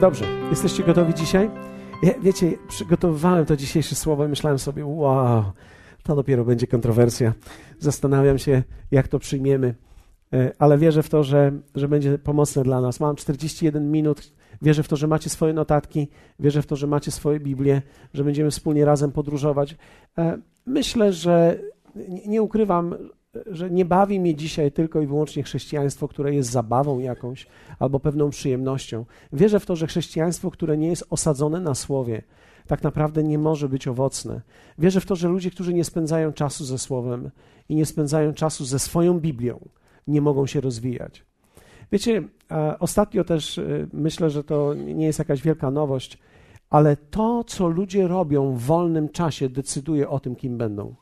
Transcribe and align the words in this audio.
Dobrze, 0.00 0.24
jesteście 0.50 0.82
gotowi 0.82 1.14
dzisiaj? 1.14 1.50
Wiecie, 2.22 2.52
przygotowywałem 2.68 3.46
to 3.46 3.56
dzisiejsze 3.56 3.94
słowo 3.94 4.24
i 4.24 4.28
myślałem 4.28 4.58
sobie, 4.58 4.86
wow, 4.86 5.44
to 6.02 6.16
dopiero 6.16 6.44
będzie 6.44 6.66
kontrowersja. 6.66 7.32
Zastanawiam 7.78 8.38
się, 8.38 8.62
jak 8.90 9.08
to 9.08 9.18
przyjmiemy, 9.18 9.74
e, 10.32 10.52
ale 10.58 10.78
wierzę 10.78 11.02
w 11.02 11.08
to, 11.08 11.24
że, 11.24 11.52
że 11.74 11.88
będzie 11.88 12.18
pomocne 12.18 12.62
dla 12.62 12.80
nas. 12.80 13.00
Mam 13.00 13.16
41 13.16 13.90
minut, 13.90 14.32
wierzę 14.62 14.82
w 14.82 14.88
to, 14.88 14.96
że 14.96 15.06
macie 15.06 15.30
swoje 15.30 15.52
notatki, 15.52 16.08
wierzę 16.38 16.62
w 16.62 16.66
to, 16.66 16.76
że 16.76 16.86
macie 16.86 17.10
swoje 17.10 17.40
Biblię, 17.40 17.82
że 18.14 18.24
będziemy 18.24 18.50
wspólnie 18.50 18.84
razem 18.84 19.12
podróżować. 19.12 19.76
E, 20.18 20.38
myślę, 20.66 21.12
że 21.12 21.58
nie 22.26 22.42
ukrywam, 22.42 22.94
że 23.46 23.70
nie 23.70 23.84
bawi 23.84 24.20
mnie 24.20 24.34
dzisiaj 24.34 24.72
tylko 24.72 25.00
i 25.00 25.06
wyłącznie 25.06 25.42
chrześcijaństwo, 25.42 26.08
które 26.08 26.34
jest 26.34 26.50
zabawą 26.50 26.98
jakąś 26.98 27.46
albo 27.78 28.00
pewną 28.00 28.30
przyjemnością. 28.30 29.04
Wierzę 29.32 29.60
w 29.60 29.66
to, 29.66 29.76
że 29.76 29.86
chrześcijaństwo, 29.86 30.50
które 30.50 30.78
nie 30.78 30.88
jest 30.88 31.04
osadzone 31.10 31.60
na 31.60 31.74
słowie, 31.74 32.22
tak 32.66 32.82
naprawdę 32.82 33.24
nie 33.24 33.38
może 33.38 33.68
być 33.68 33.88
owocne. 33.88 34.40
Wierzę 34.78 35.00
w 35.00 35.06
to, 35.06 35.16
że 35.16 35.28
ludzie, 35.28 35.50
którzy 35.50 35.74
nie 35.74 35.84
spędzają 35.84 36.32
czasu 36.32 36.64
ze 36.64 36.78
słowem 36.78 37.30
i 37.68 37.74
nie 37.74 37.86
spędzają 37.86 38.34
czasu 38.34 38.64
ze 38.64 38.78
swoją 38.78 39.20
Biblią, 39.20 39.68
nie 40.06 40.20
mogą 40.20 40.46
się 40.46 40.60
rozwijać. 40.60 41.24
Wiecie, 41.92 42.22
ostatnio 42.78 43.24
też 43.24 43.58
y, 43.58 43.88
myślę, 43.92 44.30
że 44.30 44.44
to 44.44 44.74
nie 44.74 45.06
jest 45.06 45.18
jakaś 45.18 45.42
wielka 45.42 45.70
nowość, 45.70 46.18
ale 46.70 46.96
to, 46.96 47.44
co 47.44 47.68
ludzie 47.68 48.08
robią 48.08 48.52
w 48.52 48.60
wolnym 48.60 49.08
czasie, 49.08 49.48
decyduje 49.48 50.08
o 50.08 50.20
tym, 50.20 50.36
kim 50.36 50.58
będą. 50.58 50.94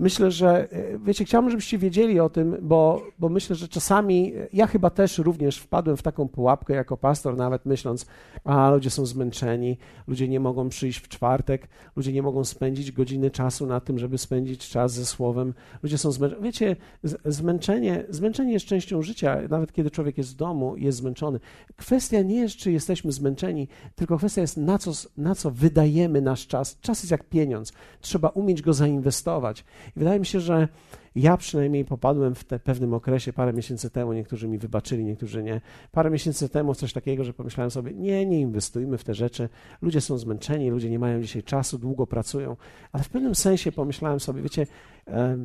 Myślę, 0.00 0.30
że, 0.30 0.72
e, 0.72 0.98
wiecie, 0.98 1.24
chciałbym, 1.24 1.50
żebyście 1.50 1.78
wiedzieli 1.78 2.20
o 2.20 2.30
tym, 2.30 2.56
bo, 2.62 3.02
bo 3.18 3.28
myślę, 3.28 3.56
że 3.56 3.68
czasami, 3.68 4.34
e, 4.36 4.48
ja 4.52 4.66
chyba 4.66 4.90
też 4.90 5.18
również 5.18 5.58
wpadłem 5.58 5.96
w 5.96 6.02
taką 6.02 6.28
pułapkę 6.28 6.74
jako 6.74 6.96
pastor, 6.96 7.36
nawet 7.36 7.66
myśląc, 7.66 8.06
a 8.44 8.70
ludzie 8.70 8.90
są 8.90 9.06
zmęczeni, 9.06 9.78
ludzie 10.06 10.28
nie 10.28 10.40
mogą 10.40 10.68
przyjść 10.68 10.98
w 10.98 11.08
czwartek, 11.08 11.68
ludzie 11.96 12.12
nie 12.12 12.22
mogą 12.22 12.44
spędzić 12.44 12.92
godziny 12.92 13.30
czasu 13.30 13.66
na 13.66 13.80
tym, 13.80 13.98
żeby 13.98 14.18
spędzić 14.18 14.68
czas 14.68 14.92
ze 14.92 15.06
Słowem, 15.06 15.54
ludzie 15.82 15.98
są 15.98 16.12
zmęczeni. 16.12 16.42
Wiecie, 16.42 16.76
zmęczenie, 17.24 18.04
zmęczenie 18.08 18.52
jest 18.52 18.66
częścią 18.66 19.02
życia, 19.02 19.38
nawet 19.50 19.72
kiedy 19.72 19.90
człowiek 19.90 20.18
jest 20.18 20.32
w 20.32 20.36
domu 20.36 20.76
jest 20.76 20.98
zmęczony. 20.98 21.40
Kwestia 21.76 22.22
nie 22.22 22.36
jest, 22.36 22.56
czy 22.56 22.72
jesteśmy 22.72 23.12
zmęczeni, 23.12 23.68
tylko 23.94 24.18
kwestia 24.18 24.40
jest, 24.40 24.56
na 24.56 24.78
co, 24.78 24.92
na 25.16 25.34
co 25.34 25.50
wydajemy 25.50 26.20
nasz 26.20 26.46
czas. 26.46 26.78
Czas 26.80 27.02
jest 27.02 27.10
jak 27.10 27.24
pieniądz, 27.24 27.72
trzeba 28.00 28.28
umieć 28.28 28.62
go 28.62 28.72
zainwestować. 28.72 29.64
I 29.96 29.98
wydaje 29.98 30.20
mi 30.20 30.26
się, 30.26 30.40
że 30.40 30.68
ja 31.14 31.36
przynajmniej 31.36 31.84
popadłem 31.84 32.34
w 32.34 32.44
te 32.44 32.58
pewnym 32.58 32.94
okresie 32.94 33.32
parę 33.32 33.52
miesięcy 33.52 33.90
temu, 33.90 34.12
niektórzy 34.12 34.48
mi 34.48 34.58
wybaczyli, 34.58 35.04
niektórzy 35.04 35.42
nie. 35.42 35.60
Parę 35.92 36.10
miesięcy 36.10 36.48
temu 36.48 36.74
coś 36.74 36.92
takiego, 36.92 37.24
że 37.24 37.32
pomyślałem 37.32 37.70
sobie, 37.70 37.94
nie, 37.94 38.26
nie 38.26 38.40
inwestujmy 38.40 38.98
w 38.98 39.04
te 39.04 39.14
rzeczy. 39.14 39.48
Ludzie 39.82 40.00
są 40.00 40.18
zmęczeni, 40.18 40.70
ludzie 40.70 40.90
nie 40.90 40.98
mają 40.98 41.22
dzisiaj 41.22 41.42
czasu, 41.42 41.78
długo 41.78 42.06
pracują. 42.06 42.56
Ale 42.92 43.04
w 43.04 43.08
pewnym 43.08 43.34
sensie 43.34 43.72
pomyślałem 43.72 44.20
sobie, 44.20 44.42
wiecie, 44.42 44.66
e, 45.06 45.38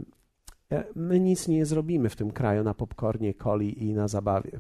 my 0.96 1.20
nic 1.20 1.48
nie 1.48 1.66
zrobimy 1.66 2.10
w 2.10 2.16
tym 2.16 2.32
kraju 2.32 2.64
na 2.64 2.74
popcornie, 2.74 3.34
coli 3.34 3.84
i 3.84 3.94
na 3.94 4.08
zabawie. 4.08 4.60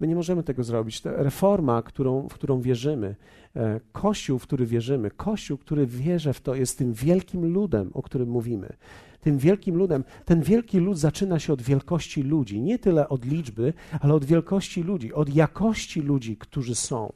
My 0.00 0.06
nie 0.06 0.14
możemy 0.14 0.42
tego 0.42 0.64
zrobić. 0.64 1.00
To 1.00 1.10
reforma, 1.16 1.82
którą, 1.82 2.28
w 2.28 2.34
którą 2.34 2.60
wierzymy, 2.60 3.16
e, 3.56 3.80
Kościół, 3.92 4.38
w 4.38 4.42
który 4.42 4.66
wierzymy, 4.66 5.10
Kościół, 5.10 5.58
który 5.58 5.86
wierzy 5.86 6.32
w 6.32 6.40
to, 6.40 6.54
jest 6.54 6.78
tym 6.78 6.92
wielkim 6.92 7.46
ludem, 7.52 7.90
o 7.94 8.02
którym 8.02 8.28
mówimy. 8.28 8.76
Tym 9.20 9.38
wielkim 9.38 9.76
ludem, 9.76 10.04
ten 10.24 10.42
wielki 10.42 10.78
lud 10.78 10.98
zaczyna 10.98 11.38
się 11.38 11.52
od 11.52 11.62
wielkości 11.62 12.22
ludzi, 12.22 12.60
nie 12.60 12.78
tyle 12.78 13.08
od 13.08 13.24
liczby, 13.24 13.72
ale 14.00 14.14
od 14.14 14.24
wielkości 14.24 14.82
ludzi, 14.82 15.12
od 15.12 15.34
jakości 15.34 16.00
ludzi, 16.00 16.36
którzy 16.36 16.74
są. 16.74 17.12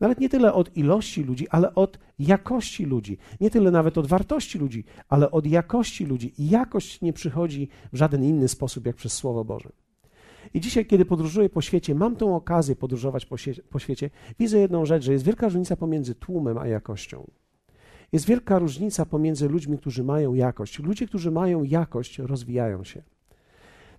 Nawet 0.00 0.20
nie 0.20 0.28
tyle 0.28 0.52
od 0.52 0.76
ilości 0.76 1.24
ludzi, 1.24 1.48
ale 1.48 1.74
od 1.74 1.98
jakości 2.18 2.84
ludzi. 2.84 3.18
Nie 3.40 3.50
tyle 3.50 3.70
nawet 3.70 3.98
od 3.98 4.06
wartości 4.06 4.58
ludzi, 4.58 4.84
ale 5.08 5.30
od 5.30 5.46
jakości 5.46 6.06
ludzi. 6.06 6.32
I 6.38 6.50
jakość 6.50 7.00
nie 7.00 7.12
przychodzi 7.12 7.68
w 7.92 7.96
żaden 7.96 8.24
inny 8.24 8.48
sposób 8.48 8.86
jak 8.86 8.96
przez 8.96 9.12
Słowo 9.12 9.44
Boże. 9.44 9.70
I 10.54 10.60
dzisiaj, 10.60 10.86
kiedy 10.86 11.04
podróżuję 11.04 11.48
po 11.48 11.60
świecie, 11.60 11.94
mam 11.94 12.16
tę 12.16 12.34
okazję 12.34 12.76
podróżować 12.76 13.26
po, 13.26 13.36
po 13.70 13.78
świecie, 13.78 14.10
widzę 14.38 14.58
jedną 14.58 14.86
rzecz, 14.86 15.04
że 15.04 15.12
jest 15.12 15.24
wielka 15.24 15.46
różnica 15.46 15.76
pomiędzy 15.76 16.14
tłumem 16.14 16.58
a 16.58 16.66
jakością. 16.66 17.30
Jest 18.12 18.26
wielka 18.26 18.58
różnica 18.58 19.06
pomiędzy 19.06 19.48
ludźmi, 19.48 19.78
którzy 19.78 20.04
mają 20.04 20.34
jakość. 20.34 20.78
Ludzie, 20.78 21.06
którzy 21.06 21.30
mają 21.30 21.62
jakość, 21.62 22.18
rozwijają 22.18 22.84
się. 22.84 23.02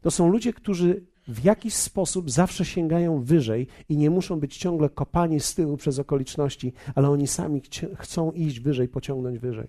To 0.02 0.12
są 0.12 0.30
ludzie, 0.30 0.54
którzy 0.54 1.04
w 1.28 1.44
jakiś 1.44 1.74
sposób 1.74 2.32
zawsze 2.32 2.66
sięgają 2.66 3.22
wyżej 3.22 3.68
i 3.90 3.98
nie 3.98 4.10
muszą 4.10 4.40
być 4.40 4.58
ciągle 4.58 4.90
kopani 4.90 5.40
z 5.40 5.56
tyłu 5.56 5.78
przez 5.78 6.00
okoliczności, 6.00 6.74
ale 6.96 7.10
oni 7.10 7.28
sami 7.28 7.62
chcą 7.96 8.32
iść 8.32 8.60
wyżej, 8.60 8.88
pociągnąć 8.88 9.40
wyżej. 9.40 9.68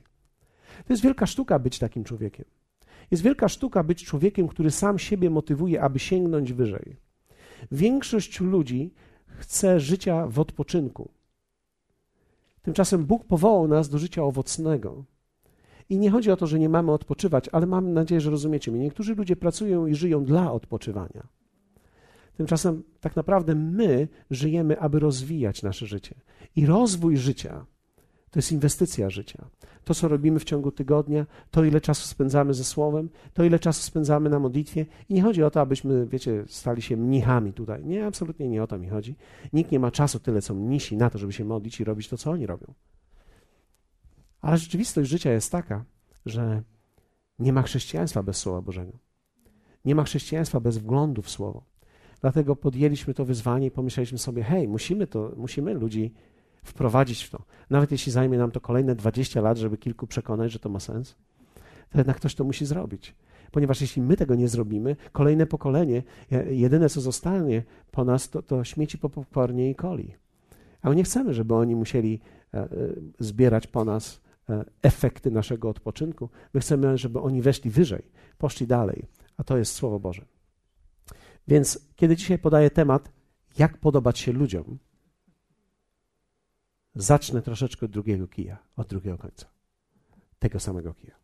To 0.87 0.93
jest 0.93 1.03
wielka 1.03 1.26
sztuka 1.26 1.59
być 1.59 1.78
takim 1.78 2.04
człowiekiem. 2.04 2.44
Jest 3.12 3.22
wielka 3.22 3.48
sztuka 3.48 3.82
być 3.82 4.04
człowiekiem, 4.04 4.48
który 4.48 4.70
sam 4.70 4.98
siebie 4.98 5.30
motywuje, 5.30 5.82
aby 5.82 5.98
sięgnąć 5.98 6.52
wyżej. 6.52 6.96
Większość 7.72 8.40
ludzi 8.40 8.94
chce 9.26 9.80
życia 9.80 10.26
w 10.26 10.38
odpoczynku. 10.40 11.10
Tymczasem 12.62 13.04
Bóg 13.04 13.24
powołał 13.24 13.68
nas 13.68 13.88
do 13.88 13.98
życia 13.98 14.22
owocnego. 14.22 15.04
I 15.88 15.98
nie 15.98 16.10
chodzi 16.10 16.30
o 16.30 16.36
to, 16.36 16.46
że 16.46 16.58
nie 16.58 16.68
mamy 16.68 16.92
odpoczywać, 16.92 17.48
ale 17.48 17.66
mam 17.66 17.92
nadzieję, 17.92 18.20
że 18.20 18.30
rozumiecie 18.30 18.72
mnie. 18.72 18.80
Niektórzy 18.80 19.14
ludzie 19.14 19.36
pracują 19.36 19.86
i 19.86 19.94
żyją 19.94 20.24
dla 20.24 20.52
odpoczywania. 20.52 21.26
Tymczasem 22.36 22.82
tak 23.00 23.16
naprawdę 23.16 23.54
my 23.54 24.08
żyjemy, 24.30 24.80
aby 24.80 24.98
rozwijać 24.98 25.62
nasze 25.62 25.86
życie. 25.86 26.14
I 26.56 26.66
rozwój 26.66 27.16
życia 27.16 27.66
to 28.32 28.38
jest 28.38 28.53
inwestycja 28.53 29.10
życia. 29.10 29.44
To, 29.84 29.94
co 29.94 30.09
robimy 30.09 30.38
w 30.38 30.44
ciągu 30.44 30.70
tygodnia, 30.70 31.26
to, 31.50 31.65
ile 31.65 31.81
czasu 31.81 32.09
spędzamy 32.09 32.54
ze 32.54 32.65
Słowem, 32.65 33.09
to, 33.34 33.44
ile 33.44 33.59
czasu 33.59 33.82
spędzamy 33.82 34.31
na 34.31 34.38
modlitwie. 34.38 34.87
I 35.09 35.15
nie 35.15 35.22
chodzi 35.22 35.43
o 35.43 35.50
to, 35.50 35.60
abyśmy, 35.60 36.06
wiecie, 36.06 36.44
stali 36.47 36.82
się 36.82 36.97
mnichami 36.97 37.53
tutaj. 37.53 37.84
Nie, 37.84 38.06
absolutnie 38.06 38.48
nie 38.48 38.62
o 38.62 38.66
to 38.66 38.78
mi 38.78 38.88
chodzi. 38.88 39.16
Nikt 39.53 39.72
nie 39.72 39.81
ma 39.81 39.91
czasu 39.91 40.20
tyle, 40.20 40.43
co 40.43 40.54
mnisi 40.54 40.97
na 40.97 41.10
to, 41.10 41.19
żeby 41.19 41.32
się 41.32 41.44
modlić 41.44 41.81
i 41.81 41.84
robić 41.84 42.09
to, 42.09 42.16
co 42.16 42.31
oni 42.31 42.47
robią. 42.47 42.75
Ale 44.41 44.56
rzeczywistość 44.59 45.10
życia 45.10 45.32
jest 45.32 45.53
taka, 45.53 45.84
że 46.26 46.62
nie 47.38 47.53
ma 47.53 47.62
chrześcijaństwa 47.62 48.22
bez 48.22 48.37
Słowa 48.37 48.62
Bożego. 48.62 48.93
Nie 49.84 49.94
ma 49.94 50.04
chrześcijaństwa 50.04 50.60
bez 50.60 50.78
wglądu 50.78 51.22
w 51.22 51.31
Słowo. 51.31 51.64
Dlatego 52.20 52.56
podjęliśmy 52.56 53.14
to 53.14 53.25
wyzwanie 53.25 53.66
i 53.66 53.70
pomyśleliśmy 53.70 54.19
sobie, 54.19 54.43
hej, 54.43 54.69
musimy 54.69 55.06
to, 55.06 55.32
musimy 55.37 55.75
ludzi 55.75 56.14
wprowadzić 56.64 57.24
w 57.24 57.30
to. 57.30 57.42
Nawet 57.70 57.92
jeśli 57.92 58.12
zajmie 58.12 58.38
nam 58.38 58.50
to 58.50 58.60
kolejne 58.60 58.94
20 58.94 59.40
lat, 59.40 59.58
żeby 59.58 59.76
kilku 59.76 60.06
przekonać, 60.06 60.52
że 60.52 60.58
to 60.58 60.68
ma 60.68 60.80
sens, 60.80 61.16
to 61.90 61.98
jednak 61.98 62.16
ktoś 62.16 62.34
to 62.34 62.44
musi 62.44 62.66
zrobić. 62.66 63.14
Ponieważ 63.50 63.80
jeśli 63.80 64.02
my 64.02 64.16
tego 64.16 64.34
nie 64.34 64.48
zrobimy, 64.48 64.96
kolejne 65.12 65.46
pokolenie, 65.46 66.02
jedyne 66.50 66.88
co 66.88 67.00
zostanie 67.00 67.62
po 67.90 68.04
nas, 68.04 68.30
to, 68.30 68.42
to 68.42 68.64
śmieci 68.64 68.98
po 68.98 69.10
popcornie 69.10 69.70
i 69.70 69.74
coli. 69.74 70.14
A 70.82 70.88
my 70.88 70.96
nie 70.96 71.04
chcemy, 71.04 71.34
żeby 71.34 71.54
oni 71.54 71.76
musieli 71.76 72.20
e, 72.54 72.58
e, 72.58 72.68
zbierać 73.18 73.66
po 73.66 73.84
nas 73.84 74.20
e, 74.48 74.64
efekty 74.82 75.30
naszego 75.30 75.68
odpoczynku. 75.68 76.28
My 76.54 76.60
chcemy, 76.60 76.98
żeby 76.98 77.20
oni 77.20 77.42
weszli 77.42 77.70
wyżej, 77.70 78.02
poszli 78.38 78.66
dalej. 78.66 79.04
A 79.36 79.44
to 79.44 79.56
jest 79.56 79.74
Słowo 79.74 80.00
Boże. 80.00 80.24
Więc 81.48 81.88
kiedy 81.96 82.16
dzisiaj 82.16 82.38
podaję 82.38 82.70
temat, 82.70 83.12
jak 83.58 83.78
podobać 83.78 84.18
się 84.18 84.32
ludziom, 84.32 84.78
Zacznę 86.94 87.42
troszeczkę 87.42 87.86
od 87.86 87.92
drugiego 87.92 88.28
kija, 88.28 88.58
od 88.76 88.88
drugiego 88.88 89.19
końca. 89.19 89.47
Tego 90.38 90.60
samego 90.60 90.94
kija. 90.94 91.14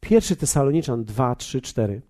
Pierwszy 0.00 0.36
Tesaloniczan 0.36 1.04
2, 1.04 1.34
3, 1.34 1.60
4. 1.60 2.02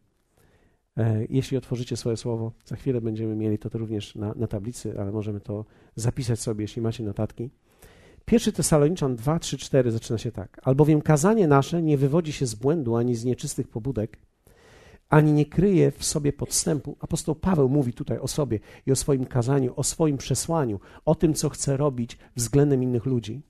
Jeśli 1.29 1.57
otworzycie 1.57 1.97
swoje 1.97 2.17
słowo, 2.17 2.53
za 2.65 2.77
chwilę 2.77 3.01
będziemy 3.01 3.37
mieli 3.37 3.59
to, 3.59 3.79
również 3.79 4.15
na, 4.15 4.35
na 4.35 4.47
tablicy, 4.47 5.01
ale 5.01 5.13
możemy 5.13 5.41
to 5.41 5.65
zapisać 5.97 6.41
sobie, 6.41 6.65
jeśli 6.65 6.83
macie 6.83 7.05
notatki. 7.05 7.51
Pierwszy 8.25 8.53
Tesaloniczan 8.53 9.17
2, 9.17 9.39
3, 9.39 9.59
4 9.59 9.91
zaczyna 9.91 10.19
się 10.19 10.33
tak. 10.33 10.61
Albowiem 10.65 11.03
kazanie 11.03 11.49
nasze 11.49 11.83
nie 11.83 11.99
wywodzi 11.99 12.33
się 12.33 12.47
z 12.47 12.55
błędu 12.55 12.97
ani 12.97 13.15
z 13.15 13.25
nieczystych 13.25 13.69
pobudek, 13.69 14.19
ani 15.11 15.33
nie 15.33 15.47
kryje 15.47 15.91
w 15.91 16.05
sobie 16.05 16.33
podstępu. 16.33 16.97
Apostoł 17.01 17.35
Paweł 17.35 17.69
mówi 17.69 17.93
tutaj 17.93 18.19
o 18.19 18.29
sobie 18.29 18.59
i 18.87 18.93
o 18.93 18.97
swoim 18.97 19.27
kazaniu, 19.27 19.73
o 19.77 19.85
swoim 19.85 20.17
przesłaniu, 20.17 20.81
o 21.05 21.15
tym, 21.15 21.35
co 21.35 21.49
chce 21.49 21.77
robić 21.77 22.19
względem 22.37 22.83
innych 22.83 23.07
ludzi. 23.07 23.43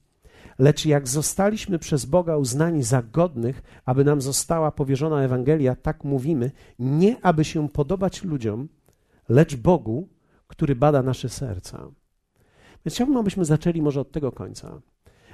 Lecz 0.59 0.87
jak 0.87 1.09
zostaliśmy 1.09 1.79
przez 1.79 2.05
Boga 2.05 2.37
uznani 2.37 2.83
za 2.83 3.03
godnych, 3.03 3.63
aby 3.85 4.05
nam 4.05 4.21
została 4.21 4.71
powierzona 4.71 5.23
Ewangelia, 5.23 5.77
tak 5.77 6.05
mówimy, 6.05 6.51
nie 6.79 7.17
aby 7.23 7.45
się 7.45 7.69
podobać 7.69 8.25
ludziom, 8.25 8.69
lecz 9.29 9.57
Bogu, 9.57 10.09
który 10.47 10.77
bada 10.77 11.03
nasze 11.03 11.29
serca. 11.29 11.89
Więc 12.85 12.95
chciałbym, 12.95 13.17
abyśmy 13.17 13.45
zaczęli 13.45 13.83
może 13.83 14.01
od 14.01 14.13
tego 14.13 14.33
końca. 14.33 14.81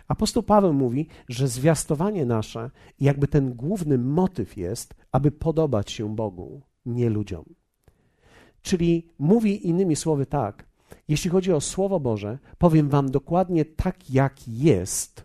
Apostoł 0.08 0.42
Paweł 0.42 0.72
mówi, 0.72 1.06
że 1.28 1.48
zwiastowanie 1.48 2.26
nasze, 2.26 2.70
jakby 3.00 3.28
ten 3.28 3.54
główny 3.54 3.98
motyw 3.98 4.56
jest, 4.56 4.94
aby 5.12 5.30
podobać 5.30 5.90
się 5.90 6.16
Bogu, 6.16 6.62
nie 6.86 7.10
ludziom. 7.10 7.44
Czyli 8.62 9.08
mówi 9.18 9.68
innymi 9.68 9.96
słowy 9.96 10.26
tak, 10.26 10.66
Jeśli 11.08 11.30
chodzi 11.30 11.52
o 11.52 11.60
Słowo 11.60 12.00
Boże, 12.00 12.38
powiem 12.58 12.88
Wam 12.88 13.10
dokładnie 13.10 13.64
tak, 13.64 14.10
jak 14.10 14.48
jest, 14.48 15.24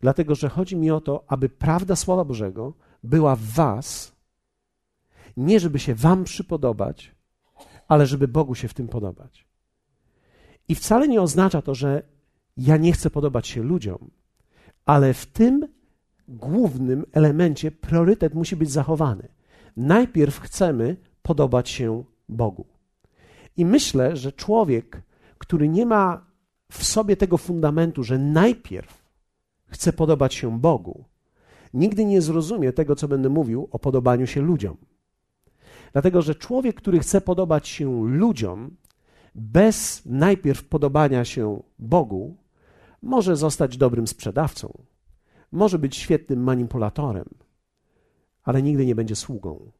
dlatego 0.00 0.34
że 0.34 0.48
chodzi 0.48 0.76
mi 0.76 0.90
o 0.90 1.00
to, 1.00 1.24
aby 1.28 1.48
prawda 1.48 1.96
Słowa 1.96 2.24
Bożego 2.24 2.72
była 3.02 3.36
w 3.36 3.42
Was, 3.42 4.12
nie 5.36 5.60
żeby 5.60 5.78
się 5.78 5.94
Wam 5.94 6.24
przypodobać, 6.24 7.14
ale 7.88 8.06
żeby 8.06 8.28
Bogu 8.28 8.54
się 8.54 8.68
w 8.68 8.74
tym 8.74 8.88
podobać. 8.88 9.46
I 10.68 10.74
wcale 10.74 11.08
nie 11.08 11.22
oznacza 11.22 11.62
to, 11.62 11.74
że 11.74 12.02
ja 12.58 12.76
nie 12.76 12.92
chcę 12.92 13.10
podobać 13.10 13.48
się 13.48 13.62
ludziom, 13.62 14.10
ale 14.86 15.14
w 15.14 15.26
tym 15.26 15.68
głównym 16.28 17.04
elemencie 17.12 17.70
priorytet 17.70 18.34
musi 18.34 18.56
być 18.56 18.70
zachowany. 18.70 19.28
Najpierw 19.76 20.40
chcemy 20.40 20.96
podobać 21.22 21.68
się 21.68 22.04
Bogu. 22.28 22.66
I 23.56 23.64
myślę, 23.64 24.16
że 24.16 24.32
człowiek, 24.32 25.02
który 25.38 25.68
nie 25.68 25.86
ma 25.86 26.26
w 26.72 26.84
sobie 26.84 27.16
tego 27.16 27.38
fundamentu, 27.38 28.02
że 28.04 28.18
najpierw 28.18 29.04
chce 29.66 29.92
podobać 29.92 30.34
się 30.34 30.60
Bogu, 30.60 31.04
nigdy 31.74 32.04
nie 32.04 32.22
zrozumie 32.22 32.72
tego, 32.72 32.96
co 32.96 33.08
będę 33.08 33.28
mówił 33.28 33.68
o 33.70 33.78
podobaniu 33.78 34.26
się 34.26 34.40
ludziom. 34.40 34.76
Dlatego, 35.92 36.22
że 36.22 36.34
człowiek, 36.34 36.76
który 36.76 36.98
chce 36.98 37.20
podobać 37.20 37.68
się 37.68 38.08
ludziom, 38.08 38.76
bez 39.34 40.02
najpierw 40.06 40.64
podobania 40.64 41.24
się 41.24 41.62
Bogu, 41.78 42.36
może 43.02 43.36
zostać 43.36 43.76
dobrym 43.76 44.06
sprzedawcą, 44.06 44.82
może 45.52 45.78
być 45.78 45.96
świetnym 45.96 46.42
manipulatorem, 46.42 47.28
ale 48.42 48.62
nigdy 48.62 48.86
nie 48.86 48.94
będzie 48.94 49.16
sługą. 49.16 49.72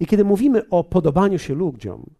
I 0.00 0.06
kiedy 0.06 0.24
mówimy 0.24 0.68
o 0.68 0.84
podobaniu 0.84 1.38
się 1.38 1.54
ludziom, 1.54 2.10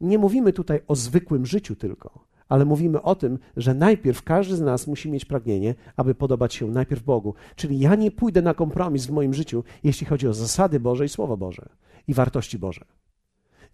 nie 0.00 0.18
mówimy 0.18 0.52
tutaj 0.52 0.80
o 0.86 0.94
zwykłym 0.94 1.46
życiu 1.46 1.76
tylko, 1.76 2.24
ale 2.48 2.64
mówimy 2.64 3.02
o 3.02 3.14
tym, 3.14 3.38
że 3.56 3.74
najpierw 3.74 4.22
każdy 4.22 4.56
z 4.56 4.60
nas 4.60 4.86
musi 4.86 5.10
mieć 5.10 5.24
pragnienie, 5.24 5.74
aby 5.96 6.14
podobać 6.14 6.54
się 6.54 6.66
najpierw 6.66 7.02
Bogu. 7.02 7.34
Czyli 7.56 7.78
ja 7.78 7.94
nie 7.94 8.10
pójdę 8.10 8.42
na 8.42 8.54
kompromis 8.54 9.06
w 9.06 9.10
moim 9.10 9.34
życiu, 9.34 9.64
jeśli 9.84 10.06
chodzi 10.06 10.28
o 10.28 10.34
zasady 10.34 10.80
Boże 10.80 11.04
i 11.04 11.08
Słowo 11.08 11.36
Boże 11.36 11.68
i 12.08 12.14
wartości 12.14 12.58
Boże. 12.58 12.84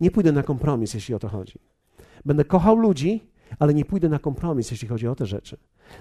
Nie 0.01 0.11
pójdę 0.11 0.33
na 0.33 0.43
kompromis, 0.43 0.95
jeśli 0.95 1.15
o 1.15 1.19
to 1.19 1.29
chodzi. 1.29 1.59
Będę 2.25 2.45
kochał 2.45 2.77
ludzi, 2.77 3.31
ale 3.59 3.75
nie 3.75 3.85
pójdę 3.85 4.09
na 4.09 4.19
kompromis, 4.19 4.71
jeśli 4.71 4.89
chodzi 4.89 5.09
o 5.09 5.15
te 5.15 5.27
rzeczy. 5.27 5.57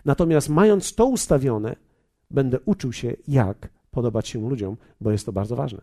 Natomiast 0.06 0.50
mając 0.50 0.96
to 0.96 1.06
ustawione, 1.06 1.76
będę 2.32 2.60
uczył 2.66 2.94
się, 2.94 3.16
jak 3.28 3.70
podobać 3.92 4.28
się 4.28 4.50
ludziom, 4.50 4.78
bo 5.02 5.12
jest 5.12 5.26
to 5.26 5.32
bardzo 5.32 5.56
ważne. 5.56 5.82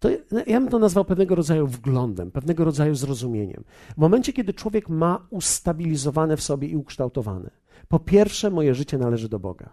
To 0.00 0.08
ja 0.46 0.60
bym 0.60 0.68
to 0.68 0.78
nazwał 0.78 1.04
pewnego 1.04 1.34
rodzaju 1.34 1.66
wglądem, 1.66 2.30
pewnego 2.30 2.64
rodzaju 2.64 2.94
zrozumieniem. 2.94 3.64
W 3.94 3.96
momencie, 3.96 4.32
kiedy 4.32 4.54
człowiek 4.54 4.88
ma 4.88 5.26
ustabilizowane 5.30 6.36
w 6.36 6.42
sobie 6.42 6.68
i 6.68 6.76
ukształtowane, 6.76 7.50
po 7.88 7.98
pierwsze, 7.98 8.50
moje 8.50 8.74
życie 8.74 8.98
należy 8.98 9.28
do 9.28 9.38
Boga. 9.38 9.72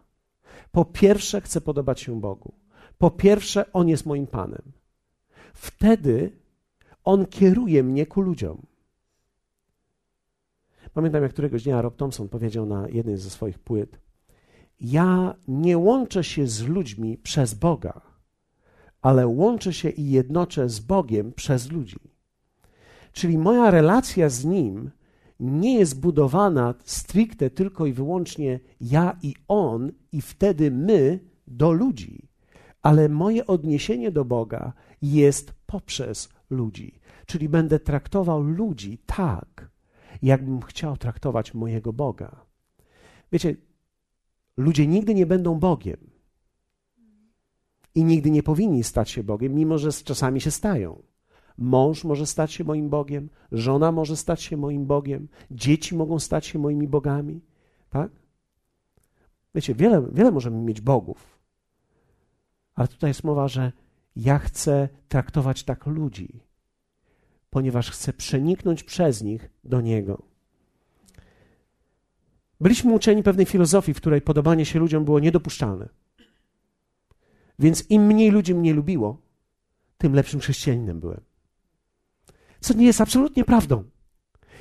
Po 0.72 0.86
pierwsze, 0.86 1.42
chcę 1.42 1.62
podobać 1.62 2.02
się 2.02 2.20
Bogu. 2.22 2.54
Po 2.98 3.12
pierwsze, 3.12 3.72
On 3.74 3.88
jest 3.88 4.06
moim 4.06 4.28
Panem. 4.28 4.62
Wtedy 5.54 6.32
On 7.04 7.26
kieruje 7.26 7.84
mnie 7.84 8.06
ku 8.06 8.22
ludziom. 8.22 8.66
Pamiętam, 10.96 11.24
jak 11.24 11.32
któregoś 11.32 11.64
dnia 11.64 11.82
Rob 11.82 11.96
Thompson 11.96 12.30
powiedział 12.30 12.66
na 12.66 12.88
jednej 12.90 13.18
ze 13.18 13.30
swoich 13.30 13.60
płyt: 13.60 14.00
Ja 14.80 15.36
nie 15.48 15.78
łączę 15.78 16.24
się 16.24 16.48
z 16.48 16.68
ludźmi 16.68 17.18
przez 17.18 17.54
Boga 17.54 18.16
ale 19.06 19.28
łączę 19.28 19.74
się 19.74 19.90
i 19.90 20.10
jednoczę 20.10 20.70
z 20.70 20.80
Bogiem 20.80 21.34
przez 21.34 21.72
ludzi. 21.72 22.00
Czyli 23.12 23.38
moja 23.38 23.72
relacja 23.72 24.30
z 24.30 24.46
Nim 24.46 24.92
nie 25.40 25.80
jest 25.80 26.00
budowana 26.00 26.74
stricte 26.86 27.50
tylko 27.50 27.86
i 27.86 27.94
wyłącznie 27.94 28.60
ja 28.82 29.18
i 29.22 29.36
On, 29.48 29.92
i 30.12 30.22
wtedy 30.22 30.72
my 30.72 31.20
do 31.48 31.72
ludzi, 31.72 32.28
ale 32.82 33.10
moje 33.10 33.48
odniesienie 33.48 34.12
do 34.12 34.26
Boga 34.26 34.74
jest 35.02 35.54
poprzez 35.66 36.30
ludzi. 36.50 37.00
Czyli 37.26 37.50
będę 37.50 37.80
traktował 37.80 38.42
ludzi 38.44 38.98
tak, 39.06 39.55
jakbym 40.22 40.62
chciał 40.62 40.98
traktować 40.98 41.54
mojego 41.54 41.94
Boga. 41.94 42.46
Wiecie, 43.32 43.56
ludzie 44.58 44.88
nigdy 44.88 45.14
nie 45.14 45.26
będą 45.26 45.60
Bogiem 45.60 45.98
i 47.96 48.04
nigdy 48.04 48.32
nie 48.32 48.44
powinni 48.44 48.84
stać 48.84 49.10
się 49.10 49.24
Bogiem, 49.24 49.56
mimo 49.56 49.78
że 49.78 49.92
czasami 49.92 50.42
się 50.42 50.52
stają. 50.52 51.04
Mąż 51.58 52.04
może 52.04 52.26
stać 52.26 52.54
się 52.54 52.64
moim 52.64 52.90
Bogiem, 52.90 53.30
żona 53.52 53.92
może 53.92 54.18
stać 54.18 54.42
się 54.42 54.58
moim 54.58 54.86
Bogiem, 54.86 55.28
dzieci 55.52 55.96
mogą 55.96 56.20
stać 56.20 56.46
się 56.46 56.60
moimi 56.60 56.88
bogami, 56.88 57.42
tak? 57.90 58.12
Wiecie, 59.56 59.76
wiele, 59.76 60.08
wiele 60.12 60.32
możemy 60.32 60.58
mieć 60.58 60.82
bogów, 60.82 61.40
ale 62.76 62.88
tutaj 62.88 63.10
jest 63.10 63.24
mowa, 63.24 63.48
że 63.48 63.72
ja 64.16 64.40
chcę 64.40 64.90
traktować 65.08 65.64
tak 65.64 65.86
ludzi, 65.86 66.40
ponieważ 67.56 67.92
chcę 67.92 68.14
przeniknąć 68.14 68.84
przez 68.84 69.22
nich 69.22 69.50
do 69.64 69.82
Niego. 69.82 70.22
Byliśmy 72.62 72.94
uczeni 72.94 73.24
pewnej 73.24 73.46
filozofii, 73.46 73.94
w 73.94 73.98
której 73.98 74.22
podobanie 74.22 74.66
się 74.66 74.80
ludziom 74.80 75.06
było 75.06 75.20
niedopuszczalne. 75.20 75.90
Więc 77.60 77.90
im 77.90 78.06
mniej 78.06 78.32
ludzi 78.32 78.56
mnie 78.56 78.74
lubiło, 78.74 79.22
tym 79.98 80.14
lepszym 80.14 80.40
chrześcijaninem 80.40 81.00
byłem. 81.00 81.22
Co 82.60 82.74
nie 82.74 82.86
jest 82.86 83.02
absolutnie 83.02 83.46
prawdą. 83.46 83.84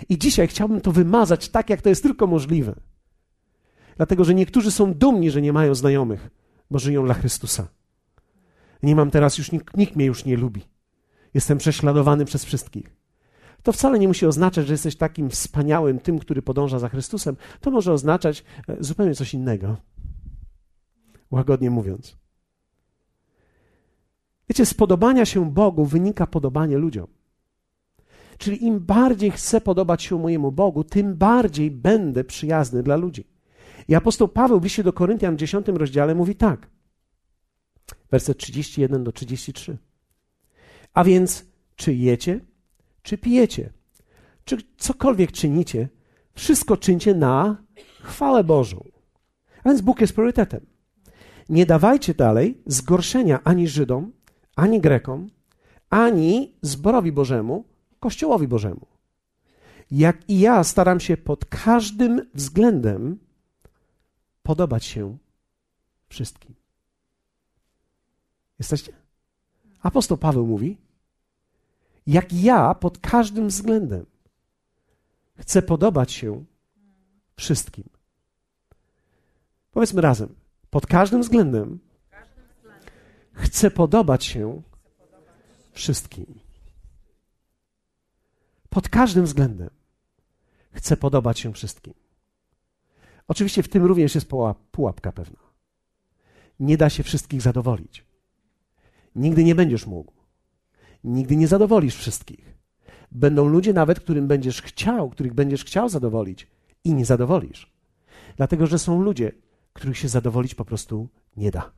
I 0.08 0.19
dzisiaj 0.19 0.49
chciałbym 0.49 0.81
to 0.81 0.93
wymazać 0.93 1.49
tak, 1.49 1.70
jak 1.70 1.82
to 1.82 1.88
jest 1.88 2.02
tylko 2.02 2.26
możliwe. 2.26 2.75
Dlatego, 3.97 4.25
że 4.25 4.35
niektórzy 4.35 4.70
są 4.70 4.94
dumni, 4.94 5.31
że 5.31 5.43
nie 5.43 5.52
mają 5.52 5.75
znajomych, 5.75 6.31
bo 6.70 6.79
żyją 6.79 7.05
dla 7.05 7.14
Chrystusa. 7.14 7.69
Nie 8.82 8.97
mam 8.97 9.11
teraz 9.11 9.38
już, 9.38 9.52
nikt, 9.52 9.76
nikt 9.76 9.97
mnie 9.97 10.06
już 10.06 10.25
nie 10.25 10.37
lubi. 10.37 10.74
Jestem 11.35 11.59
prześladowany 11.59 12.25
przez 12.25 12.45
wszystkich. 12.45 12.97
To 13.63 13.73
wcale 13.73 13.99
nie 13.99 14.09
musi 14.09 14.27
oznaczać, 14.27 14.67
że 14.67 14.75
jesteś 14.75 14.97
takim 14.97 15.31
wspaniałym 15.31 15.99
tym, 15.99 16.19
który 16.19 16.43
podąża 16.43 16.79
za 16.79 16.89
Chrystusem. 16.89 17.37
To 17.61 17.71
może 17.71 17.93
oznaczać 17.93 18.45
e, 18.69 18.77
zupełnie 18.81 19.15
coś 19.15 19.35
innego. 19.35 19.77
Łagodnie 21.31 21.71
mówiąc. 21.71 22.17
Wiecie, 24.49 24.67
z 24.67 24.75
podobania 24.75 25.25
się 25.25 25.50
Bogu 25.50 25.85
wynika 25.85 26.26
podobanie 26.26 26.79
ludziom. 26.79 27.07
Czyli 28.38 28.64
im 28.64 28.81
bardziej 28.81 29.31
chcę 29.31 29.61
podobać 29.61 30.03
się 30.03 30.19
mojemu 30.19 30.53
Bogu, 30.53 30.85
tym 30.85 31.14
bardziej 31.14 31.71
będę 31.71 32.25
przyjazny 32.25 32.83
dla 32.83 32.97
ludzi. 32.97 33.26
I 33.88 33.95
apostoł 33.95 34.29
Paweł 34.29 34.61
w 34.61 34.64
liście 34.64 34.83
do 34.83 34.93
Koryntian 34.93 35.37
w 35.37 35.38
10 35.38 35.69
rozdziale 35.69 36.14
mówi 36.14 36.35
tak. 36.35 36.71
Werset 38.11 38.38
31 38.38 39.05
do 39.05 39.12
33. 39.12 39.79
A 40.95 41.05
więc 41.05 41.45
czy 41.77 41.95
jecie, 41.95 42.41
czy 43.03 43.19
pijecie, 43.19 43.73
czy 44.45 44.57
cokolwiek 44.77 45.33
czynicie, 45.33 45.89
wszystko 46.35 46.77
czyńcie 46.77 47.15
na 47.15 47.57
chwałę 48.03 48.45
Bożą. 48.45 48.85
A 49.65 49.69
więc 49.69 49.81
Bóg 49.81 50.01
jest 50.01 50.13
priorytetem. 50.13 50.67
Nie 51.49 51.67
dawajcie 51.67 52.15
dalej 52.15 52.63
zgorszenia 52.67 53.41
ani 53.45 53.69
Żydom, 53.69 54.13
ani 54.57 54.81
Grekom, 54.81 55.31
ani 55.91 56.55
zborowi 56.63 57.13
Bożemu, 57.13 57.65
Kościołowi 58.01 58.49
Bożemu. 58.49 58.87
Jak 59.91 60.31
i 60.31 60.41
ja 60.41 60.65
staram 60.65 61.01
się 61.01 61.17
pod 61.17 61.45
każdym 61.45 62.31
względem 62.35 63.19
podobać 64.43 64.85
się 64.85 65.19
wszystkim. 66.09 66.55
Jesteście? 68.59 68.93
Apostoł 69.83 70.19
Paweł 70.19 70.47
mówi, 70.47 70.79
jak 72.06 72.32
ja 72.32 72.75
pod 72.75 72.99
każdym 72.99 73.49
względem 73.49 74.06
chcę 75.38 75.62
podobać 75.62 76.12
się 76.12 76.44
wszystkim. 77.37 77.88
Powiedzmy 79.70 80.00
razem, 80.00 80.34
pod 80.70 80.87
każdym 80.87 81.23
względem 81.23 81.78
Chcę 83.34 83.70
podobać 83.70 84.25
się 84.25 84.62
wszystkim. 85.73 86.40
Pod 88.70 88.88
każdym 88.88 89.25
względem 89.25 89.70
chcę 90.73 90.96
podobać 90.96 91.38
się 91.38 91.52
wszystkim. 91.52 91.94
Oczywiście 93.28 93.62
w 93.62 93.68
tym 93.68 93.84
również 93.84 94.14
jest 94.14 94.28
pułapka 94.73 95.12
pewna. 95.12 95.40
Nie 96.61 96.76
da 96.76 96.90
się 96.90 97.02
wszystkich 97.02 97.42
zadowolić. 97.42 98.04
Nigdy 99.16 99.44
nie 99.44 99.54
będziesz 99.54 99.87
mógł. 99.87 100.12
Nigdy 101.04 101.37
nie 101.37 101.49
zadowolisz 101.49 101.96
wszystkich. 101.96 102.54
Będą 103.12 103.49
ludzie 103.49 103.73
nawet, 103.73 104.00
którym 104.00 104.26
będziesz 104.26 104.62
chciał, 104.62 105.11
których 105.11 105.34
będziesz 105.34 105.64
chciał 105.64 105.88
zadowolić 105.88 106.46
i 106.84 106.94
nie 106.94 107.04
zadowolisz. 107.04 107.73
Dlatego, 108.37 108.66
że 108.66 108.78
są 108.78 109.02
ludzie, 109.02 109.32
których 109.73 109.99
się 109.99 110.08
zadowolić 110.08 110.54
po 110.54 110.64
prostu 110.64 111.08
nie 111.37 111.50
da. 111.50 111.73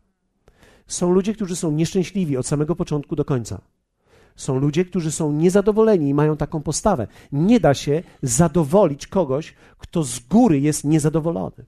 Są 0.86 1.12
ludzie, 1.12 1.34
którzy 1.34 1.56
są 1.56 1.72
nieszczęśliwi 1.72 2.36
od 2.36 2.46
samego 2.46 2.76
początku 2.76 3.16
do 3.16 3.24
końca. 3.24 3.60
Są 4.36 4.58
ludzie, 4.58 4.84
którzy 4.84 5.12
są 5.12 5.32
niezadowoleni 5.32 6.08
i 6.08 6.14
mają 6.14 6.36
taką 6.36 6.62
postawę. 6.62 7.06
Nie 7.32 7.60
da 7.60 7.74
się 7.74 8.02
zadowolić 8.22 9.06
kogoś, 9.06 9.54
kto 9.78 10.02
z 10.02 10.18
góry 10.18 10.60
jest 10.60 10.84
niezadowolony. 10.84 11.66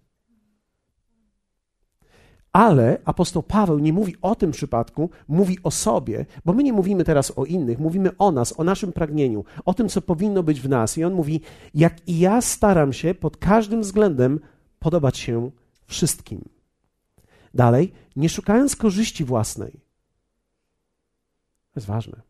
Ale 2.53 2.99
apostoł 3.05 3.43
Paweł 3.43 3.79
nie 3.79 3.93
mówi 3.93 4.17
o 4.23 4.35
tym 4.35 4.51
przypadku, 4.51 5.11
mówi 5.29 5.59
o 5.63 5.71
sobie, 5.71 6.27
bo 6.45 6.53
my 6.53 6.63
nie 6.63 6.73
mówimy 6.73 7.05
teraz 7.05 7.39
o 7.39 7.45
innych, 7.45 7.79
mówimy 7.79 8.17
o 8.19 8.33
nas, 8.33 8.61
o 8.61 8.65
naszym 8.65 8.93
pragnieniu, 8.93 9.45
o 9.65 9.75
tym, 9.75 9.89
co 9.89 10.03
powinno 10.03 10.43
być 10.43 10.61
w 10.61 10.69
nas. 10.69 10.99
I 10.99 11.05
on 11.05 11.15
mówi: 11.15 11.41
Jak 11.75 12.09
i 12.09 12.19
ja 12.19 12.41
staram 12.41 12.93
się 12.93 13.15
pod 13.15 13.37
każdym 13.37 13.81
względem 13.81 14.41
podobać 14.79 15.19
się 15.19 15.51
wszystkim. 15.87 16.49
Dalej, 17.55 17.93
nie 18.17 18.29
szukając 18.29 18.77
korzyści 18.77 19.25
własnej. 19.25 19.73
To 21.73 21.81
jest 21.81 21.87
ważne. 21.87 22.23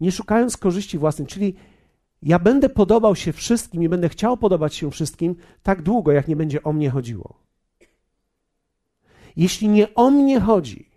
Nie 0.00 0.12
szukając 0.12 0.56
korzyści 0.56 0.98
własnej, 0.98 1.28
czyli 1.28 1.54
ja 2.22 2.38
będę 2.38 2.68
podobał 2.68 3.16
się 3.16 3.32
wszystkim 3.32 3.82
i 3.82 3.88
będę 3.88 4.08
chciał 4.08 4.36
podobać 4.36 4.74
się 4.74 4.90
wszystkim 4.90 5.36
tak 5.62 5.82
długo, 5.82 6.12
jak 6.12 6.28
nie 6.28 6.36
będzie 6.36 6.62
o 6.62 6.72
mnie 6.72 6.90
chodziło. 6.90 7.45
Jeśli 9.36 9.68
nie 9.68 9.94
o 9.94 10.10
mnie 10.10 10.40
chodzi, 10.40 10.90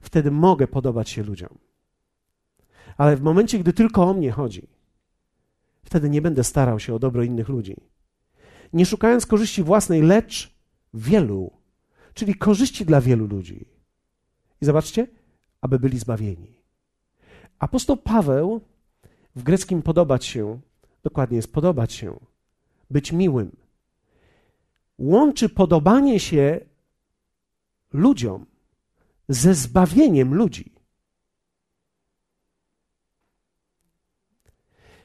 wtedy 0.00 0.30
mogę 0.30 0.66
podobać 0.66 1.10
się 1.10 1.22
ludziom. 1.22 1.58
Ale 2.96 3.16
w 3.16 3.22
momencie, 3.22 3.58
gdy 3.58 3.72
tylko 3.72 4.02
o 4.02 4.14
mnie 4.14 4.30
chodzi, 4.30 4.68
wtedy 5.84 6.10
nie 6.10 6.22
będę 6.22 6.44
starał 6.44 6.80
się 6.80 6.94
o 6.94 6.98
dobro 6.98 7.22
innych 7.22 7.48
ludzi. 7.48 7.76
Nie 8.72 8.86
szukając 8.86 9.26
korzyści 9.26 9.62
własnej, 9.62 10.02
lecz 10.02 10.54
wielu, 10.94 11.50
czyli 12.14 12.34
korzyści 12.34 12.84
dla 12.84 13.00
wielu 13.00 13.26
ludzi. 13.26 13.66
I 14.62 14.64
zobaczcie, 14.64 15.06
aby 15.60 15.78
byli 15.78 15.98
zbawieni. 15.98 16.54
Apostoł 17.58 17.96
Paweł 17.96 18.60
w 19.36 19.42
greckim 19.42 19.82
podobać 19.82 20.24
się, 20.24 20.60
dokładnie 21.02 21.36
jest 21.36 21.52
podobać 21.52 21.92
się, 21.92 22.20
być 22.90 23.12
miłym. 23.12 23.56
Łączy 24.98 25.48
podobanie 25.48 26.20
się 26.20 26.60
ludziom 27.92 28.46
ze 29.28 29.54
zbawieniem 29.54 30.34
ludzi. 30.34 30.72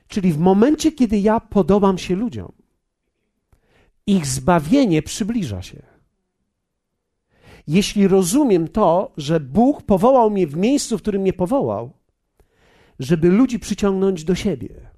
Czyli 0.08 0.34
w 0.34 0.38
momencie, 0.38 0.92
kiedy 0.92 1.20
ja 1.20 1.40
podobam 1.40 1.98
się 1.98 2.16
ludziom, 2.16 2.52
ich 4.08 4.28
zbawienie 4.28 5.02
przybliża 5.02 5.62
się. 5.62 5.84
Jeśli 7.68 8.08
rozumiem 8.08 8.68
to, 8.68 9.12
że 9.18 9.40
Bóg 9.40 9.82
powołał 9.82 10.30
mnie 10.30 10.48
w 10.48 10.58
miejscu, 10.58 10.98
w 10.98 11.02
którym 11.02 11.22
mnie 11.22 11.34
powołał, 11.34 11.94
żeby 13.00 13.30
ludzi 13.30 13.60
przyciągnąć 13.60 14.24
do 14.24 14.36
siebie. 14.36 14.90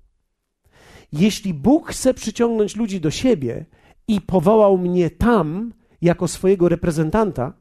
Jeśli 1.12 1.54
Bóg 1.54 1.90
chce 1.90 2.14
przyciągnąć 2.14 2.76
ludzi 2.76 3.02
do 3.02 3.12
siebie 3.12 3.66
i 4.08 4.22
powołał 4.22 4.78
mnie 4.78 5.10
tam 5.10 5.74
jako 6.02 6.28
swojego 6.28 6.70
reprezentanta, 6.70 7.54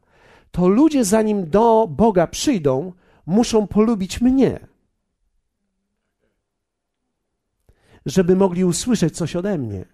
to 0.55 0.69
ludzie, 0.69 1.05
zanim 1.05 1.51
do 1.51 1.89
Boga 1.91 2.27
przyjdą, 2.27 2.93
muszą 3.27 3.67
polubić 3.67 4.21
mnie. 4.21 4.67
Żeby 8.07 8.37
mogli 8.37 8.65
usłyszeć 8.65 9.17
coś 9.17 9.37
ode 9.37 9.59
mnie 9.59 9.85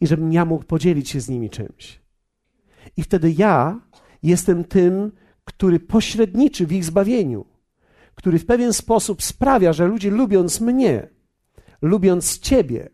i 0.00 0.06
żebym 0.06 0.32
ja 0.32 0.44
mógł 0.44 0.64
podzielić 0.64 1.10
się 1.10 1.20
z 1.20 1.28
nimi 1.28 1.50
czymś. 1.50 2.00
I 2.96 3.02
wtedy 3.02 3.34
ja 3.38 3.80
jestem 4.22 4.64
tym, 4.64 5.12
który 5.44 5.80
pośredniczy 5.80 6.66
w 6.66 6.72
ich 6.72 6.84
zbawieniu, 6.84 7.46
który 8.14 8.38
w 8.38 8.46
pewien 8.46 8.72
sposób 8.72 9.22
sprawia, 9.22 9.72
że 9.72 9.86
ludzie 9.86 10.10
lubiąc 10.10 10.60
mnie, 10.60 11.08
lubiąc 11.82 12.38
Ciebie, 12.38 12.88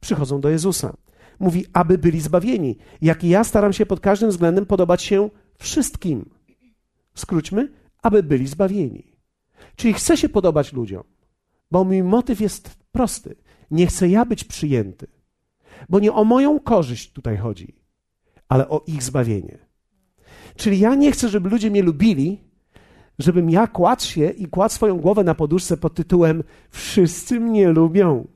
przychodzą 0.00 0.40
do 0.40 0.50
Jezusa. 0.50 0.96
Mówi, 1.38 1.66
aby 1.72 1.98
byli 1.98 2.20
zbawieni. 2.20 2.76
Jak 3.00 3.24
i 3.24 3.28
ja 3.28 3.44
staram 3.44 3.72
się 3.72 3.86
pod 3.86 4.00
każdym 4.00 4.30
względem 4.30 4.66
podobać 4.66 5.02
się 5.02 5.30
wszystkim. 5.58 6.30
Skróćmy, 7.14 7.72
aby 8.02 8.22
byli 8.22 8.46
zbawieni. 8.46 9.12
Czyli 9.76 9.94
chcę 9.94 10.16
się 10.16 10.28
podobać 10.28 10.72
ludziom, 10.72 11.02
bo 11.70 11.84
mój 11.84 12.02
motyw 12.02 12.40
jest 12.40 12.76
prosty. 12.92 13.36
Nie 13.70 13.86
chcę 13.86 14.08
ja 14.08 14.24
być 14.24 14.44
przyjęty, 14.44 15.06
bo 15.88 16.00
nie 16.00 16.12
o 16.12 16.24
moją 16.24 16.60
korzyść 16.60 17.12
tutaj 17.12 17.36
chodzi, 17.36 17.74
ale 18.48 18.68
o 18.68 18.84
ich 18.86 19.02
zbawienie. 19.02 19.58
Czyli 20.56 20.78
ja 20.78 20.94
nie 20.94 21.12
chcę, 21.12 21.28
żeby 21.28 21.48
ludzie 21.48 21.70
mnie 21.70 21.82
lubili, 21.82 22.40
żebym 23.18 23.50
ja 23.50 23.66
kładł 23.66 24.02
się 24.02 24.30
i 24.30 24.46
kładł 24.46 24.74
swoją 24.74 24.96
głowę 24.96 25.24
na 25.24 25.34
poduszce 25.34 25.76
pod 25.76 25.94
tytułem 25.94 26.42
Wszyscy 26.70 27.40
mnie 27.40 27.68
lubią. 27.68 28.26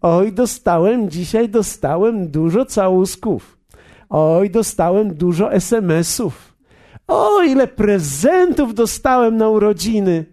Oj, 0.00 0.32
dostałem 0.32 1.10
dzisiaj, 1.10 1.48
dostałem 1.48 2.30
dużo 2.30 2.64
całusków. 2.64 3.58
Oj, 4.08 4.50
dostałem 4.50 5.14
dużo 5.14 5.52
SMS-ów. 5.52 6.53
O, 7.06 7.42
ile 7.42 7.68
prezentów 7.68 8.74
dostałem 8.74 9.36
na 9.36 9.48
urodziny. 9.48 10.24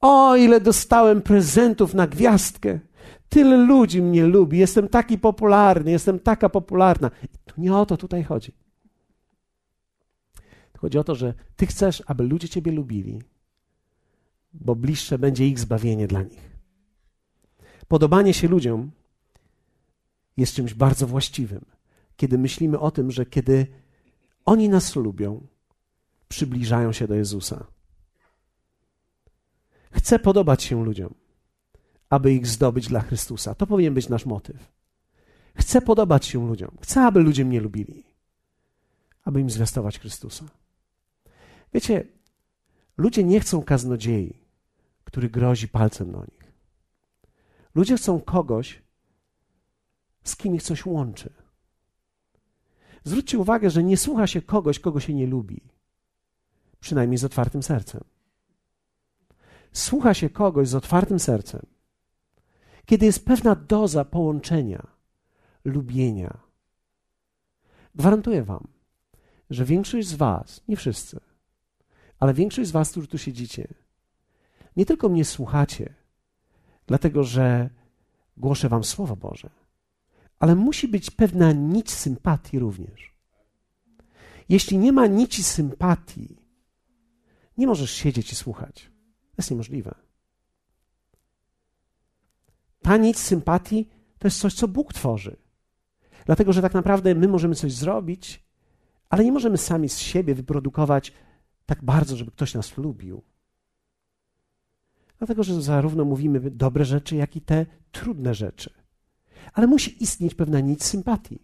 O, 0.00 0.36
ile 0.36 0.60
dostałem 0.60 1.22
prezentów 1.22 1.94
na 1.94 2.06
gwiazdkę. 2.06 2.78
Tyle 3.28 3.56
ludzi 3.56 4.02
mnie 4.02 4.26
lubi. 4.26 4.58
Jestem 4.58 4.88
taki 4.88 5.18
popularny, 5.18 5.90
jestem 5.90 6.18
taka 6.18 6.48
popularna. 6.48 7.10
I 7.22 7.28
tu 7.46 7.60
nie 7.60 7.76
o 7.76 7.86
to 7.86 7.96
tutaj 7.96 8.24
chodzi. 8.24 8.52
Chodzi 10.78 10.98
o 10.98 11.04
to, 11.04 11.14
że 11.14 11.34
Ty 11.56 11.66
chcesz, 11.66 12.02
aby 12.06 12.24
ludzie 12.24 12.48
Ciebie 12.48 12.72
lubili, 12.72 13.22
bo 14.52 14.74
bliższe 14.74 15.18
będzie 15.18 15.46
ich 15.46 15.58
zbawienie 15.58 16.06
dla 16.06 16.22
nich. 16.22 16.50
Podobanie 17.88 18.34
się 18.34 18.48
ludziom 18.48 18.90
jest 20.36 20.54
czymś 20.54 20.74
bardzo 20.74 21.06
właściwym, 21.06 21.64
kiedy 22.16 22.38
myślimy 22.38 22.78
o 22.78 22.90
tym, 22.90 23.10
że 23.10 23.26
kiedy 23.26 23.66
oni 24.44 24.68
nas 24.68 24.96
lubią, 24.96 25.40
przybliżają 26.30 26.92
się 26.92 27.06
do 27.08 27.14
Jezusa. 27.14 27.66
Chcę 29.92 30.18
podobać 30.18 30.62
się 30.62 30.84
ludziom, 30.84 31.14
aby 32.10 32.34
ich 32.34 32.46
zdobyć 32.46 32.88
dla 32.88 33.00
Chrystusa. 33.00 33.54
To 33.54 33.66
powinien 33.66 33.94
być 33.94 34.08
nasz 34.08 34.26
motyw. 34.26 34.72
Chcę 35.54 35.80
podobać 35.80 36.26
się 36.26 36.46
ludziom. 36.46 36.70
Chcę, 36.80 37.02
aby 37.02 37.20
ludzie 37.20 37.44
mnie 37.44 37.60
lubili, 37.60 38.04
aby 39.24 39.40
im 39.40 39.50
zwiastować 39.50 39.98
Chrystusa. 39.98 40.44
Wiecie, 41.74 42.06
ludzie 42.96 43.24
nie 43.24 43.40
chcą 43.40 43.62
kaznodziei, 43.62 44.44
który 45.04 45.30
grozi 45.30 45.68
palcem 45.68 46.12
do 46.12 46.20
nich. 46.20 46.52
Ludzie 47.74 47.96
chcą 47.96 48.20
kogoś, 48.20 48.82
z 50.24 50.36
kim 50.36 50.54
ich 50.54 50.62
coś 50.62 50.86
łączy. 50.86 51.32
Zwróćcie 53.04 53.38
uwagę, 53.38 53.70
że 53.70 53.82
nie 53.82 53.96
słucha 53.96 54.26
się 54.26 54.42
kogoś, 54.42 54.78
kogo 54.78 55.00
się 55.00 55.14
nie 55.14 55.26
lubi. 55.26 55.79
Przynajmniej 56.80 57.18
z 57.18 57.24
otwartym 57.24 57.62
sercem. 57.62 58.04
Słucha 59.72 60.14
się 60.14 60.30
kogoś 60.30 60.68
z 60.68 60.74
otwartym 60.74 61.20
sercem, 61.20 61.66
kiedy 62.86 63.06
jest 63.06 63.24
pewna 63.24 63.54
doza 63.54 64.04
połączenia, 64.04 64.86
lubienia. 65.64 66.38
Gwarantuję 67.94 68.42
Wam, 68.42 68.68
że 69.50 69.64
większość 69.64 70.08
z 70.08 70.14
Was, 70.14 70.60
nie 70.68 70.76
wszyscy, 70.76 71.20
ale 72.18 72.34
większość 72.34 72.68
z 72.68 72.72
Was, 72.72 72.90
którzy 72.90 73.06
tu 73.06 73.18
siedzicie, 73.18 73.68
nie 74.76 74.86
tylko 74.86 75.08
mnie 75.08 75.24
słuchacie, 75.24 75.94
dlatego 76.86 77.24
że 77.24 77.70
głoszę 78.36 78.68
Wam 78.68 78.84
Słowo 78.84 79.16
Boże, 79.16 79.50
ale 80.38 80.54
musi 80.54 80.88
być 80.88 81.10
pewna 81.10 81.52
nić 81.52 81.90
sympatii 81.90 82.58
również. 82.58 83.14
Jeśli 84.48 84.78
nie 84.78 84.92
ma 84.92 85.06
nici 85.06 85.42
sympatii, 85.42 86.39
nie 87.56 87.66
możesz 87.66 87.90
siedzieć 87.90 88.32
i 88.32 88.34
słuchać. 88.34 88.90
To 89.30 89.34
jest 89.38 89.50
niemożliwe. 89.50 89.94
Ta 92.82 92.96
nić 92.96 93.18
sympatii 93.18 93.88
to 94.18 94.26
jest 94.26 94.40
coś, 94.40 94.54
co 94.54 94.68
Bóg 94.68 94.92
tworzy. 94.92 95.36
Dlatego, 96.26 96.52
że 96.52 96.62
tak 96.62 96.74
naprawdę 96.74 97.14
my 97.14 97.28
możemy 97.28 97.54
coś 97.54 97.72
zrobić, 97.72 98.44
ale 99.08 99.24
nie 99.24 99.32
możemy 99.32 99.58
sami 99.58 99.88
z 99.88 99.98
siebie 99.98 100.34
wyprodukować 100.34 101.12
tak 101.66 101.84
bardzo, 101.84 102.16
żeby 102.16 102.30
ktoś 102.30 102.54
nas 102.54 102.76
lubił. 102.76 103.22
Dlatego, 105.18 105.42
że 105.42 105.62
zarówno 105.62 106.04
mówimy 106.04 106.50
dobre 106.50 106.84
rzeczy, 106.84 107.16
jak 107.16 107.36
i 107.36 107.40
te 107.40 107.66
trudne 107.92 108.34
rzeczy. 108.34 108.74
Ale 109.52 109.66
musi 109.66 110.02
istnieć 110.02 110.34
pewna 110.34 110.60
nić 110.60 110.84
sympatii. 110.84 111.40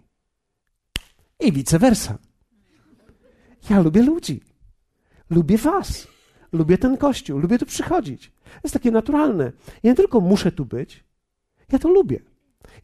I 1.41 1.53
vice 1.53 1.79
versa. 1.79 2.19
Ja 3.71 3.81
lubię 3.81 4.03
ludzi. 4.03 4.41
Lubię 5.31 5.59
Was. 5.59 6.09
Lubię 6.53 6.79
ten 6.79 6.97
kościół. 6.97 7.39
Lubię 7.39 7.59
tu 7.59 7.67
przychodzić. 7.67 8.31
To 8.45 8.61
jest 8.65 8.73
takie 8.73 8.91
naturalne. 8.91 9.53
Ja 9.83 9.91
nie 9.91 9.95
tylko 9.95 10.21
muszę 10.21 10.53
tu 10.53 10.65
być, 10.65 11.05
ja 11.73 11.79
to 11.79 11.89
lubię. 11.89 12.21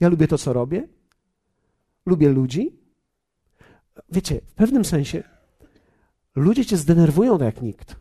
Ja 0.01 0.09
lubię 0.09 0.29
to, 0.29 0.39
co 0.39 0.53
robię. 0.53 0.89
Lubię 2.07 2.29
ludzi. 2.29 2.77
Wiecie, 4.09 4.41
w 4.47 4.55
pewnym 4.55 4.85
sensie 4.85 5.23
Ludzie 6.35 6.65
cię 6.65 6.77
zdenerwują 6.77 7.39
tak 7.39 7.55
jak 7.55 7.63
nikt. 7.63 7.97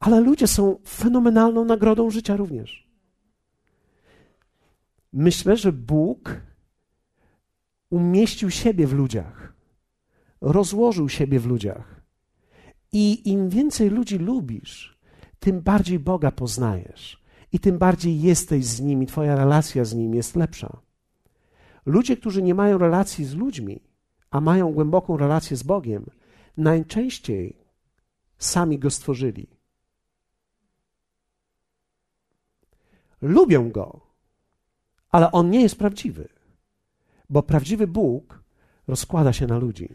Ale 0.00 0.20
ludzie 0.20 0.46
są 0.46 0.78
fenomenalną 0.88 1.64
nagrodą 1.64 2.10
życia 2.10 2.36
również. 2.36 2.88
Myślę, 5.12 5.56
że 5.56 5.72
Bóg 5.72 6.40
umieścił 7.90 8.50
siebie 8.50 8.86
w 8.86 8.92
ludziach, 8.92 9.52
rozłożył 10.40 11.08
siebie 11.08 11.40
w 11.40 11.46
ludziach. 11.46 11.97
I 12.92 13.30
im 13.30 13.48
więcej 13.48 13.90
ludzi 13.90 14.18
lubisz, 14.18 14.98
tym 15.40 15.60
bardziej 15.60 15.98
Boga 15.98 16.30
poznajesz 16.32 17.22
i 17.52 17.58
tym 17.58 17.78
bardziej 17.78 18.20
jesteś 18.20 18.64
z 18.64 18.80
nimi, 18.80 19.06
Twoja 19.06 19.36
relacja 19.36 19.84
z 19.84 19.94
nim 19.94 20.14
jest 20.14 20.36
lepsza. 20.36 20.80
Ludzie, 21.86 22.16
którzy 22.16 22.42
nie 22.42 22.54
mają 22.54 22.78
relacji 22.78 23.24
z 23.24 23.34
ludźmi, 23.34 23.80
a 24.30 24.40
mają 24.40 24.72
głęboką 24.72 25.16
relację 25.16 25.56
z 25.56 25.62
Bogiem, 25.62 26.10
najczęściej 26.56 27.56
sami 28.38 28.78
go 28.78 28.90
stworzyli. 28.90 29.46
Lubią 33.22 33.70
go, 33.70 34.00
ale 35.10 35.32
on 35.32 35.50
nie 35.50 35.62
jest 35.62 35.76
prawdziwy, 35.76 36.28
bo 37.30 37.42
prawdziwy 37.42 37.86
Bóg 37.86 38.42
rozkłada 38.88 39.32
się 39.32 39.46
na 39.46 39.58
ludzi. 39.58 39.88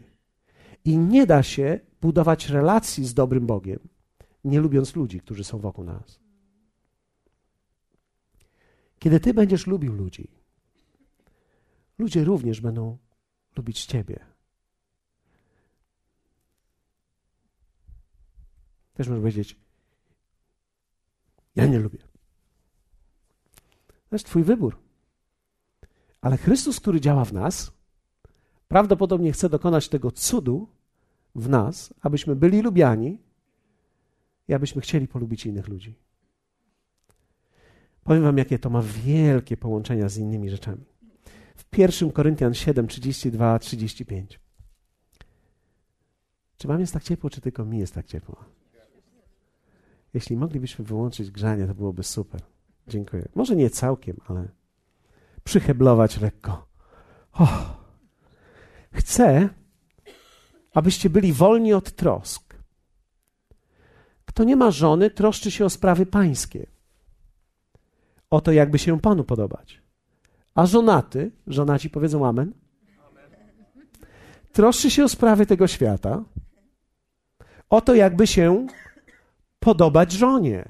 I 0.84 0.98
nie 0.98 1.26
da 1.26 1.42
się 1.42 1.80
budować 2.04 2.48
relacji 2.48 3.04
z 3.04 3.14
dobrym 3.14 3.46
Bogiem, 3.46 3.78
nie 4.44 4.60
lubiąc 4.60 4.96
ludzi, 4.96 5.20
którzy 5.20 5.44
są 5.44 5.58
wokół 5.58 5.84
nas. 5.84 6.20
Kiedy 8.98 9.20
ty 9.20 9.34
będziesz 9.34 9.66
lubił 9.66 9.92
ludzi, 9.92 10.28
ludzie 11.98 12.24
również 12.24 12.60
będą 12.60 12.98
lubić 13.56 13.86
ciebie. 13.86 14.26
Też 18.94 19.08
możesz 19.08 19.22
powiedzieć: 19.22 19.56
Ja 21.56 21.66
nie 21.66 21.78
lubię. 21.78 21.98
To 24.08 24.16
jest 24.16 24.26
Twój 24.26 24.44
wybór. 24.44 24.78
Ale 26.20 26.36
Chrystus, 26.36 26.80
który 26.80 27.00
działa 27.00 27.24
w 27.24 27.32
nas, 27.32 27.72
prawdopodobnie 28.68 29.32
chce 29.32 29.48
dokonać 29.48 29.88
tego 29.88 30.10
cudu 30.10 30.74
w 31.34 31.48
nas, 31.48 31.94
abyśmy 32.00 32.36
byli 32.36 32.62
lubiani 32.62 33.18
i 34.48 34.54
abyśmy 34.54 34.82
chcieli 34.82 35.08
polubić 35.08 35.46
innych 35.46 35.68
ludzi. 35.68 35.98
Powiem 38.04 38.22
Wam, 38.22 38.38
jakie 38.38 38.58
to 38.58 38.70
ma 38.70 38.82
wielkie 38.82 39.56
połączenia 39.56 40.08
z 40.08 40.18
innymi 40.18 40.50
rzeczami. 40.50 40.84
W 41.56 41.78
1 41.78 42.12
Koryntian 42.12 42.54
7, 42.54 42.88
32, 42.88 43.58
35. 43.58 44.40
Czy 46.56 46.68
Wam 46.68 46.80
jest 46.80 46.92
tak 46.92 47.02
ciepło, 47.02 47.30
czy 47.30 47.40
tylko 47.40 47.64
mi 47.64 47.78
jest 47.78 47.94
tak 47.94 48.06
ciepło? 48.06 48.44
Jeśli 50.14 50.36
moglibyśmy 50.36 50.84
wyłączyć 50.84 51.30
grzanie, 51.30 51.66
to 51.66 51.74
byłoby 51.74 52.02
super. 52.02 52.40
Dziękuję. 52.88 53.28
Może 53.34 53.56
nie 53.56 53.70
całkiem, 53.70 54.16
ale 54.28 54.48
przyheblować 55.44 56.20
lekko. 56.20 56.66
Oh. 57.32 57.76
Chcę, 58.92 59.48
abyście 60.74 61.10
byli 61.10 61.32
wolni 61.32 61.72
od 61.72 61.92
trosk. 61.92 62.54
Kto 64.24 64.44
nie 64.44 64.56
ma 64.56 64.70
żony, 64.70 65.10
troszczy 65.10 65.50
się 65.50 65.64
o 65.64 65.70
sprawy 65.70 66.06
pańskie. 66.06 66.66
O 68.30 68.40
to, 68.40 68.52
jakby 68.52 68.78
się 68.78 69.00
Panu 69.00 69.24
podobać. 69.24 69.82
A 70.54 70.66
żonaty, 70.66 71.30
żonaci 71.46 71.90
powiedzą 71.90 72.26
amen, 72.26 72.52
troszczy 74.52 74.90
się 74.90 75.04
o 75.04 75.08
sprawy 75.08 75.46
tego 75.46 75.66
świata. 75.66 76.24
O 77.70 77.80
to, 77.80 77.94
jakby 77.94 78.26
się 78.26 78.66
podobać 79.60 80.12
żonie. 80.12 80.68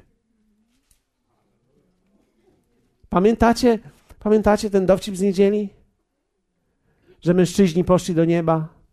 Pamiętacie, 3.09 3.79
pamiętacie 4.19 4.71
ten 4.71 4.87
dowcip 4.87 5.17
z 5.17 5.21
niedzieli? 5.21 5.69
Że 7.21 7.35
mężczyźni 7.35 7.85
poszli 7.85 8.15
do 8.15 8.25
nieba. 8.25 8.84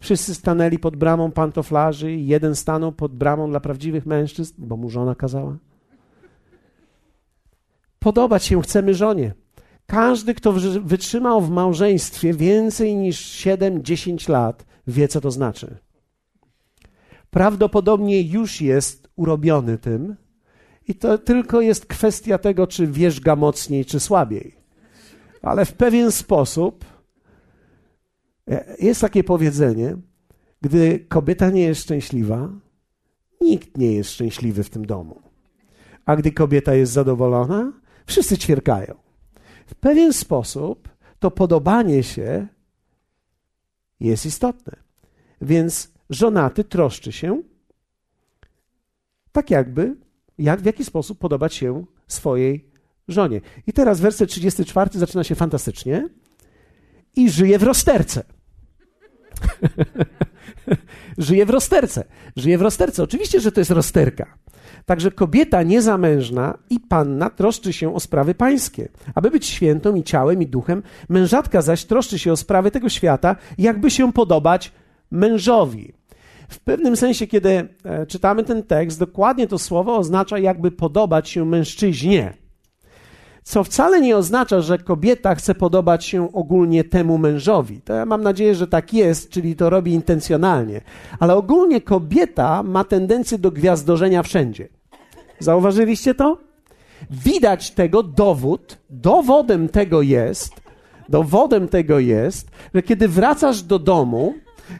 Wszyscy 0.00 0.34
stanęli 0.34 0.78
pod 0.78 0.96
bramą 0.96 1.32
pantoflarzy 1.32 2.12
jeden 2.12 2.54
stanął 2.54 2.92
pod 2.92 3.14
bramą 3.14 3.50
dla 3.50 3.60
prawdziwych 3.60 4.06
mężczyzn, 4.06 4.54
bo 4.58 4.76
mu 4.76 4.90
żona 4.90 5.14
kazała. 5.14 5.56
Podobać 7.98 8.44
się 8.44 8.62
chcemy 8.62 8.94
żonie. 8.94 9.34
Każdy, 9.86 10.34
kto 10.34 10.52
wytrzymał 10.82 11.40
w 11.40 11.50
małżeństwie 11.50 12.34
więcej 12.34 12.96
niż 12.96 13.46
7-10 13.46 14.30
lat, 14.30 14.66
wie, 14.86 15.08
co 15.08 15.20
to 15.20 15.30
znaczy 15.30 15.76
prawdopodobnie 17.36 18.22
już 18.22 18.60
jest 18.60 19.08
urobiony 19.16 19.78
tym 19.78 20.16
i 20.88 20.94
to 20.94 21.18
tylko 21.18 21.60
jest 21.60 21.86
kwestia 21.86 22.38
tego, 22.38 22.66
czy 22.66 22.86
wierzga 22.86 23.36
mocniej, 23.36 23.84
czy 23.84 24.00
słabiej. 24.00 24.54
Ale 25.42 25.64
w 25.64 25.72
pewien 25.72 26.12
sposób 26.12 26.84
jest 28.78 29.00
takie 29.00 29.24
powiedzenie, 29.24 29.96
gdy 30.60 30.98
kobieta 31.08 31.50
nie 31.50 31.62
jest 31.62 31.82
szczęśliwa, 31.82 32.48
nikt 33.40 33.78
nie 33.78 33.92
jest 33.92 34.10
szczęśliwy 34.10 34.64
w 34.64 34.70
tym 34.70 34.86
domu. 34.86 35.22
A 36.04 36.16
gdy 36.16 36.32
kobieta 36.32 36.74
jest 36.74 36.92
zadowolona, 36.92 37.72
wszyscy 38.06 38.38
ćwierkają. 38.38 38.94
W 39.66 39.74
pewien 39.74 40.12
sposób 40.12 40.88
to 41.18 41.30
podobanie 41.30 42.02
się 42.02 42.46
jest 44.00 44.26
istotne. 44.26 44.76
Więc 45.40 45.92
żonaty 46.10 46.64
troszczy 46.64 47.12
się, 47.12 47.42
tak 49.32 49.50
jakby, 49.50 49.96
jak 50.38 50.60
w 50.60 50.64
jaki 50.64 50.84
sposób 50.84 51.18
podobać 51.18 51.54
się 51.54 51.84
swojej 52.08 52.70
żonie. 53.08 53.40
I 53.66 53.72
teraz 53.72 54.00
werset 54.00 54.30
34 54.30 54.98
zaczyna 54.98 55.24
się 55.24 55.34
fantastycznie. 55.34 56.08
I 57.16 57.30
żyje 57.30 57.58
w 57.58 57.62
rozterce. 57.62 58.35
żyje 61.18 61.46
w 61.46 61.50
rozterce. 61.50 62.04
Żyje 62.36 62.58
w 62.58 62.62
rozterce. 62.62 63.02
Oczywiście, 63.02 63.40
że 63.40 63.52
to 63.52 63.60
jest 63.60 63.70
rozterka. 63.70 64.26
Także 64.86 65.10
kobieta 65.10 65.62
niezamężna 65.62 66.58
i 66.70 66.80
panna 66.80 67.30
troszczy 67.30 67.72
się 67.72 67.94
o 67.94 68.00
sprawy 68.00 68.34
pańskie, 68.34 68.88
aby 69.14 69.30
być 69.30 69.46
świętą 69.46 69.94
i 69.94 70.02
ciałem 70.02 70.42
i 70.42 70.46
duchem, 70.46 70.82
mężatka 71.08 71.62
zaś 71.62 71.84
troszczy 71.84 72.18
się 72.18 72.32
o 72.32 72.36
sprawy 72.36 72.70
tego 72.70 72.88
świata, 72.88 73.36
jakby 73.58 73.90
się 73.90 74.12
podobać 74.12 74.72
mężowi. 75.10 75.92
W 76.48 76.60
pewnym 76.60 76.96
sensie, 76.96 77.26
kiedy 77.26 77.68
e, 77.84 78.06
czytamy 78.06 78.44
ten 78.44 78.62
tekst, 78.62 78.98
dokładnie 78.98 79.46
to 79.46 79.58
słowo 79.58 79.96
oznacza 79.96 80.38
jakby 80.38 80.70
podobać 80.70 81.28
się 81.28 81.44
mężczyźnie. 81.44 82.45
Co 83.46 83.64
wcale 83.64 84.00
nie 84.00 84.16
oznacza, 84.16 84.60
że 84.60 84.78
kobieta 84.78 85.34
chce 85.34 85.54
podobać 85.54 86.04
się 86.04 86.32
ogólnie 86.32 86.84
temu 86.84 87.18
mężowi. 87.18 87.80
To 87.80 87.92
ja 87.92 88.06
mam 88.06 88.22
nadzieję, 88.22 88.54
że 88.54 88.66
tak 88.66 88.94
jest, 88.94 89.30
czyli 89.30 89.56
to 89.56 89.70
robi 89.70 89.92
intencjonalnie. 89.92 90.80
Ale 91.18 91.34
ogólnie 91.34 91.80
kobieta 91.80 92.62
ma 92.62 92.84
tendencję 92.84 93.38
do 93.38 93.50
gwiazdorzenia 93.50 94.22
wszędzie. 94.22 94.68
Zauważyliście 95.38 96.14
to? 96.14 96.38
Widać 97.10 97.70
tego 97.70 98.02
dowód, 98.02 98.78
dowodem 98.90 99.68
tego 99.68 100.02
jest, 100.02 100.52
dowodem 101.08 101.68
tego 101.68 101.98
jest, 101.98 102.50
że 102.74 102.82
kiedy 102.82 103.08
wracasz 103.08 103.62
do 103.62 103.78
domu, 103.78 104.34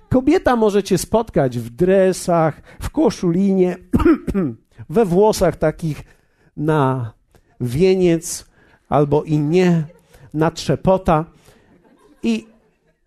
Kobieta 0.08 0.56
może 0.56 0.82
cię 0.82 0.98
spotkać 0.98 1.58
w 1.58 1.70
dresach, 1.70 2.62
w 2.80 2.90
koszulinie, 2.90 3.76
we 4.90 5.04
włosach 5.04 5.56
takich 5.56 6.04
na 6.56 7.12
wieniec 7.60 8.55
albo 8.88 9.22
i 9.22 9.38
nie, 9.38 9.84
na 10.34 10.50
trzepota. 10.50 11.24
I, 12.22 12.46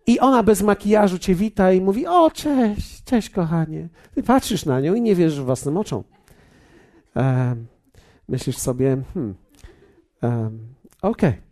I 0.07 0.19
ona 0.19 0.43
bez 0.43 0.61
makijażu 0.61 1.19
cię 1.19 1.35
wita 1.35 1.71
i 1.71 1.81
mówi: 1.81 2.07
O, 2.07 2.31
cześć, 2.31 3.03
cześć, 3.03 3.29
kochanie. 3.29 3.87
Ty 4.15 4.23
patrzysz 4.23 4.65
na 4.65 4.81
nią 4.81 4.93
i 4.93 5.01
nie 5.01 5.15
wierzysz 5.15 5.41
własnym 5.41 5.77
oczom. 5.77 6.03
E, 7.15 7.55
myślisz 8.27 8.57
sobie: 8.57 8.97
Hmm, 9.13 9.35
e, 10.23 10.51
okej. 11.01 11.29
Okay. 11.29 11.49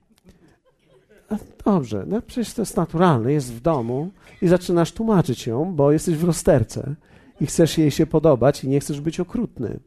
Dobrze, 1.65 2.03
no 2.07 2.21
przecież 2.21 2.53
to 2.53 2.61
jest 2.61 2.77
naturalne, 2.77 3.33
jest 3.33 3.53
w 3.53 3.61
domu 3.61 4.09
i 4.41 4.47
zaczynasz 4.47 4.91
tłumaczyć 4.91 5.47
ją, 5.47 5.75
bo 5.75 5.91
jesteś 5.91 6.15
w 6.15 6.23
rozterce 6.23 6.95
i 7.41 7.45
chcesz 7.45 7.77
jej 7.77 7.91
się 7.91 8.05
podobać 8.05 8.63
i 8.63 8.67
nie 8.67 8.79
chcesz 8.79 9.01
być 9.01 9.19
okrutny. 9.19 9.79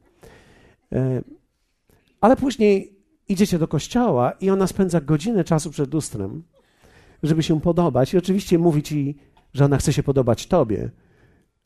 Ale 2.21 2.37
później 2.37 3.00
idziecie 3.31 3.59
do 3.59 3.69
kościoła 3.69 4.33
i 4.41 4.51
ona 4.51 4.67
spędza 4.67 5.01
godzinę 5.01 5.45
czasu 5.45 5.71
przed 5.71 5.95
lustrem, 5.95 6.43
żeby 7.23 7.43
się 7.43 7.61
podobać 7.61 8.15
i 8.15 8.19
oczywiście 8.19 8.59
mówi 8.59 8.83
ci, 8.83 9.19
że 9.53 9.65
ona 9.65 9.77
chce 9.77 9.93
się 9.93 10.03
podobać 10.03 10.47
tobie, 10.47 10.91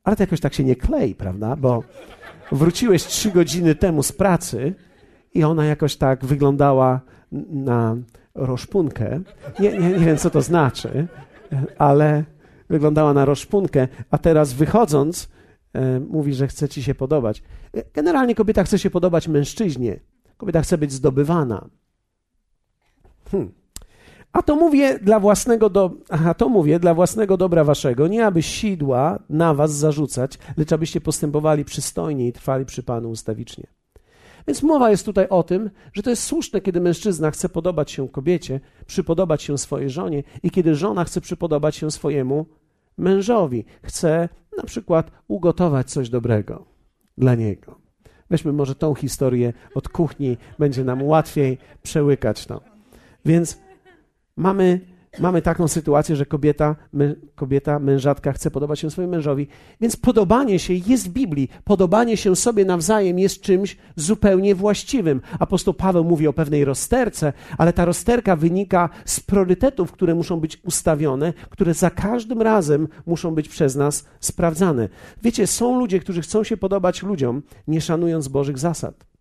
ale 0.05 0.17
to 0.17 0.23
jakoś 0.23 0.41
tak 0.41 0.55
się 0.55 0.65
nie 0.65 0.77
klei, 0.77 1.15
prawda? 1.15 1.57
Bo 1.57 1.83
wróciłeś 2.53 3.05
trzy 3.05 3.31
godziny 3.31 3.75
temu 3.75 4.03
z 4.03 4.13
pracy 4.13 4.75
i 5.35 5.45
ona 5.45 5.65
jakoś 5.65 5.97
tak 5.97 6.25
wyglądała 6.25 7.01
na 7.51 7.97
roszpunkę. 8.35 9.21
Nie, 9.61 9.73
nie, 9.73 9.89
nie 9.89 10.07
wiem, 10.07 10.17
co 10.17 10.31
to 10.31 10.43
znaczy, 10.43 11.07
ale 11.79 12.25
wyglądała 12.71 13.15
na 13.15 13.25
roszpunkę, 13.25 13.89
a 14.11 14.19
teraz 14.19 14.53
wychodząc, 14.53 15.29
e, 15.73 16.01
mówi, 16.01 16.35
że 16.35 16.49
chce 16.49 16.69
ci 16.69 16.83
się 16.83 16.95
podobać. 16.95 17.43
E, 17.77 17.83
generalnie 17.95 18.35
kobieta 18.35 18.65
chce 18.65 18.79
się 18.79 18.91
podobać 18.91 19.29
mężczyźnie. 19.29 20.01
Kobieta 20.37 20.63
chce 20.63 20.79
być 20.79 20.93
zdobywana. 20.93 21.69
Hmm. 23.31 23.53
A 24.33 24.43
to 24.43 24.57
mówię 24.57 24.99
dla 24.99 25.21
własnego 25.21 25.71
do... 25.71 25.91
Aha, 26.11 26.35
to 26.35 26.49
mówię 26.49 26.81
dla 26.81 26.95
własnego 26.95 27.37
dobra 27.37 27.65
waszego, 27.65 28.09
nie 28.09 28.27
aby 28.27 28.43
sidła 28.43 29.19
na 29.29 29.55
was 29.55 29.73
zarzucać, 29.73 30.39
lecz 30.57 30.73
abyście 30.73 31.01
postępowali 31.01 31.65
przystojnie 31.65 32.29
i 32.29 32.33
trwali 32.33 32.65
przy 32.65 32.83
Panu 32.83 33.11
ustawicznie. 33.11 33.67
Więc 34.47 34.63
mowa 34.63 34.91
jest 34.91 35.05
tutaj 35.05 35.29
o 35.29 35.43
tym, 35.43 35.71
że 35.93 36.03
to 36.03 36.11
jest 36.11 36.23
słuszne, 36.23 36.61
kiedy 36.61 36.81
mężczyzna 36.81 37.31
chce 37.31 37.49
podobać 37.49 37.91
się 37.91 38.09
kobiecie, 38.09 38.61
przypodobać 38.87 39.43
się 39.43 39.59
swojej 39.59 39.91
żonie 39.91 40.23
i 40.43 40.51
kiedy 40.51 40.75
żona 40.75 41.05
chce 41.05 41.21
przypodobać 41.21 41.77
się 41.77 41.91
swojemu 41.91 42.47
mężowi. 42.99 43.65
Chce 43.83 44.29
na 44.57 44.63
przykład 44.63 45.11
ugotować 45.29 45.91
coś 45.91 46.11
dobrego 46.11 46.65
dla 47.19 47.35
niego. 47.35 47.84
Weźmy 48.31 48.53
może 48.53 48.75
tą 48.75 48.95
historię 48.95 49.53
od 49.75 49.89
kuchni, 49.89 50.37
będzie 50.59 50.85
nam 50.85 51.03
łatwiej 51.03 51.59
przełykać 51.83 52.47
to. 52.47 52.61
Więc 53.25 53.59
mamy 54.37 54.81
mamy 55.19 55.43
taką 55.43 55.69
sytuację, 55.69 56.17
że 56.17 56.27
kobieta, 56.27 56.77
my, 56.93 57.17
kobieta, 57.35 57.79
mężatka 57.79 58.33
chce 58.33 58.51
podobać 58.51 58.81
się 58.81 58.91
swojemu 58.91 59.13
mężowi, 59.13 59.49
więc 59.81 59.97
podobanie 59.97 60.59
się 60.59 60.75
jest 60.75 61.09
w 61.09 61.13
Biblii. 61.13 61.49
Podobanie 61.65 62.17
się 62.17 62.37
sobie 62.37 62.65
nawzajem 62.65 63.19
jest 63.19 63.41
czymś 63.41 63.77
zupełnie 63.97 64.55
właściwym. 64.55 65.21
Apostoł 65.39 65.75
Paweł 65.75 66.05
mówi 66.05 66.29
o 66.29 66.33
pewnej 66.33 66.65
rozterce, 66.65 67.33
ale 67.59 67.73
ta 67.73 67.85
rozterka 67.85 68.37
wynika 68.37 68.89
z 69.05 69.21
priorytetów, 69.21 69.93
które 69.93 70.15
muszą 70.15 70.41
być 70.41 70.61
ustawione, 70.65 71.33
które 71.51 71.75
za 71.75 71.91
każdym 71.91 72.43
razem 72.43 72.89
muszą 73.07 73.35
być 73.35 73.49
przez 73.49 73.77
nas 73.77 74.05
sprawdzane. 74.21 74.89
Wiecie, 75.23 75.47
są 75.47 75.79
ludzie, 75.79 76.01
którzy 76.01 76.23
chcą 76.23 76.45
się 76.45 76.57
podobać 76.57 77.03
ludziom, 77.03 77.43
nie 77.69 77.81
szanując 77.81 78.29
Bożych 78.29 78.59
zasad 78.59 79.14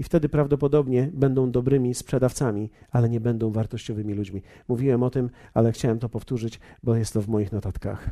i 0.00 0.04
wtedy 0.04 0.28
prawdopodobnie 0.28 1.10
będą 1.12 1.50
dobrymi 1.50 1.94
sprzedawcami, 1.94 2.70
ale 2.90 3.08
nie 3.08 3.20
będą 3.20 3.50
wartościowymi 3.50 4.14
ludźmi. 4.14 4.42
Mówiłem 4.68 5.02
o 5.02 5.10
tym, 5.10 5.30
ale 5.54 5.72
chciałem 5.72 5.98
to 5.98 6.08
powtórzyć, 6.08 6.60
bo 6.82 6.96
jest 6.96 7.12
to 7.12 7.22
w 7.22 7.28
moich 7.28 7.52
notatkach. 7.52 8.10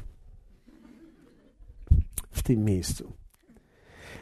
W 2.30 2.42
tym 2.42 2.64
miejscu. 2.64 3.12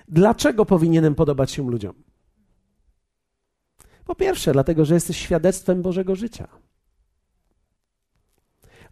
Dlaczego 0.09 0.67
powinienem 0.67 1.15
podobać 1.15 1.51
się 1.51 1.71
ludziom? 1.71 1.95
Po 4.05 4.15
pierwsze, 4.15 4.53
dlatego, 4.53 4.85
że 4.85 4.95
jesteś 4.95 5.17
świadectwem 5.17 5.83
Bożego 5.83 6.15
życia. 6.15 6.49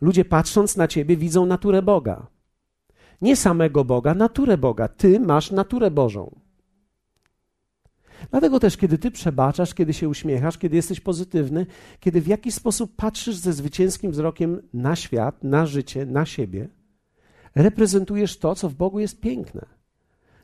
Ludzie 0.01 0.25
patrząc 0.25 0.77
na 0.77 0.89
ciebie 0.89 1.17
widzą 1.17 1.47
naturę 1.47 1.83
Boga. 1.83 2.27
Nie 3.21 3.37
samego 3.37 3.85
Boga, 3.85 4.15
naturę 4.15 4.59
Boga. 4.59 4.89
Ty 4.89 5.21
masz 5.21 5.51
naturę 5.51 5.91
Bożą. 5.91 6.44
Dlatego 8.31 8.61
też, 8.61 8.77
kiedy 8.77 8.99
ty 8.99 9.11
przebaczasz, 9.11 9.75
kiedy 9.75 9.93
się 9.93 10.09
uśmiechasz, 10.09 10.59
kiedy 10.59 10.77
jesteś 10.77 11.01
pozytywny, 11.01 11.67
kiedy 12.01 12.21
w 12.21 12.27
jakiś 12.27 12.55
sposób 12.55 12.97
patrzysz 12.97 13.37
ze 13.37 13.53
zwycięskim 13.53 14.11
wzrokiem 14.11 14.63
na 14.75 14.97
świat, 14.97 15.45
na 15.45 15.67
życie, 15.67 16.07
na 16.07 16.27
siebie, 16.27 16.69
reprezentujesz 17.55 18.39
to, 18.39 18.55
co 18.55 18.69
w 18.69 18.75
Bogu 18.75 19.01
jest 19.01 19.21
piękne. 19.21 19.67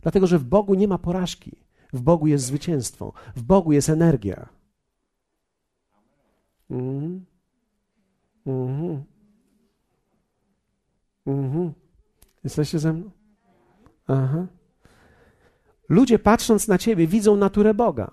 Dlatego, 0.02 0.26
że 0.26 0.38
w 0.38 0.44
Bogu 0.44 0.74
nie 0.74 0.88
ma 0.88 0.98
porażki, 0.98 1.56
w 1.92 2.00
Bogu 2.00 2.26
jest 2.26 2.44
zwycięstwo, 2.44 3.12
w 3.36 3.42
Bogu 3.42 3.72
jest 3.72 3.88
energia. 3.88 4.48
Mhm. 6.70 7.24
Mhm. 8.46 9.04
Mhm. 11.26 11.72
Jesteście 12.44 12.78
ze 12.78 12.92
mną? 12.92 13.10
Aha. 14.06 14.46
Ludzie 15.90 16.18
patrząc 16.18 16.68
na 16.68 16.78
ciebie 16.78 17.06
widzą 17.06 17.36
naturę 17.36 17.74
Boga. 17.74 18.10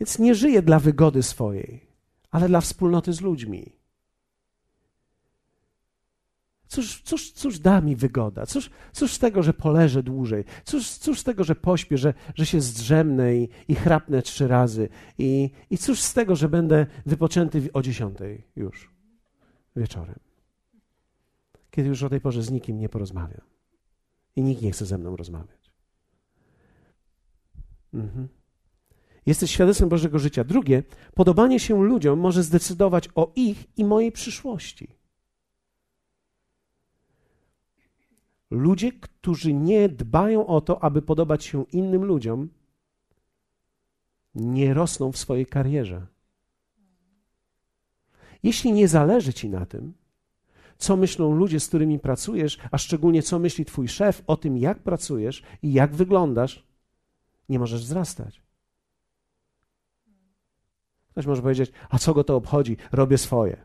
Więc 0.00 0.18
nie 0.18 0.34
żyje 0.34 0.62
dla 0.62 0.78
wygody 0.78 1.22
swojej, 1.22 1.86
ale 2.30 2.48
dla 2.48 2.60
wspólnoty 2.60 3.12
z 3.12 3.20
ludźmi. 3.20 3.72
Cóż, 6.66 7.02
cóż, 7.02 7.32
cóż 7.32 7.58
da 7.58 7.80
mi 7.80 7.96
wygoda? 7.96 8.46
Cóż, 8.46 8.70
cóż 8.92 9.12
z 9.12 9.18
tego, 9.18 9.42
że 9.42 9.54
poleżę 9.54 10.02
dłużej? 10.02 10.44
Cóż, 10.64 10.90
cóż 10.90 11.20
z 11.20 11.24
tego, 11.24 11.44
że 11.44 11.54
pośpię, 11.54 11.98
że, 11.98 12.14
że 12.34 12.46
się 12.46 12.60
zdrzemnę 12.60 13.36
i, 13.36 13.48
i 13.68 13.74
chrapnę 13.74 14.22
trzy 14.22 14.48
razy? 14.48 14.88
I, 15.18 15.50
I 15.70 15.78
cóż 15.78 16.00
z 16.00 16.14
tego, 16.14 16.36
że 16.36 16.48
będę 16.48 16.86
wypoczęty 17.06 17.68
o 17.72 17.82
dziesiątej 17.82 18.44
już 18.56 18.90
wieczorem? 19.76 20.18
Kiedy 21.70 21.88
już 21.88 22.02
o 22.02 22.08
tej 22.08 22.20
porze 22.20 22.42
z 22.42 22.50
nikim 22.50 22.78
nie 22.78 22.88
porozmawiam 22.88 23.53
i 24.36 24.42
nikt 24.42 24.62
nie 24.62 24.72
chce 24.72 24.86
ze 24.86 24.98
mną 24.98 25.16
rozmawiać. 25.16 25.72
Mhm. 27.94 28.28
Jesteś 29.26 29.50
świadectwem 29.50 29.88
Bożego 29.88 30.18
życia. 30.18 30.44
Drugie, 30.44 30.82
podobanie 31.14 31.60
się 31.60 31.84
ludziom 31.84 32.20
może 32.20 32.42
zdecydować 32.42 33.08
o 33.14 33.32
ich 33.36 33.78
i 33.78 33.84
mojej 33.84 34.12
przyszłości. 34.12 34.88
Ludzie, 38.50 38.92
którzy 38.92 39.54
nie 39.54 39.88
dbają 39.88 40.46
o 40.46 40.60
to, 40.60 40.84
aby 40.84 41.02
podobać 41.02 41.44
się 41.44 41.64
innym 41.72 42.04
ludziom, 42.04 42.48
nie 44.34 44.74
rosną 44.74 45.12
w 45.12 45.18
swojej 45.18 45.46
karierze. 45.46 46.06
Jeśli 48.42 48.72
nie 48.72 48.88
zależy 48.88 49.32
ci 49.32 49.48
na 49.48 49.66
tym, 49.66 49.94
co 50.78 50.96
myślą 50.96 51.34
ludzie, 51.34 51.60
z 51.60 51.68
którymi 51.68 51.98
pracujesz, 51.98 52.58
a 52.70 52.78
szczególnie 52.78 53.22
co 53.22 53.38
myśli 53.38 53.64
twój 53.64 53.88
szef 53.88 54.22
o 54.26 54.36
tym, 54.36 54.56
jak 54.56 54.78
pracujesz 54.78 55.42
i 55.62 55.72
jak 55.72 55.94
wyglądasz, 55.94 56.66
nie 57.48 57.58
możesz 57.58 57.82
wzrastać. 57.82 58.42
Ktoś 61.08 61.26
może 61.26 61.42
powiedzieć, 61.42 61.72
a 61.90 61.98
co 61.98 62.14
go 62.14 62.24
to 62.24 62.36
obchodzi? 62.36 62.76
Robię 62.92 63.18
swoje. 63.18 63.56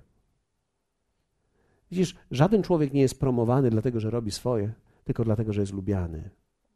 Widzisz, 1.92 2.16
żaden 2.32 2.64
człowiek 2.64 2.94
nie 2.94 3.02
jest 3.02 3.20
promowany 3.20 3.70
dlatego, 3.70 4.00
że 4.00 4.10
robi 4.10 4.32
swoje, 4.32 4.74
tylko 5.04 5.24
dlatego, 5.24 5.54
że 5.54 5.62
jest 5.62 5.74
lubiany 5.74 6.30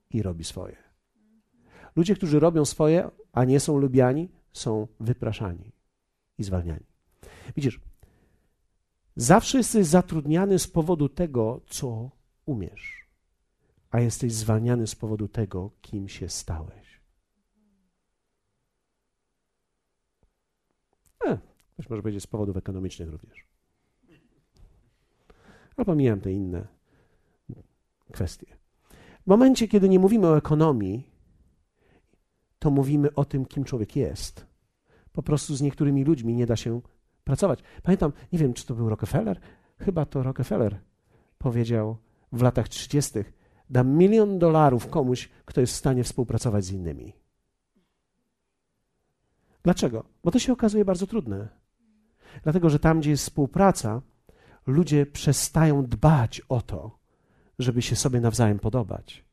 i 0.10 0.22
robi 0.22 0.44
swoje. 0.44 0.76
Ludzie, 1.96 2.16
którzy 2.16 2.40
robią 2.40 2.66
swoje, 2.66 3.10
a 3.32 3.46
nie 3.46 3.60
są 3.60 3.78
lubiani, 3.78 4.30
są 4.54 4.88
wypraszani 5.00 5.72
i 6.38 6.44
zwalniani. 6.44 6.86
Widzisz, 7.56 7.80
Zawsze 9.16 9.58
jesteś 9.58 9.88
zatrudniany 9.88 10.60
z 10.60 10.68
powodu 10.68 11.10
tego, 11.10 11.62
co 11.68 12.10
umiesz, 12.46 13.08
a 13.92 14.00
jesteś 14.00 14.34
zwalniany 14.34 14.88
z 14.88 14.96
powodu 14.96 15.28
tego, 15.28 15.72
kim 15.82 16.10
się 16.10 16.30
stałeś. 16.30 17.02
E, 21.26 21.38
ktoś 21.74 21.90
może 21.90 22.02
powiedzieć 22.02 22.24
z 22.24 22.28
powodów 22.28 22.58
ekonomicznych 22.58 23.10
również. 23.10 23.48
Ale 25.78 25.86
pomijam 25.86 26.22
te 26.22 26.32
inne 26.32 26.68
kwestie. 28.12 28.46
W 29.24 29.28
momencie, 29.28 29.68
kiedy 29.68 29.90
nie 29.90 30.00
mówimy 30.00 30.28
o 30.28 30.38
ekonomii, 30.38 31.10
to 32.60 32.72
mówimy 32.72 33.14
o 33.14 33.26
tym, 33.26 33.46
kim 33.46 33.64
człowiek 33.64 33.96
jest. 33.96 34.46
Po 35.12 35.24
prostu 35.24 35.56
z 35.56 35.62
niektórymi 35.62 36.04
ludźmi 36.04 36.36
nie 36.36 36.46
da 36.46 36.56
się 36.56 36.82
pracować. 37.24 37.60
Pamiętam, 37.84 38.12
nie 38.34 38.40
wiem, 38.40 38.54
czy 38.54 38.66
to 38.66 38.76
był 38.76 38.90
Rockefeller, 38.90 39.40
chyba 39.80 40.06
to 40.06 40.24
Rockefeller 40.24 40.80
powiedział 41.38 41.98
w 42.32 42.42
latach 42.42 42.70
30. 42.70 43.20
Dam 43.70 43.90
milion 43.90 44.40
dolarów 44.40 44.88
komuś, 44.88 45.30
kto 45.46 45.62
jest 45.62 45.74
w 45.74 45.78
stanie 45.78 46.04
współpracować 46.04 46.66
z 46.66 46.72
innymi. 46.72 47.14
Dlaczego? 49.64 50.04
Bo 50.24 50.32
to 50.32 50.40
się 50.40 50.54
okazuje 50.54 50.86
bardzo 50.86 51.08
trudne. 51.08 51.48
Dlatego, 52.44 52.70
że 52.70 52.80
tam, 52.80 53.00
gdzie 53.00 53.10
jest 53.10 53.24
współpraca, 53.24 54.02
ludzie 54.68 55.06
przestają 55.06 55.86
dbać 55.86 56.42
o 56.50 56.62
to, 56.62 57.00
żeby 57.60 57.82
się 57.82 57.96
sobie 57.96 58.20
nawzajem 58.20 58.60
podobać, 58.60 59.26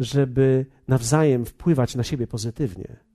żeby 0.00 0.66
nawzajem 0.88 1.44
wpływać 1.46 1.94
na 1.94 2.02
siebie 2.02 2.26
pozytywnie 2.26 3.07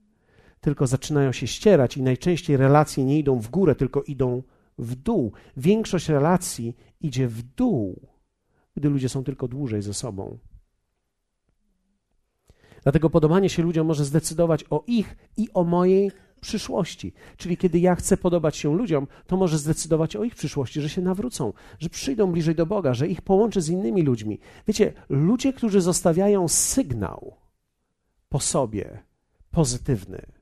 tylko 0.64 0.86
zaczynają 0.86 1.32
się 1.32 1.46
ścierać 1.46 1.96
i 1.96 2.02
najczęściej 2.02 2.56
relacje 2.56 3.04
nie 3.04 3.18
idą 3.18 3.40
w 3.40 3.48
górę, 3.48 3.74
tylko 3.74 4.02
idą 4.02 4.42
w 4.78 4.94
dół. 4.94 5.32
Większość 5.56 6.08
relacji 6.08 6.76
idzie 7.00 7.28
w 7.28 7.42
dół, 7.42 8.08
gdy 8.76 8.88
ludzie 8.88 9.08
są 9.08 9.24
tylko 9.24 9.48
dłużej 9.48 9.82
ze 9.82 9.94
sobą. 9.94 10.38
Dlatego 12.82 13.10
podobanie 13.10 13.48
się 13.48 13.62
ludziom 13.62 13.86
może 13.86 14.04
zdecydować 14.04 14.64
o 14.70 14.84
ich 14.86 15.16
i 15.36 15.48
o 15.54 15.64
mojej 15.64 16.10
przyszłości. 16.40 17.12
Czyli 17.36 17.56
kiedy 17.56 17.78
ja 17.78 17.94
chcę 17.94 18.16
podobać 18.16 18.56
się 18.56 18.76
ludziom, 18.76 19.06
to 19.26 19.36
może 19.36 19.58
zdecydować 19.58 20.16
o 20.16 20.24
ich 20.24 20.34
przyszłości, 20.34 20.80
że 20.80 20.88
się 20.88 21.02
nawrócą, 21.02 21.52
że 21.78 21.90
przyjdą 21.90 22.32
bliżej 22.32 22.54
do 22.54 22.66
Boga, 22.66 22.94
że 22.94 23.08
ich 23.08 23.22
połączę 23.22 23.60
z 23.60 23.68
innymi 23.68 24.02
ludźmi. 24.02 24.38
Wiecie, 24.66 24.92
ludzie, 25.08 25.52
którzy 25.52 25.80
zostawiają 25.80 26.48
sygnał 26.48 27.36
po 28.28 28.40
sobie 28.40 29.02
pozytywny, 29.50 30.33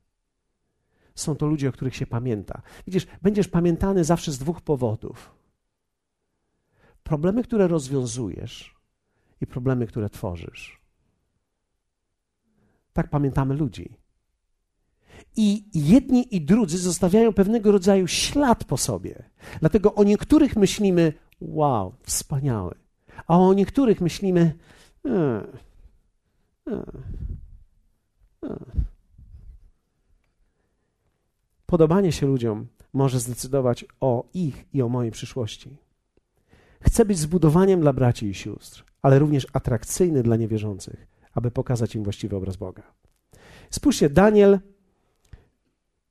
są 1.14 1.36
to 1.36 1.46
ludzie, 1.46 1.68
o 1.68 1.72
których 1.72 1.96
się 1.96 2.06
pamięta. 2.06 2.62
Widzisz, 2.86 3.06
będziesz 3.22 3.48
pamiętany 3.48 4.04
zawsze 4.04 4.32
z 4.32 4.38
dwóch 4.38 4.60
powodów. 4.60 5.34
Problemy, 7.02 7.42
które 7.42 7.68
rozwiązujesz, 7.68 8.74
i 9.40 9.46
problemy, 9.46 9.86
które 9.86 10.10
tworzysz. 10.10 10.80
Tak 12.92 13.10
pamiętamy 13.10 13.54
ludzi. 13.54 13.96
I 15.36 15.64
jedni 15.74 16.36
i 16.36 16.40
drudzy 16.40 16.78
zostawiają 16.78 17.32
pewnego 17.32 17.72
rodzaju 17.72 18.06
ślad 18.06 18.64
po 18.64 18.76
sobie. 18.76 19.30
Dlatego 19.60 19.94
o 19.94 20.04
niektórych 20.04 20.56
myślimy, 20.56 21.12
wow, 21.40 21.94
wspaniały. 22.02 22.74
A 23.26 23.38
o 23.38 23.54
niektórych 23.54 24.00
myślimy, 24.00 24.58
e, 25.06 25.46
e, 26.68 26.82
e. 28.44 28.91
Podobanie 31.72 32.12
się 32.12 32.26
ludziom 32.26 32.66
może 32.92 33.20
zdecydować 33.20 33.84
o 34.00 34.24
ich 34.34 34.64
i 34.74 34.82
o 34.82 34.88
mojej 34.88 35.12
przyszłości. 35.12 35.76
Chcę 36.82 37.04
być 37.04 37.18
zbudowaniem 37.18 37.80
dla 37.80 37.92
braci 37.92 38.26
i 38.26 38.34
sióstr, 38.34 38.84
ale 39.02 39.18
również 39.18 39.46
atrakcyjny 39.52 40.22
dla 40.22 40.36
niewierzących, 40.36 41.06
aby 41.34 41.50
pokazać 41.50 41.94
im 41.94 42.04
właściwy 42.04 42.36
obraz 42.36 42.56
Boga. 42.56 42.82
Spójrzcie, 43.70 44.10
Daniel 44.10 44.60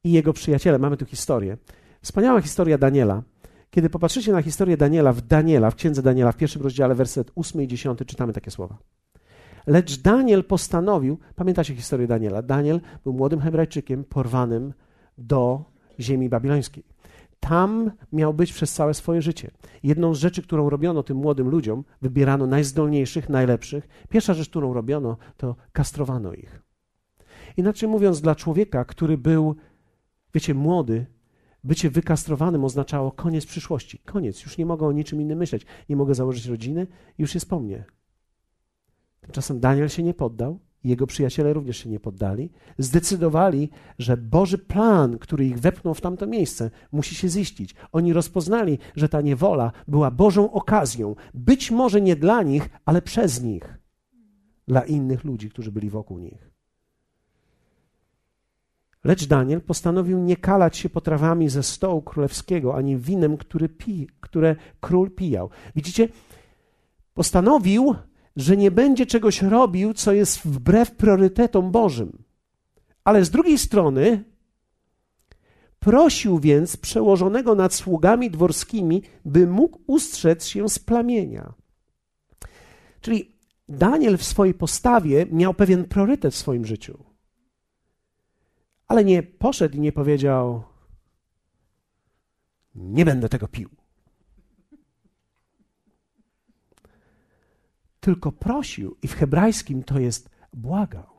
i 0.04 0.12
jego 0.12 0.34
przyjaciele. 0.34 0.80
Mamy 0.80 0.98
tu 0.98 1.06
historię. 1.06 1.58
Wspaniała 2.02 2.42
historia 2.42 2.78
Daniela. 2.78 3.24
Kiedy 3.72 3.90
popatrzycie 3.90 4.32
na 4.32 4.42
historię 4.42 4.78
Daniela 4.78 5.14
w 5.14 5.22
Daniela, 5.22 5.72
w 5.72 5.76
księdze 5.76 6.02
Daniela, 6.02 6.32
w 6.32 6.38
pierwszym 6.38 6.62
rozdziale, 6.62 6.96
werset 6.96 7.32
8 7.36 7.62
i 7.62 7.68
10, 7.68 8.00
czytamy 8.08 8.34
takie 8.34 8.52
słowa. 8.52 8.78
Lecz 9.68 10.02
Daniel 10.02 10.44
postanowił, 10.44 11.18
pamiętacie 11.36 11.76
historię 11.76 12.08
Daniela? 12.08 12.42
Daniel 12.42 12.82
był 13.04 13.14
młodym 13.14 13.40
Hebrajczykiem 13.40 14.04
porwanym 14.04 14.74
do 15.22 15.64
ziemi 16.00 16.30
babilońskiej. 16.30 16.84
Tam 17.40 17.92
miał 18.14 18.34
być 18.34 18.54
przez 18.54 18.74
całe 18.74 18.94
swoje 18.94 19.22
życie. 19.22 19.52
Jedną 19.84 20.16
z 20.16 20.20
rzeczy, 20.20 20.42
którą 20.42 20.70
robiono 20.70 21.04
tym 21.04 21.18
młodym 21.18 21.50
ludziom, 21.50 21.84
wybierano 22.02 22.48
najzdolniejszych, 22.48 23.30
najlepszych. 23.30 23.88
Pierwsza 24.10 24.34
rzecz, 24.34 24.50
którą 24.50 24.74
robiono, 24.74 25.18
to 25.38 25.56
kastrowano 25.72 26.34
ich. 26.34 26.62
Inaczej 27.58 27.90
mówiąc, 27.90 28.22
dla 28.22 28.36
człowieka, 28.36 28.86
który 28.86 29.18
był, 29.18 29.56
wiecie, 30.34 30.54
młody, 30.54 31.06
bycie 31.64 31.90
wykastrowanym 31.90 32.64
oznaczało 32.64 33.12
koniec 33.12 33.46
przyszłości. 33.46 34.00
Koniec, 34.00 34.44
już 34.44 34.58
nie 34.58 34.66
mogę 34.66 34.88
o 34.88 34.92
niczym 34.92 35.22
innym 35.22 35.38
myśleć. 35.38 35.66
Nie 35.90 35.96
mogę 35.96 36.16
założyć 36.16 36.46
rodziny, 36.46 36.88
już 37.18 37.34
jest 37.34 37.50
po 37.50 37.60
mnie. 37.60 37.86
Tymczasem 39.22 39.60
Daniel 39.60 39.90
się 39.90 40.04
nie 40.04 40.14
poddał, 40.14 40.60
jego 40.84 41.08
przyjaciele 41.08 41.54
również 41.54 41.78
się 41.78 41.90
nie 41.90 42.00
poddali. 42.00 42.50
Zdecydowali, 42.78 43.70
że 44.00 44.18
Boży 44.18 44.58
plan, 44.58 45.18
który 45.18 45.46
ich 45.46 45.60
wepchnął 45.60 45.94
w 45.94 46.02
tamto 46.02 46.28
miejsce, 46.28 46.72
musi 46.92 47.16
się 47.16 47.30
ziścić. 47.30 47.76
Oni 47.92 48.14
rozpoznali, 48.14 48.80
że 48.96 49.10
ta 49.10 49.22
niewola 49.22 49.72
była 49.88 50.12
Bożą 50.12 50.52
okazją, 50.52 51.16
być 51.34 51.72
może 51.72 52.02
nie 52.02 52.16
dla 52.16 52.44
nich, 52.44 52.70
ale 52.86 53.02
przez 53.02 53.44
nich, 53.44 53.78
dla 54.68 54.82
innych 54.82 55.24
ludzi, 55.24 55.50
którzy 55.50 55.72
byli 55.72 55.90
wokół 55.90 56.20
nich. 56.20 56.52
Lecz 59.04 59.26
Daniel 59.26 59.62
postanowił 59.62 60.20
nie 60.20 60.38
kalać 60.38 60.78
się 60.78 60.90
potrawami 60.90 61.50
ze 61.50 61.64
stołu 61.64 62.02
królewskiego, 62.02 62.76
ani 62.76 62.98
winem, 62.98 63.38
który 63.38 63.70
pi, 63.70 64.08
które 64.20 64.56
król 64.80 65.12
pijał. 65.12 65.50
Widzicie, 65.76 66.08
postanowił 67.14 67.96
że 68.36 68.58
nie 68.58 68.72
będzie 68.72 69.06
czegoś 69.06 69.42
robił, 69.42 69.94
co 69.94 70.14
jest 70.14 70.40
wbrew 70.40 70.92
priorytetom 70.92 71.72
Bożym. 71.72 72.24
Ale 73.04 73.26
z 73.26 73.30
drugiej 73.30 73.58
strony 73.58 74.24
prosił 75.80 76.40
więc 76.40 76.78
przełożonego 76.78 77.56
nad 77.56 77.74
sługami 77.74 78.32
dworskimi, 78.32 79.04
by 79.26 79.48
mógł 79.48 79.80
ustrzec 79.88 80.46
się 80.46 80.70
z 80.70 80.80
plamienia. 80.80 81.54
Czyli 83.02 83.32
Daniel 83.70 84.18
w 84.18 84.24
swojej 84.24 84.54
postawie 84.54 85.26
miał 85.32 85.54
pewien 85.54 85.86
priorytet 85.86 86.34
w 86.34 86.38
swoim 86.38 86.66
życiu. 86.66 87.04
Ale 88.88 89.04
nie 89.04 89.24
poszedł 89.24 89.78
i 89.78 89.80
nie 89.80 89.92
powiedział: 89.92 90.64
Nie 92.76 93.06
będę 93.06 93.30
tego 93.30 93.48
pił. 93.48 93.70
Tylko 98.02 98.32
prosił, 98.32 98.98
i 99.02 99.08
w 99.08 99.16
hebrajskim 99.16 99.84
to 99.84 100.00
jest 100.00 100.30
błagał. 100.54 101.10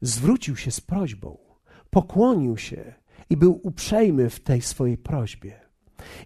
Zwrócił 0.00 0.56
się 0.56 0.70
z 0.70 0.80
prośbą, 0.80 1.38
pokłonił 1.90 2.56
się 2.56 2.94
i 3.30 3.36
był 3.36 3.60
uprzejmy 3.62 4.30
w 4.30 4.40
tej 4.40 4.62
swojej 4.62 4.98
prośbie. 4.98 5.65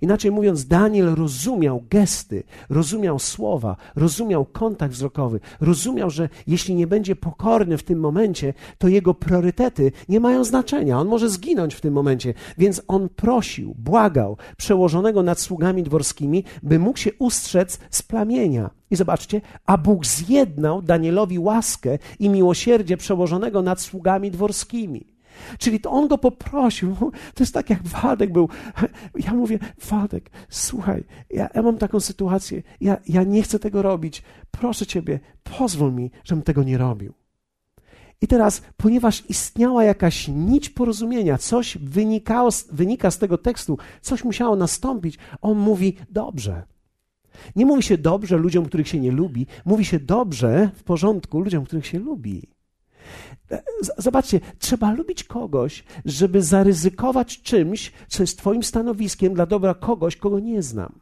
Inaczej 0.00 0.30
mówiąc, 0.30 0.66
Daniel 0.66 1.14
rozumiał 1.14 1.84
gesty, 1.90 2.42
rozumiał 2.70 3.18
słowa, 3.18 3.76
rozumiał 3.96 4.44
kontakt 4.44 4.94
wzrokowy, 4.94 5.40
rozumiał, 5.60 6.10
że 6.10 6.28
jeśli 6.46 6.74
nie 6.74 6.86
będzie 6.86 7.16
pokorny 7.16 7.78
w 7.78 7.82
tym 7.82 8.00
momencie, 8.00 8.54
to 8.78 8.88
jego 8.88 9.14
priorytety 9.14 9.92
nie 10.08 10.20
mają 10.20 10.44
znaczenia. 10.44 10.98
On 10.98 11.08
może 11.08 11.30
zginąć 11.30 11.74
w 11.74 11.80
tym 11.80 11.94
momencie. 11.94 12.34
Więc 12.58 12.82
on 12.88 13.08
prosił, 13.08 13.74
błagał 13.78 14.36
przełożonego 14.56 15.22
nad 15.22 15.40
sługami 15.40 15.82
dworskimi, 15.82 16.44
by 16.62 16.78
mógł 16.78 16.98
się 16.98 17.10
ustrzec 17.18 17.78
z 17.90 18.02
plamienia. 18.02 18.70
I 18.90 18.96
zobaczcie, 18.96 19.40
a 19.66 19.78
Bóg 19.78 20.06
zjednał 20.06 20.82
Danielowi 20.82 21.38
łaskę 21.38 21.98
i 22.18 22.28
miłosierdzie 22.28 22.96
przełożonego 22.96 23.62
nad 23.62 23.80
sługami 23.80 24.30
dworskimi. 24.30 25.19
Czyli 25.58 25.80
to 25.80 25.90
on 25.90 26.08
go 26.08 26.18
poprosił. 26.18 26.96
To 27.34 27.42
jest 27.42 27.54
tak, 27.54 27.70
jak 27.70 27.82
Waldek 27.82 28.32
był. 28.32 28.48
Ja 29.26 29.34
mówię, 29.34 29.58
Waldek, 29.90 30.30
słuchaj, 30.48 31.04
ja, 31.30 31.48
ja 31.54 31.62
mam 31.62 31.78
taką 31.78 32.00
sytuację, 32.00 32.62
ja, 32.80 32.96
ja 33.08 33.22
nie 33.22 33.42
chcę 33.42 33.58
tego 33.58 33.82
robić. 33.82 34.22
Proszę 34.50 34.86
ciebie, 34.86 35.20
pozwól 35.58 35.92
mi, 35.92 36.10
żebym 36.24 36.42
tego 36.42 36.62
nie 36.62 36.78
robił. 36.78 37.14
I 38.22 38.26
teraz, 38.26 38.62
ponieważ 38.76 39.30
istniała 39.30 39.84
jakaś 39.84 40.28
nić 40.28 40.70
porozumienia, 40.70 41.38
coś 41.38 41.78
wynikało, 41.78 42.50
wynika 42.72 43.10
z 43.10 43.18
tego 43.18 43.38
tekstu, 43.38 43.78
coś 44.00 44.24
musiało 44.24 44.56
nastąpić, 44.56 45.18
on 45.40 45.58
mówi: 45.58 45.96
Dobrze. 46.10 46.62
Nie 47.56 47.66
mówi 47.66 47.82
się 47.82 47.98
dobrze 47.98 48.36
ludziom, 48.36 48.64
których 48.64 48.88
się 48.88 49.00
nie 49.00 49.12
lubi, 49.12 49.46
mówi 49.64 49.84
się 49.84 49.98
dobrze, 49.98 50.70
w 50.74 50.82
porządku 50.82 51.40
ludziom, 51.40 51.64
których 51.64 51.86
się 51.86 51.98
lubi. 51.98 52.48
Zobaczcie, 53.98 54.40
trzeba 54.58 54.92
lubić 54.92 55.24
kogoś, 55.24 55.84
żeby 56.04 56.42
zaryzykować 56.42 57.42
czymś, 57.42 57.92
co 58.08 58.22
jest 58.22 58.38
Twoim 58.38 58.62
stanowiskiem 58.62 59.34
dla 59.34 59.46
dobra 59.46 59.74
kogoś, 59.74 60.16
kogo 60.16 60.38
nie 60.38 60.62
znam. 60.62 60.98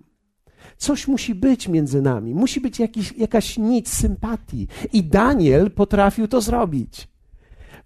Coś 0.77 1.09
musi 1.09 1.35
być 1.35 1.69
między 1.69 2.03
nami, 2.03 2.35
musi 2.35 2.61
być 2.61 2.79
jakiś, 2.79 3.13
jakaś 3.13 3.59
nic 3.59 3.89
sympatii. 3.89 4.69
I 4.93 5.05
Daniel 5.05 5.71
potrafił 5.71 6.29
to 6.29 6.41
zrobić. 6.41 7.09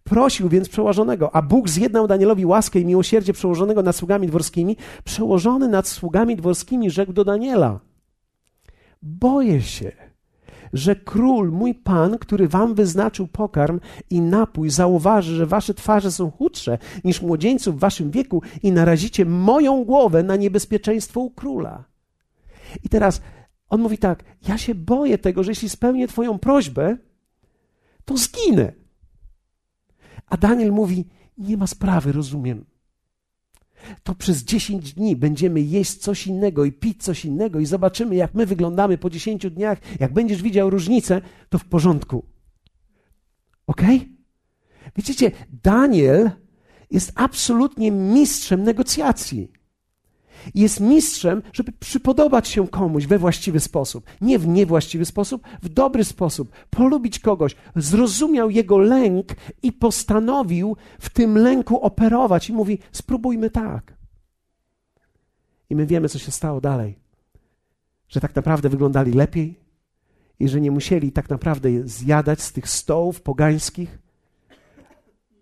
Prosił 0.05 0.49
więc 0.49 0.69
przełożonego, 0.69 1.35
a 1.35 1.43
Bóg 1.43 1.69
zjednał 1.69 2.07
Danielowi 2.07 2.47
łaskę 2.47 2.81
i 2.81 2.85
miłosierdzie 2.85 3.33
przełożonego 3.33 3.83
nad 3.83 3.97
sługami 3.97 4.27
dworskimi. 4.27 4.77
Przełożony 5.05 5.69
nad 5.69 5.89
sługami 5.89 6.37
dworskimi 6.37 6.91
rzekł 6.91 7.13
do 7.13 7.25
Daniela: 7.25 7.81
Boję 9.03 9.63
się 9.63 10.12
że 10.73 10.97
król, 10.97 11.53
mój 11.53 11.75
pan, 11.75 12.19
który 12.19 12.49
wam 12.49 12.75
wyznaczył 12.75 13.27
pokarm 13.27 13.81
i 14.11 14.21
napój, 14.21 14.71
zauważy, 14.71 15.37
że 15.37 15.47
wasze 15.47 15.75
twarze 15.75 16.13
są 16.13 16.31
chudsze 16.31 16.79
niż 17.05 17.23
młodzieńców 17.23 17.77
w 17.77 17.79
waszym 17.79 18.11
wieku 18.11 18.43
i 18.63 18.73
narazicie 18.73 19.25
moją 19.25 19.85
głowę 19.85 20.23
na 20.23 20.37
niebezpieczeństwo 20.37 21.21
u 21.21 21.31
króla. 21.31 21.85
I 22.85 22.89
teraz 22.89 23.23
on 23.69 23.81
mówi 23.81 23.99
tak: 23.99 24.25
Ja 24.49 24.59
się 24.59 24.75
boję 24.75 25.19
tego, 25.19 25.45
że 25.45 25.51
jeśli 25.51 25.69
spełnię 25.69 26.09
Twoją 26.09 26.39
prośbę, 26.39 26.97
to 28.05 28.17
zginę. 28.17 28.73
A 30.27 30.37
Daniel 30.37 30.73
mówi: 30.73 31.09
Nie 31.39 31.57
ma 31.57 31.67
sprawy, 31.67 32.13
rozumiem 32.13 32.72
to 34.03 34.15
przez 34.15 34.45
10 34.45 34.95
dni 34.95 35.17
będziemy 35.17 35.61
jeść 35.61 35.95
coś 35.95 36.27
innego 36.27 36.65
i 36.65 36.73
pić 36.73 37.03
coś 37.03 37.25
innego 37.25 37.61
i 37.61 37.67
zobaczymy, 37.67 38.15
jak 38.15 38.35
my 38.35 38.47
wyglądamy 38.47 38.99
po 38.99 39.11
10 39.11 39.51
dniach. 39.51 39.79
Jak 40.01 40.13
będziesz 40.13 40.43
widział 40.43 40.71
różnicę, 40.71 41.21
to 41.49 41.59
w 41.59 41.65
porządku. 41.65 42.27
Ok? 43.67 43.83
Widzicie, 44.97 45.31
Daniel 45.63 46.31
jest 46.91 47.13
absolutnie 47.15 47.91
mistrzem 47.91 48.63
negocjacji 48.63 49.53
jest 50.55 50.81
mistrzem, 50.81 51.43
żeby 51.53 51.73
przypodobać 51.73 52.49
się 52.49 52.69
komuś 52.69 53.07
we 53.07 53.19
właściwy 53.19 53.61
sposób. 53.61 54.05
Nie 54.21 54.39
w 54.39 54.49
niewłaściwy 54.49 55.05
sposób, 55.05 55.43
w 55.63 55.69
dobry 55.69 56.05
sposób. 56.05 56.53
Polubić 56.71 57.19
kogoś. 57.19 57.57
Zrozumiał 57.77 58.51
jego 58.51 58.79
lęk 58.79 59.27
i 59.63 59.73
postanowił 59.73 60.77
w 61.01 61.11
tym 61.11 61.39
lęku 61.39 61.81
operować. 61.81 62.51
I 62.51 62.53
mówi: 62.53 62.79
spróbujmy 62.93 63.51
tak. 63.51 63.95
I 65.71 65.77
my 65.77 65.87
wiemy, 65.87 66.09
co 66.09 66.19
się 66.19 66.31
stało 66.31 66.61
dalej. 66.61 66.99
Że 68.09 68.21
tak 68.21 68.35
naprawdę 68.37 68.69
wyglądali 68.69 69.13
lepiej 69.13 69.61
i 70.41 70.49
że 70.49 70.61
nie 70.61 70.71
musieli 70.71 71.13
tak 71.13 71.31
naprawdę 71.31 71.69
zjadać 71.85 72.43
z 72.43 72.53
tych 72.53 72.69
stołów 72.69 73.23
pogańskich, 73.23 73.99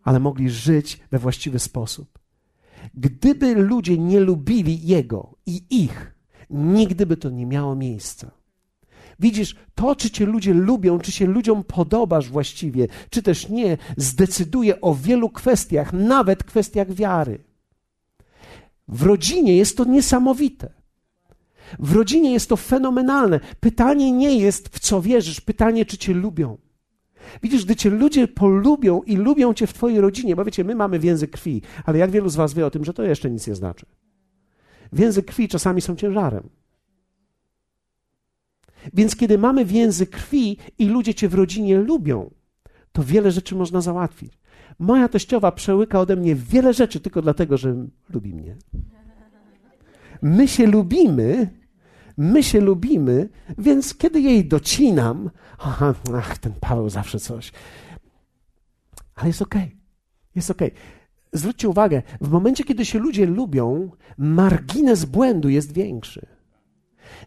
ale 0.02 0.20
mogli 0.20 0.50
żyć 0.50 1.00
we 1.10 1.18
właściwy 1.18 1.58
sposób. 1.58 2.19
Gdyby 2.94 3.54
ludzie 3.54 3.98
nie 3.98 4.20
lubili 4.20 4.86
Jego 4.86 5.34
i 5.46 5.62
ich, 5.70 6.14
nigdy 6.50 7.06
by 7.06 7.16
to 7.16 7.30
nie 7.30 7.46
miało 7.46 7.76
miejsca. 7.76 8.30
Widzisz, 9.20 9.56
to, 9.74 9.96
czy 9.96 10.10
cię 10.10 10.26
ludzie 10.26 10.54
lubią, 10.54 10.98
czy 10.98 11.12
się 11.12 11.26
ludziom 11.26 11.64
podobasz 11.64 12.28
właściwie, 12.28 12.88
czy 13.10 13.22
też 13.22 13.48
nie, 13.48 13.78
zdecyduje 13.96 14.80
o 14.80 14.94
wielu 14.94 15.30
kwestiach, 15.30 15.92
nawet 15.92 16.44
kwestiach 16.44 16.92
wiary. 16.92 17.44
W 18.88 19.02
rodzinie 19.02 19.56
jest 19.56 19.76
to 19.76 19.84
niesamowite. 19.84 20.72
W 21.78 21.92
rodzinie 21.92 22.32
jest 22.32 22.48
to 22.48 22.56
fenomenalne. 22.56 23.40
Pytanie 23.60 24.12
nie 24.12 24.38
jest, 24.38 24.68
w 24.68 24.80
co 24.80 25.02
wierzysz, 25.02 25.40
pytanie, 25.40 25.86
czy 25.86 25.98
cię 25.98 26.14
lubią. 26.14 26.58
Widzisz, 27.42 27.64
gdy 27.64 27.76
cię 27.76 27.90
ludzie 27.90 28.28
polubią 28.28 29.02
i 29.02 29.16
lubią 29.16 29.54
cię 29.54 29.66
w 29.66 29.72
twojej 29.72 30.00
rodzinie, 30.00 30.36
bo 30.36 30.44
wiecie, 30.44 30.64
my 30.64 30.74
mamy 30.74 30.98
więzy 30.98 31.28
krwi, 31.28 31.62
ale 31.84 31.98
jak 31.98 32.10
wielu 32.10 32.28
z 32.28 32.36
was 32.36 32.54
wie 32.54 32.66
o 32.66 32.70
tym, 32.70 32.84
że 32.84 32.94
to 32.94 33.02
jeszcze 33.02 33.30
nic 33.30 33.46
nie 33.46 33.54
znaczy. 33.54 33.86
Więzy 34.92 35.22
krwi 35.22 35.48
czasami 35.48 35.80
są 35.80 35.96
ciężarem. 35.96 36.48
Więc 38.94 39.16
kiedy 39.16 39.38
mamy 39.38 39.64
więzy 39.64 40.06
krwi 40.06 40.56
i 40.78 40.88
ludzie 40.88 41.14
cię 41.14 41.28
w 41.28 41.34
rodzinie 41.34 41.78
lubią, 41.78 42.30
to 42.92 43.04
wiele 43.04 43.30
rzeczy 43.30 43.54
można 43.54 43.80
załatwić. 43.80 44.32
Moja 44.78 45.08
teściowa 45.08 45.52
przełyka 45.52 46.00
ode 46.00 46.16
mnie 46.16 46.34
wiele 46.34 46.74
rzeczy 46.74 47.00
tylko 47.00 47.22
dlatego, 47.22 47.56
że 47.56 47.86
lubi 48.14 48.34
mnie. 48.34 48.56
My 50.22 50.48
się 50.48 50.66
lubimy, 50.66 51.50
my 52.20 52.42
się 52.42 52.60
lubimy, 52.60 53.28
więc 53.58 53.94
kiedy 53.94 54.20
jej 54.20 54.44
docinam, 54.44 55.30
aha, 55.58 55.94
ach, 56.14 56.38
ten 56.38 56.52
Paweł 56.60 56.90
zawsze 56.90 57.20
coś. 57.20 57.52
Ale 59.14 59.26
jest 59.26 59.42
okej, 59.42 59.62
okay. 59.62 59.76
jest 60.34 60.50
okej. 60.50 60.68
Okay. 60.68 60.80
Zwróćcie 61.32 61.68
uwagę, 61.68 62.02
w 62.20 62.30
momencie, 62.30 62.64
kiedy 62.64 62.84
się 62.84 62.98
ludzie 62.98 63.26
lubią, 63.26 63.90
margines 64.18 65.04
błędu 65.04 65.48
jest 65.48 65.72
większy. 65.72 66.26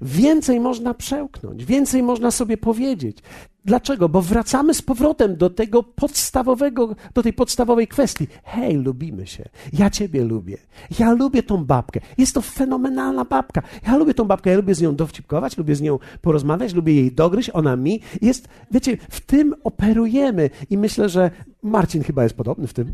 Więcej 0.01 0.59
można 0.59 0.93
przełknąć, 0.93 1.65
więcej 1.65 2.03
można 2.03 2.31
sobie 2.31 2.57
powiedzieć. 2.57 3.17
Dlaczego? 3.65 4.09
Bo 4.09 4.21
wracamy 4.21 4.73
z 4.73 4.81
powrotem 4.81 5.35
do 5.35 5.49
tego 5.49 5.83
podstawowego, 5.83 6.95
do 7.13 7.23
tej 7.23 7.33
podstawowej 7.33 7.87
kwestii. 7.87 8.27
Hej, 8.43 8.75
lubimy 8.75 9.27
się. 9.27 9.49
Ja 9.73 9.89
ciebie 9.89 10.23
lubię. 10.23 10.57
Ja 10.99 11.11
lubię 11.11 11.43
tą 11.43 11.65
babkę. 11.65 11.99
Jest 12.17 12.33
to 12.33 12.41
fenomenalna 12.41 13.25
babka. 13.25 13.61
Ja 13.87 13.97
lubię 13.97 14.13
tą 14.13 14.25
babkę. 14.25 14.49
Ja 14.49 14.55
lubię 14.55 14.75
z 14.75 14.81
nią 14.81 14.95
dowcipkować, 14.95 15.57
lubię 15.57 15.75
z 15.75 15.81
nią 15.81 15.99
porozmawiać, 16.21 16.73
lubię 16.73 16.93
jej 16.93 17.11
dogryźć, 17.11 17.49
ona 17.53 17.75
mi. 17.75 18.01
Jest, 18.21 18.47
wiecie, 18.71 18.97
w 19.09 19.21
tym 19.21 19.55
operujemy 19.63 20.49
i 20.69 20.77
myślę, 20.77 21.09
że 21.09 21.31
Marcin 21.61 22.03
chyba 22.03 22.23
jest 22.23 22.35
podobny 22.35 22.67
w 22.67 22.73
tym. 22.73 22.93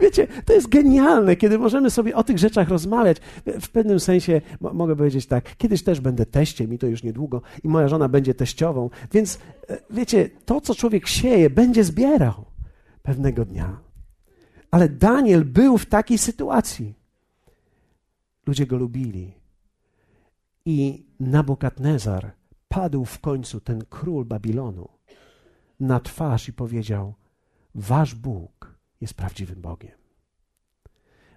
Wiecie, 0.00 0.26
to 0.44 0.52
jest 0.52 0.68
genialne, 0.68 1.36
kiedy 1.36 1.58
możemy 1.58 1.90
sobie 1.90 2.16
o 2.16 2.24
tych 2.24 2.38
rzeczach 2.38 2.68
rozmawiać. 2.68 3.16
W 3.60 3.68
pewnym 3.68 4.00
sensie 4.00 4.40
mogę 4.60 4.96
powiedzieć 4.96 5.26
tak, 5.26 5.56
kiedyś 5.56 5.82
też 5.82 6.00
będę 6.00 6.26
teściem 6.26 6.74
i 6.74 6.78
to 6.78 6.86
już 6.86 7.02
niedługo 7.02 7.42
i 7.64 7.68
moja 7.68 7.88
żona 7.88 8.08
będzie 8.08 8.34
teściową, 8.34 8.90
więc 9.12 9.31
e, 9.68 9.78
wiecie, 9.90 10.30
to 10.44 10.60
co 10.60 10.74
człowiek 10.74 11.06
sieje, 11.06 11.50
będzie 11.50 11.84
zbierał 11.84 12.44
pewnego 13.02 13.44
dnia. 13.44 13.80
Ale 14.70 14.88
Daniel 14.88 15.44
był 15.44 15.78
w 15.78 15.86
takiej 15.86 16.18
sytuacji. 16.18 16.94
Ludzie 18.46 18.66
go 18.66 18.76
lubili. 18.76 19.34
I 20.64 21.06
Nabokadnezar 21.20 22.32
padł 22.68 23.04
w 23.04 23.18
końcu, 23.18 23.60
ten 23.60 23.84
król 23.90 24.24
Babilonu, 24.24 24.88
na 25.80 26.00
twarz 26.00 26.48
i 26.48 26.52
powiedział: 26.52 27.14
Wasz 27.74 28.14
Bóg 28.14 28.74
jest 29.00 29.14
prawdziwym 29.14 29.60
Bogiem. 29.60 29.98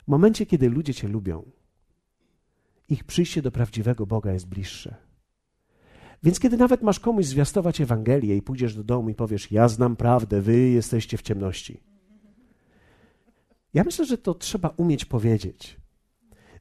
W 0.04 0.08
momencie, 0.08 0.46
kiedy 0.46 0.70
ludzie 0.70 0.94
Cię 0.94 1.08
lubią, 1.08 1.44
ich 2.90 3.04
przyjście 3.04 3.42
do 3.42 3.52
prawdziwego 3.52 4.06
Boga 4.06 4.32
jest 4.32 4.48
bliższe. 4.48 5.05
Więc 6.24 6.40
kiedy 6.40 6.58
nawet 6.58 6.82
masz 6.82 7.00
komuś 7.00 7.26
zwiastować 7.26 7.82
Ewangelię 7.82 8.38
i 8.38 8.42
pójdziesz 8.42 8.76
do 8.76 8.84
domu 8.84 9.10
i 9.10 9.16
powiesz: 9.16 9.52
Ja 9.52 9.68
znam 9.68 9.96
prawdę, 9.96 10.42
wy 10.42 10.60
jesteście 10.60 11.18
w 11.18 11.22
ciemności. 11.22 11.80
Ja 13.74 13.84
myślę, 13.84 14.06
że 14.06 14.18
to 14.18 14.34
trzeba 14.34 14.70
umieć 14.70 15.06
powiedzieć. 15.06 15.78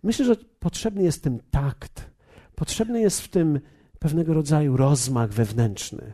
Myślę, 0.03 0.25
że 0.25 0.37
potrzebny 0.37 1.03
jest 1.03 1.19
w 1.19 1.21
tym 1.21 1.41
takt, 1.51 2.11
potrzebny 2.55 3.01
jest 3.01 3.21
w 3.21 3.29
tym 3.29 3.61
pewnego 3.99 4.35
rodzaju 4.35 4.77
rozmach 4.77 5.33
wewnętrzny. 5.33 6.13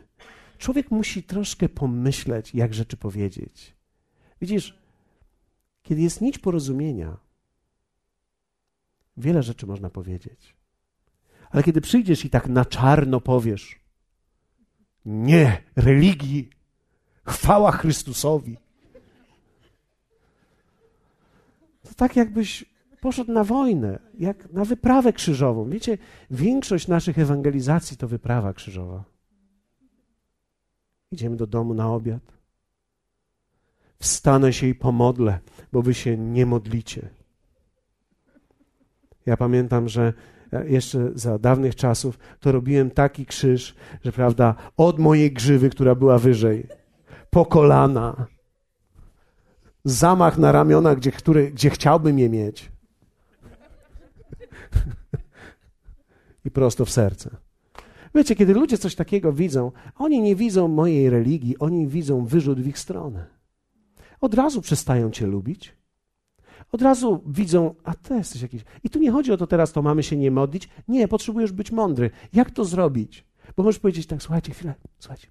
Człowiek 0.57 0.91
musi 0.91 1.23
troszkę 1.23 1.69
pomyśleć, 1.69 2.55
jak 2.55 2.73
rzeczy 2.73 2.97
powiedzieć. 2.97 3.75
Widzisz, 4.41 4.79
kiedy 5.83 6.01
jest 6.01 6.21
nić 6.21 6.39
porozumienia, 6.39 7.17
wiele 9.17 9.43
rzeczy 9.43 9.67
można 9.67 9.89
powiedzieć. 9.89 10.55
Ale 11.51 11.63
kiedy 11.63 11.81
przyjdziesz 11.81 12.25
i 12.25 12.29
tak 12.29 12.47
na 12.47 12.65
czarno 12.65 13.21
powiesz, 13.21 13.79
nie 15.05 15.61
religii, 15.75 16.49
chwała 17.25 17.71
Chrystusowi, 17.71 18.57
to 21.83 21.93
tak 21.95 22.15
jakbyś 22.15 22.65
poszedł 23.01 23.31
na 23.31 23.43
wojnę, 23.43 23.99
jak 24.19 24.53
na 24.53 24.65
wyprawę 24.65 25.13
krzyżową. 25.13 25.69
Wiecie, 25.69 25.97
większość 26.31 26.87
naszych 26.87 27.19
ewangelizacji 27.19 27.97
to 27.97 28.07
wyprawa 28.07 28.53
krzyżowa. 28.53 29.03
Idziemy 31.11 31.35
do 31.35 31.47
domu 31.47 31.73
na 31.73 31.93
obiad 31.93 32.41
wstanę 34.01 34.53
się 34.53 34.67
i 34.67 34.75
pomodlę, 34.75 35.39
bo 35.71 35.81
wy 35.81 35.93
się 35.93 36.17
nie 36.17 36.45
modlicie. 36.45 37.09
Ja 39.25 39.37
pamiętam, 39.37 39.89
że 39.89 40.13
jeszcze 40.65 41.11
za 41.15 41.39
dawnych 41.39 41.75
czasów 41.75 42.19
to 42.39 42.51
robiłem 42.51 42.91
taki 42.91 43.25
krzyż, 43.25 43.75
że 44.03 44.11
prawda, 44.11 44.55
od 44.77 44.99
mojej 44.99 45.31
grzywy, 45.31 45.69
która 45.69 45.95
była 45.95 46.17
wyżej, 46.17 46.67
po 47.29 47.45
kolana, 47.45 48.25
zamach 49.83 50.37
na 50.37 50.51
ramiona, 50.51 50.95
gdzie, 50.95 51.11
który, 51.11 51.51
gdzie 51.51 51.69
chciałbym 51.69 52.19
je 52.19 52.29
mieć. 52.29 52.71
I 56.45 56.51
prosto 56.51 56.85
w 56.85 56.89
serce. 56.89 57.29
Wiecie, 58.15 58.35
kiedy 58.35 58.53
ludzie 58.53 58.77
coś 58.77 58.95
takiego 58.95 59.33
widzą, 59.33 59.71
oni 59.95 60.21
nie 60.21 60.35
widzą 60.35 60.67
mojej 60.67 61.09
religii, 61.09 61.59
oni 61.59 61.87
widzą 61.87 62.25
wyrzut 62.25 62.61
w 62.61 62.67
ich 62.67 62.79
stronę 62.79 63.41
od 64.21 64.33
razu 64.33 64.61
przestają 64.61 65.11
cię 65.11 65.27
lubić. 65.27 65.75
Od 66.71 66.81
razu 66.81 67.23
widzą, 67.27 67.75
a 67.83 67.93
ty 67.93 68.13
jesteś 68.13 68.41
jakiś. 68.41 68.61
I 68.83 68.89
tu 68.89 68.99
nie 68.99 69.11
chodzi 69.11 69.31
o 69.31 69.37
to 69.37 69.47
teraz, 69.47 69.71
to 69.71 69.81
mamy 69.81 70.03
się 70.03 70.17
nie 70.17 70.31
modlić. 70.31 70.69
Nie, 70.87 71.07
potrzebujesz 71.07 71.51
być 71.51 71.71
mądry. 71.71 72.11
Jak 72.33 72.51
to 72.51 72.65
zrobić? 72.65 73.25
Bo 73.57 73.63
możesz 73.63 73.79
powiedzieć 73.79 74.07
tak, 74.07 74.23
słuchajcie, 74.23 74.53
chwilę, 74.53 74.73
słuchajcie. 74.99 75.27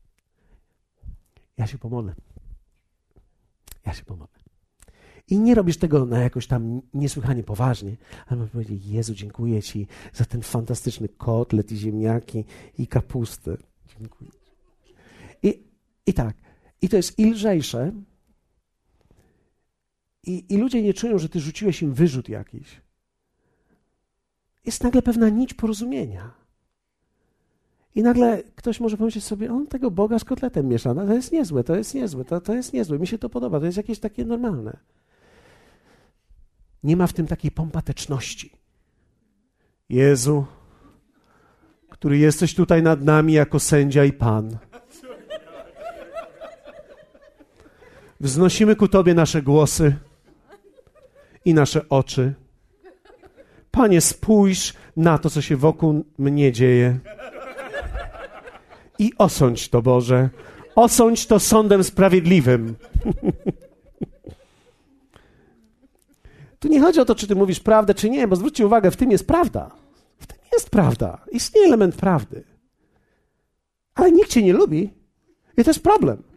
Ja 1.57 1.67
się 1.67 1.79
pomodlę. 1.79 2.15
Ja 3.87 3.93
się 3.93 4.05
pomodlę. 4.05 4.41
I 5.29 5.39
nie 5.39 5.55
robisz 5.55 5.77
tego 5.77 6.07
na 6.07 6.19
jakoś 6.19 6.47
tam 6.47 6.83
niesłychanie 6.95 7.43
poważnie, 7.43 7.97
ale 8.27 8.37
możesz 8.37 8.53
powiedzieć, 8.53 8.87
Jezu, 8.87 9.15
dziękuję 9.15 9.63
Ci 9.63 9.87
za 10.13 10.25
ten 10.25 10.43
fantastyczny 10.43 11.09
kotlet 11.09 11.73
i 11.73 11.77
ziemniaki 11.77 12.45
i 12.79 12.87
kapustę. 12.87 13.57
Dziękuję. 13.99 14.31
I, 15.43 15.63
I 16.07 16.15
tak. 16.15 16.37
I 16.83 16.89
to 16.89 16.97
jest 16.97 17.19
i 17.19 17.31
lżejsze, 17.31 17.93
i, 20.25 20.45
I 20.49 20.59
ludzie 20.59 20.83
nie 20.83 20.95
czują, 20.95 21.19
że 21.19 21.29
ty 21.29 21.41
rzuciłeś 21.41 21.83
im 21.83 21.95
wyrzut 21.95 22.29
jakiś. 22.29 22.81
Jest 24.67 24.85
nagle 24.85 25.03
pewna 25.03 25.29
nić 25.29 25.55
porozumienia. 25.55 26.31
I 27.95 28.03
nagle 28.03 28.43
ktoś 28.57 28.81
może 28.81 28.97
pomyśleć 28.97 29.25
sobie, 29.25 29.53
on 29.53 29.67
tego 29.67 29.91
Boga 29.91 30.19
z 30.19 30.25
kotletem 30.25 30.69
miesza. 30.69 30.95
No, 30.95 31.07
to 31.07 31.15
jest 31.15 31.33
niezłe, 31.33 31.65
to 31.65 31.77
jest 31.77 31.95
niezłe, 31.95 32.25
to, 32.25 32.41
to 32.41 32.55
jest 32.55 32.73
niezłe. 32.73 32.99
Mi 32.99 33.07
się 33.07 33.19
to 33.19 33.29
podoba, 33.29 33.61
to 33.61 33.67
jest 33.67 33.77
jakieś 33.77 33.99
takie 33.99 34.25
normalne. 34.25 34.77
Nie 36.85 36.97
ma 36.97 37.07
w 37.07 37.13
tym 37.13 37.27
takiej 37.27 37.51
pompateczności. 37.51 38.53
Jezu, 39.89 40.45
który 41.89 42.19
jesteś 42.19 42.55
tutaj 42.55 42.83
nad 42.83 43.05
nami 43.05 43.33
jako 43.33 43.61
sędzia 43.61 44.05
i 44.05 44.13
Pan. 44.13 44.59
Wznosimy 48.21 48.77
ku 48.77 48.89
Tobie 48.89 49.15
nasze 49.15 49.43
głosy 49.43 49.97
i 51.45 51.55
nasze 51.55 51.89
oczy. 51.89 52.35
Panie, 53.71 54.01
spójrz 54.01 54.75
na 54.97 55.19
to, 55.19 55.31
co 55.31 55.43
się 55.43 55.57
wokół 55.57 56.05
mnie 56.19 56.53
dzieje. 56.53 56.99
I 58.99 59.13
osądź 59.19 59.69
to, 59.69 59.83
Boże. 59.83 60.29
Osądź 60.75 61.27
to 61.27 61.41
sądem 61.41 61.85
sprawiedliwym. 61.85 62.77
tu 66.59 66.69
nie 66.69 66.81
chodzi 66.81 67.01
o 67.01 67.05
to, 67.05 67.15
czy 67.15 67.27
ty 67.27 67.35
mówisz 67.35 67.61
prawdę, 67.61 67.95
czy 67.95 68.11
nie, 68.11 68.29
bo 68.29 68.37
zwróćcie 68.37 68.67
uwagę, 68.67 68.91
w 68.91 68.97
tym 68.97 69.11
jest 69.11 69.27
prawda. 69.27 69.71
W 70.19 70.27
tym 70.27 70.39
jest 70.53 70.71
prawda. 70.71 71.25
Istnieje 71.33 71.67
element 71.67 71.97
prawdy. 71.97 72.45
Ale 73.95 74.13
nikt 74.13 74.31
cię 74.31 74.43
nie 74.43 74.53
lubi. 74.53 74.91
I 75.57 75.65
to 75.65 75.71
jest 75.71 75.83
problem. 75.83 76.30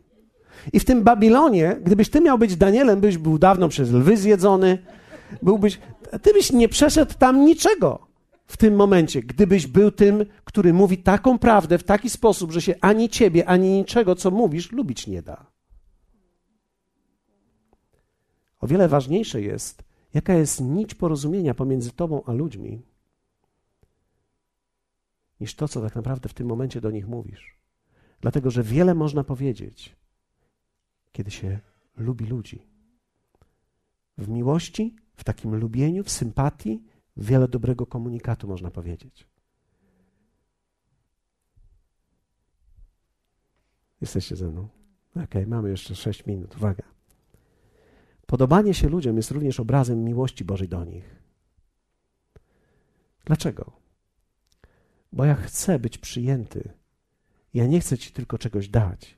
I 0.73 0.79
w 0.79 0.85
tym 0.85 1.03
Babilonie, 1.03 1.77
gdybyś 1.83 2.09
ty 2.09 2.21
miał 2.21 2.37
być 2.37 2.55
Danielem, 2.55 3.01
byś 3.01 3.17
był 3.17 3.39
dawno 3.39 3.69
przez 3.69 3.91
lwy 3.91 4.17
zjedzony, 4.17 4.77
byłbyś, 5.41 5.79
ty 6.21 6.33
byś 6.33 6.51
nie 6.51 6.69
przeszedł 6.69 7.13
tam 7.19 7.45
niczego. 7.45 8.07
w 8.47 8.57
tym 8.57 8.75
momencie, 8.75 9.21
gdybyś 9.21 9.67
był 9.67 9.91
tym, 9.91 10.25
który 10.43 10.73
mówi 10.73 10.97
taką 10.97 11.39
prawdę 11.39 11.77
w 11.77 11.83
taki 11.83 12.09
sposób, 12.09 12.51
że 12.51 12.61
się 12.61 12.75
ani 12.81 13.09
ciebie, 13.09 13.45
ani 13.45 13.69
niczego, 13.69 14.15
co 14.15 14.31
mówisz, 14.31 14.71
lubić 14.71 15.07
nie 15.07 15.21
da. 15.21 15.45
O 18.59 18.67
wiele 18.67 18.87
ważniejsze 18.87 19.41
jest, 19.41 19.83
jaka 20.13 20.33
jest 20.33 20.61
nić 20.61 20.95
porozumienia 20.95 21.53
pomiędzy 21.53 21.91
tobą 21.91 22.23
a 22.25 22.33
ludźmi, 22.33 22.81
niż 25.39 25.55
to, 25.55 25.67
co 25.67 25.81
tak 25.81 25.95
naprawdę 25.95 26.29
w 26.29 26.33
tym 26.33 26.47
momencie 26.47 26.81
do 26.81 26.91
nich 26.91 27.07
mówisz. 27.07 27.57
Dlatego, 28.21 28.51
że 28.51 28.63
wiele 28.63 28.95
można 28.95 29.23
powiedzieć, 29.23 29.95
kiedy 31.13 31.31
się 31.31 31.59
lubi 31.97 32.25
ludzi. 32.25 32.67
W 34.17 34.29
miłości, 34.29 34.95
w 35.15 35.23
takim 35.23 35.55
lubieniu, 35.55 36.03
w 36.03 36.09
sympatii, 36.09 36.83
wiele 37.17 37.47
dobrego 37.47 37.85
komunikatu 37.85 38.47
można 38.47 38.71
powiedzieć. 38.71 39.27
Jesteście 44.01 44.35
ze 44.35 44.49
mną? 44.49 44.67
Okej, 45.11 45.23
okay, 45.23 45.47
mamy 45.47 45.69
jeszcze 45.69 45.95
sześć 45.95 46.25
minut. 46.25 46.55
Uwaga. 46.55 46.83
Podobanie 48.25 48.73
się 48.73 48.89
ludziom 48.89 49.17
jest 49.17 49.31
również 49.31 49.59
obrazem 49.59 50.03
miłości 50.03 50.45
Bożej 50.45 50.67
do 50.67 50.85
nich. 50.85 51.15
Dlaczego? 53.25 53.71
Bo 55.11 55.25
ja 55.25 55.35
chcę 55.35 55.79
być 55.79 55.97
przyjęty. 55.97 56.73
Ja 57.53 57.67
nie 57.67 57.79
chcę 57.79 57.97
ci 57.97 58.11
tylko 58.11 58.37
czegoś 58.37 58.69
dać. 58.69 59.17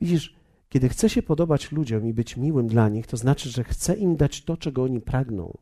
Widzisz, 0.00 0.39
kiedy 0.70 0.88
chcę 0.88 1.08
się 1.10 1.22
podobać 1.22 1.72
ludziom 1.72 2.06
i 2.06 2.14
być 2.14 2.36
miłym 2.36 2.68
dla 2.68 2.88
nich, 2.88 3.06
to 3.06 3.16
znaczy, 3.16 3.50
że 3.50 3.64
chcę 3.64 3.94
im 3.94 4.16
dać 4.16 4.44
to, 4.44 4.56
czego 4.56 4.82
oni 4.82 5.00
pragną, 5.00 5.58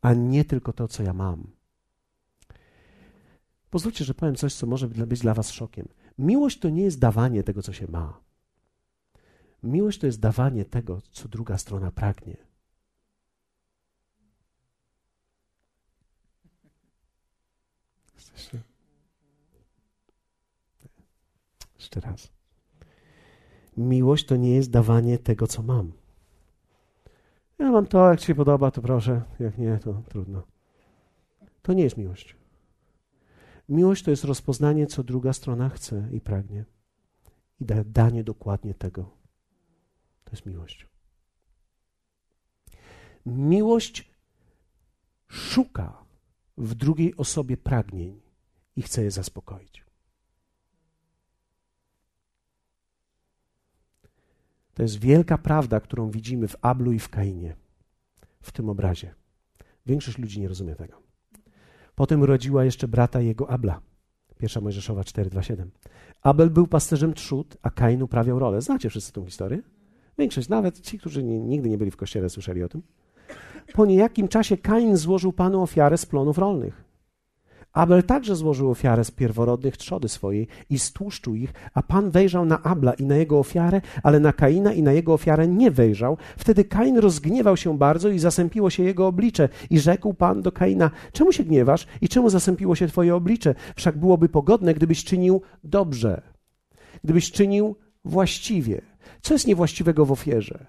a 0.00 0.14
nie 0.14 0.44
tylko 0.44 0.72
to, 0.72 0.88
co 0.88 1.02
ja 1.02 1.12
mam. 1.12 1.50
Pozwólcie, 3.70 4.04
że 4.04 4.14
powiem 4.14 4.36
coś, 4.36 4.54
co 4.54 4.66
może 4.66 4.88
być 4.88 5.20
dla 5.20 5.34
Was 5.34 5.50
szokiem. 5.50 5.88
Miłość 6.18 6.58
to 6.58 6.68
nie 6.68 6.82
jest 6.82 6.98
dawanie 6.98 7.42
tego, 7.42 7.62
co 7.62 7.72
się 7.72 7.86
ma. 7.90 8.20
Miłość 9.62 9.98
to 9.98 10.06
jest 10.06 10.20
dawanie 10.20 10.64
tego, 10.64 11.00
co 11.10 11.28
druga 11.28 11.58
strona 11.58 11.90
pragnie. 11.90 12.36
Jeszcze 21.78 22.00
raz. 22.00 22.41
Miłość 23.76 24.26
to 24.26 24.36
nie 24.36 24.54
jest 24.54 24.70
dawanie 24.70 25.18
tego, 25.18 25.46
co 25.46 25.62
mam. 25.62 25.92
Ja 27.58 27.70
mam 27.70 27.86
to, 27.86 28.10
jak 28.10 28.20
ci 28.20 28.26
się 28.26 28.34
podoba, 28.34 28.70
to 28.70 28.82
proszę, 28.82 29.22
jak 29.40 29.58
nie, 29.58 29.78
to 29.78 30.02
trudno. 30.08 30.42
To 31.62 31.72
nie 31.72 31.82
jest 31.82 31.96
miłość. 31.96 32.36
Miłość 33.68 34.04
to 34.04 34.10
jest 34.10 34.24
rozpoznanie, 34.24 34.86
co 34.86 35.02
druga 35.02 35.32
strona 35.32 35.68
chce 35.68 36.08
i 36.12 36.20
pragnie. 36.20 36.64
I 37.60 37.64
danie 37.86 38.24
dokładnie 38.24 38.74
tego. 38.74 39.02
To 40.24 40.30
jest 40.30 40.46
miłość. 40.46 40.88
Miłość 43.26 44.10
szuka 45.28 46.04
w 46.58 46.74
drugiej 46.74 47.16
osobie 47.16 47.56
pragnień 47.56 48.20
i 48.76 48.82
chce 48.82 49.02
je 49.02 49.10
zaspokoić. 49.10 49.84
To 54.74 54.82
jest 54.82 54.98
wielka 54.98 55.38
prawda, 55.38 55.80
którą 55.80 56.10
widzimy 56.10 56.48
w 56.48 56.56
Ablu 56.62 56.92
i 56.92 56.98
w 56.98 57.08
Kainie, 57.08 57.56
w 58.40 58.52
tym 58.52 58.68
obrazie. 58.68 59.14
Większość 59.86 60.18
ludzi 60.18 60.40
nie 60.40 60.48
rozumie 60.48 60.74
tego. 60.74 61.02
Potem 61.94 62.20
urodziła 62.20 62.64
jeszcze 62.64 62.88
brata 62.88 63.20
jego 63.20 63.50
Abla. 63.50 63.80
Pierwsza 64.38 64.60
Mojżeszowa 64.60 65.02
4:27. 65.02 65.66
Abel 66.22 66.50
był 66.50 66.66
pasterzem 66.66 67.14
trzód, 67.14 67.56
a 67.62 67.70
Kain 67.70 68.02
uprawiał 68.02 68.38
rolę. 68.38 68.60
Znacie 68.60 68.90
wszyscy 68.90 69.12
tę 69.12 69.24
historię? 69.24 69.62
Większość, 70.18 70.48
nawet 70.48 70.80
ci, 70.80 70.98
którzy 70.98 71.22
nie, 71.22 71.40
nigdy 71.40 71.68
nie 71.68 71.78
byli 71.78 71.90
w 71.90 71.96
kościele, 71.96 72.28
słyszeli 72.28 72.62
o 72.62 72.68
tym. 72.68 72.82
Po 73.72 73.86
niejakim 73.86 74.28
czasie 74.28 74.56
Kain 74.56 74.96
złożył 74.96 75.32
Panu 75.32 75.62
ofiarę 75.62 75.98
z 75.98 76.06
plonów 76.06 76.38
rolnych. 76.38 76.84
Abel 77.72 78.02
także 78.02 78.36
złożył 78.36 78.70
ofiarę 78.70 79.04
z 79.04 79.10
pierworodnych 79.10 79.76
trzody 79.76 80.08
swojej 80.08 80.48
i 80.70 80.78
stłuszczył 80.78 81.34
ich, 81.34 81.52
a 81.74 81.82
Pan 81.82 82.10
wejrzał 82.10 82.44
na 82.44 82.62
Abla 82.62 82.92
i 82.92 83.06
na 83.06 83.16
jego 83.16 83.38
ofiarę, 83.38 83.80
ale 84.02 84.20
na 84.20 84.32
Kaina 84.32 84.72
i 84.72 84.82
na 84.82 84.92
jego 84.92 85.14
ofiarę 85.14 85.48
nie 85.48 85.70
wejrzał. 85.70 86.16
Wtedy 86.36 86.64
Kain 86.64 86.98
rozgniewał 86.98 87.56
się 87.56 87.78
bardzo 87.78 88.08
i 88.08 88.18
zasępiło 88.18 88.70
się 88.70 88.82
jego 88.82 89.06
oblicze. 89.06 89.48
I 89.70 89.80
rzekł 89.80 90.14
Pan 90.14 90.42
do 90.42 90.52
Kaina, 90.52 90.90
czemu 91.12 91.32
się 91.32 91.44
gniewasz 91.44 91.86
i 92.00 92.08
czemu 92.08 92.30
zasępiło 92.30 92.74
się 92.74 92.88
twoje 92.88 93.14
oblicze? 93.14 93.54
Wszak 93.76 93.98
byłoby 93.98 94.28
pogodne, 94.28 94.74
gdybyś 94.74 95.04
czynił 95.04 95.42
dobrze, 95.64 96.22
gdybyś 97.04 97.32
czynił 97.32 97.76
właściwie. 98.04 98.80
Co 99.22 99.34
jest 99.34 99.46
niewłaściwego 99.46 100.06
w 100.06 100.12
ofierze? 100.12 100.66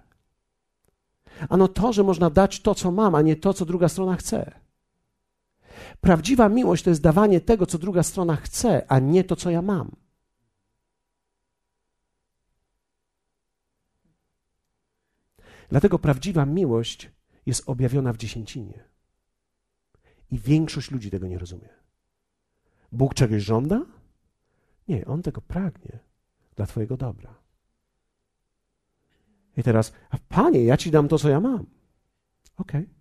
Ano 1.49 1.67
to, 1.67 1.93
że 1.93 2.03
można 2.03 2.29
dać 2.29 2.61
to, 2.61 2.75
co 2.75 2.91
mam, 2.91 3.15
a 3.15 3.21
nie 3.21 3.35
to, 3.35 3.53
co 3.53 3.65
druga 3.65 3.89
strona 3.89 4.15
chce. 4.15 4.62
Prawdziwa 6.01 6.49
miłość 6.49 6.83
to 6.83 6.89
jest 6.89 7.01
dawanie 7.01 7.41
tego, 7.41 7.65
co 7.65 7.77
druga 7.77 8.03
strona 8.03 8.35
chce, 8.35 8.91
a 8.91 8.99
nie 8.99 9.23
to, 9.23 9.35
co 9.35 9.49
ja 9.49 9.61
mam. 9.61 9.95
Dlatego 15.69 15.99
prawdziwa 15.99 16.45
miłość 16.45 17.11
jest 17.45 17.69
objawiona 17.69 18.13
w 18.13 18.17
dziesięcinie. 18.17 18.83
I 20.31 20.39
większość 20.39 20.91
ludzi 20.91 21.11
tego 21.11 21.27
nie 21.27 21.37
rozumie. 21.37 21.69
Bóg 22.91 23.13
czegoś 23.13 23.43
żąda? 23.43 23.85
Nie, 24.87 25.05
On 25.05 25.21
tego 25.21 25.41
pragnie 25.41 25.99
dla 26.55 26.65
Twojego 26.65 26.97
dobra. 26.97 27.35
I 29.57 29.63
teraz, 29.63 29.93
a 30.09 30.17
Panie, 30.29 30.63
ja 30.63 30.77
Ci 30.77 30.91
dam 30.91 31.07
to, 31.07 31.19
co 31.19 31.29
ja 31.29 31.39
mam. 31.39 31.65
Okej. 32.57 32.81
Okay. 32.81 32.93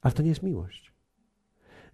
Ale 0.00 0.14
to 0.14 0.22
nie 0.22 0.28
jest 0.28 0.42
miłość. 0.42 0.93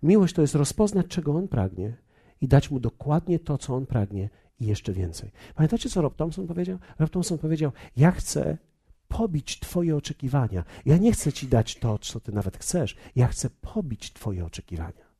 Miłość 0.02 0.34
to 0.34 0.42
jest 0.42 0.54
rozpoznać, 0.54 1.06
czego 1.06 1.34
on 1.34 1.48
pragnie 1.48 1.96
i 2.40 2.48
dać 2.48 2.70
mu 2.70 2.80
dokładnie 2.80 3.38
to, 3.38 3.58
co 3.58 3.74
on 3.74 3.86
pragnie 3.86 4.30
i 4.60 4.66
jeszcze 4.66 4.92
więcej. 4.92 5.30
Pamiętacie, 5.54 5.88
co 5.88 6.02
Rob 6.02 6.16
Thompson 6.16 6.46
powiedział? 6.46 6.78
Rob 6.98 7.10
Thompson 7.10 7.38
powiedział: 7.38 7.72
Ja 7.96 8.10
chcę 8.10 8.58
pobić 9.08 9.60
Twoje 9.60 9.96
oczekiwania. 9.96 10.64
Ja 10.86 10.96
nie 10.96 11.12
chcę 11.12 11.32
Ci 11.32 11.48
dać 11.48 11.76
to, 11.76 11.98
co 11.98 12.20
Ty 12.20 12.32
nawet 12.32 12.56
chcesz. 12.56 12.96
Ja 13.16 13.28
chcę 13.28 13.50
pobić 13.50 14.12
Twoje 14.12 14.44
oczekiwania. 14.44 15.10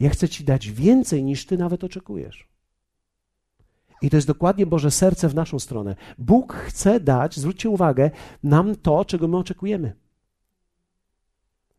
Ja 0.00 0.10
chcę 0.10 0.28
Ci 0.28 0.44
dać 0.44 0.70
więcej, 0.70 1.24
niż 1.24 1.46
Ty 1.46 1.58
nawet 1.58 1.84
oczekujesz. 1.84 2.48
I 4.02 4.10
to 4.10 4.16
jest 4.16 4.26
dokładnie 4.26 4.66
Boże 4.66 4.90
serce 4.90 5.28
w 5.28 5.34
naszą 5.34 5.58
stronę. 5.58 5.96
Bóg 6.18 6.54
chce 6.54 7.00
dać, 7.00 7.36
zwróćcie 7.36 7.70
uwagę, 7.70 8.10
nam 8.42 8.76
to, 8.76 9.04
czego 9.04 9.28
my 9.28 9.36
oczekujemy 9.36 9.96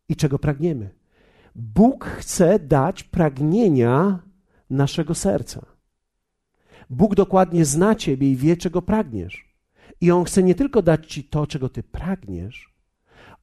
i 0.10 0.16
czego 0.16 0.40
pragniemy. 0.40 0.90
Bóg 1.56 2.06
chce 2.06 2.60
dać 2.60 3.04
pragnienia 3.04 4.20
naszego 4.70 5.16
serca. 5.16 5.66
Bóg 6.90 7.16
dokładnie 7.16 7.66
zna 7.66 7.96
Ciebie 7.96 8.32
i 8.32 8.36
wie, 8.36 8.58
czego 8.58 8.82
pragniesz. 8.82 9.54
I 10.02 10.12
On 10.12 10.24
chce 10.24 10.44
nie 10.44 10.56
tylko 10.56 10.82
dać 10.82 11.08
Ci 11.08 11.24
to, 11.24 11.48
czego 11.48 11.70
Ty 11.70 11.84
pragniesz, 11.84 12.74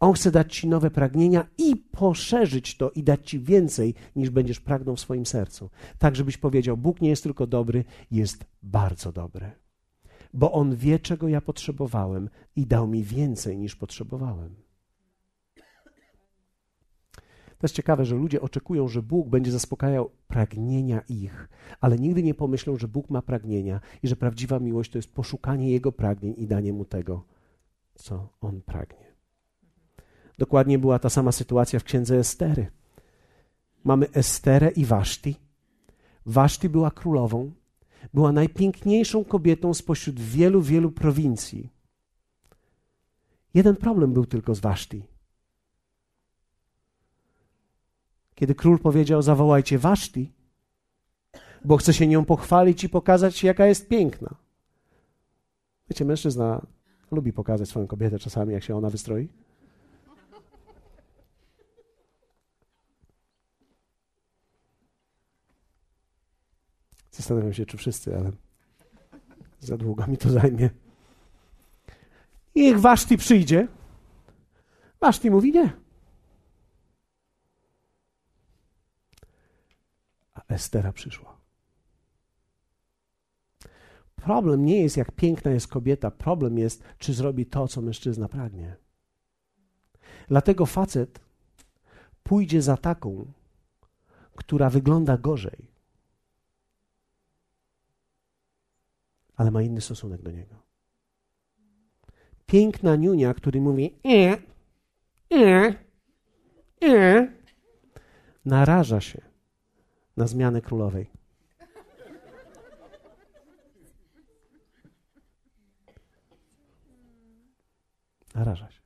On 0.00 0.12
chce 0.12 0.30
dać 0.30 0.56
Ci 0.56 0.68
nowe 0.68 0.90
pragnienia 0.90 1.46
i 1.58 1.76
poszerzyć 1.76 2.76
to 2.76 2.90
i 2.90 3.02
dać 3.02 3.30
Ci 3.30 3.40
więcej, 3.40 3.94
niż 4.16 4.30
będziesz 4.30 4.60
pragnął 4.60 4.96
w 4.96 5.00
swoim 5.00 5.26
sercu. 5.26 5.70
Tak, 5.98 6.16
żebyś 6.16 6.36
powiedział: 6.36 6.76
Bóg 6.76 7.00
nie 7.00 7.08
jest 7.08 7.22
tylko 7.22 7.46
dobry, 7.46 7.84
jest 8.10 8.44
bardzo 8.62 9.12
dobry. 9.12 9.50
Bo 10.34 10.52
On 10.52 10.76
wie, 10.76 10.98
czego 10.98 11.28
ja 11.28 11.40
potrzebowałem 11.40 12.28
i 12.56 12.66
dał 12.66 12.86
mi 12.86 13.04
więcej, 13.04 13.58
niż 13.58 13.76
potrzebowałem. 13.76 14.69
To 17.60 17.64
jest 17.64 17.74
ciekawe, 17.74 18.04
że 18.04 18.16
ludzie 18.16 18.40
oczekują, 18.40 18.88
że 18.88 19.02
Bóg 19.02 19.28
będzie 19.28 19.52
zaspokajał 19.52 20.10
pragnienia 20.28 21.00
ich, 21.08 21.48
ale 21.80 21.98
nigdy 21.98 22.22
nie 22.22 22.34
pomyślą, 22.34 22.76
że 22.76 22.88
Bóg 22.88 23.10
ma 23.10 23.22
pragnienia 23.22 23.80
i 24.02 24.08
że 24.08 24.16
prawdziwa 24.16 24.58
miłość 24.58 24.90
to 24.90 24.98
jest 24.98 25.14
poszukanie 25.14 25.70
Jego 25.70 25.92
pragnień 25.92 26.34
i 26.36 26.46
danie 26.46 26.72
Mu 26.72 26.84
tego, 26.84 27.24
co 27.94 28.28
On 28.40 28.62
pragnie. 28.62 29.14
Dokładnie 30.38 30.78
była 30.78 30.98
ta 30.98 31.10
sama 31.10 31.32
sytuacja 31.32 31.80
w 31.80 31.84
księdze 31.84 32.18
Estery. 32.18 32.66
Mamy 33.84 34.10
Esterę 34.12 34.70
i 34.70 34.84
Waszti. 34.84 35.36
Waszti 36.26 36.68
była 36.68 36.90
królową, 36.90 37.50
była 38.14 38.32
najpiękniejszą 38.32 39.24
kobietą 39.24 39.74
spośród 39.74 40.20
wielu, 40.20 40.62
wielu 40.62 40.90
prowincji. 40.90 41.70
Jeden 43.54 43.76
problem 43.76 44.12
był 44.12 44.26
tylko 44.26 44.54
z 44.54 44.60
Waszti. 44.60 45.09
Kiedy 48.40 48.54
król 48.54 48.78
powiedział: 48.78 49.22
Zawołajcie 49.22 49.78
Waszti, 49.78 50.32
bo 51.64 51.76
chce 51.76 51.94
się 51.94 52.06
nią 52.06 52.24
pochwalić 52.24 52.84
i 52.84 52.88
pokazać, 52.88 53.44
jaka 53.44 53.66
jest 53.66 53.88
piękna. 53.88 54.34
Wiecie, 55.90 56.04
mężczyzna 56.04 56.66
lubi 57.10 57.32
pokazać 57.32 57.68
swoją 57.68 57.86
kobietę 57.86 58.18
czasami, 58.18 58.52
jak 58.52 58.62
się 58.62 58.76
ona 58.76 58.90
wystroi. 58.90 59.28
Zastanawiam 67.10 67.52
się, 67.52 67.66
czy 67.66 67.76
wszyscy, 67.76 68.16
ale 68.16 68.32
za 69.60 69.76
długo 69.76 70.06
mi 70.06 70.18
to 70.18 70.30
zajmie. 70.30 70.70
I 72.54 72.62
niech 72.62 72.80
Waszti 72.80 73.16
przyjdzie. 73.16 73.68
Waszti 75.00 75.30
mówi 75.30 75.52
nie. 75.52 75.89
Estera 80.60 80.92
przyszła. 80.92 81.40
Problem 84.16 84.64
nie 84.64 84.82
jest, 84.82 84.96
jak 84.96 85.12
piękna 85.12 85.50
jest 85.50 85.68
kobieta, 85.68 86.10
problem 86.10 86.58
jest, 86.58 86.82
czy 86.98 87.14
zrobi 87.14 87.46
to, 87.46 87.68
co 87.68 87.82
mężczyzna 87.82 88.28
pragnie. 88.28 88.76
Dlatego 90.28 90.66
facet 90.66 91.20
pójdzie 92.22 92.62
za 92.62 92.76
taką, 92.76 93.32
która 94.36 94.70
wygląda 94.70 95.18
gorzej, 95.18 95.68
ale 99.36 99.50
ma 99.50 99.62
inny 99.62 99.80
stosunek 99.80 100.22
do 100.22 100.30
niego. 100.30 100.54
Piękna 102.46 102.96
niunia, 102.96 103.34
który 103.34 103.60
mówi 103.60 103.94
e, 104.04 104.38
e, 105.32 105.74
e, 106.82 107.32
naraża 108.44 109.00
się 109.00 109.29
na 110.20 110.26
zmianę 110.26 110.60
królowej. 110.60 111.10
Naraża 118.34 118.70
się 118.70 118.80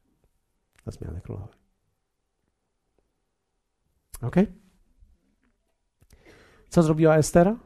na 0.87 0.93
zmianę 0.93 1.21
królowej. 1.21 1.59
Ok? 4.23 4.37
Co 6.69 6.83
zrobiła 6.83 7.17
Estera? 7.17 7.57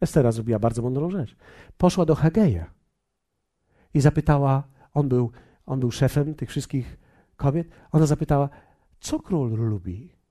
Estera 0.00 0.32
zrobiła 0.32 0.58
bardzo 0.58 0.82
mądrą 0.82 1.10
rzecz. 1.10 1.36
Poszła 1.78 2.04
do 2.04 2.14
Hageja 2.14 2.74
i 3.94 4.00
zapytała, 4.00 4.68
on 4.94 5.08
był, 5.08 5.32
on 5.66 5.80
był 5.80 5.90
szefem 5.90 6.34
tych 6.34 6.48
wszystkich 6.48 6.98
kobiet, 7.36 7.68
ona 7.92 8.06
zapytała, 8.06 8.48
co 9.00 9.20
król 9.20 9.50
lubi? 9.50 10.23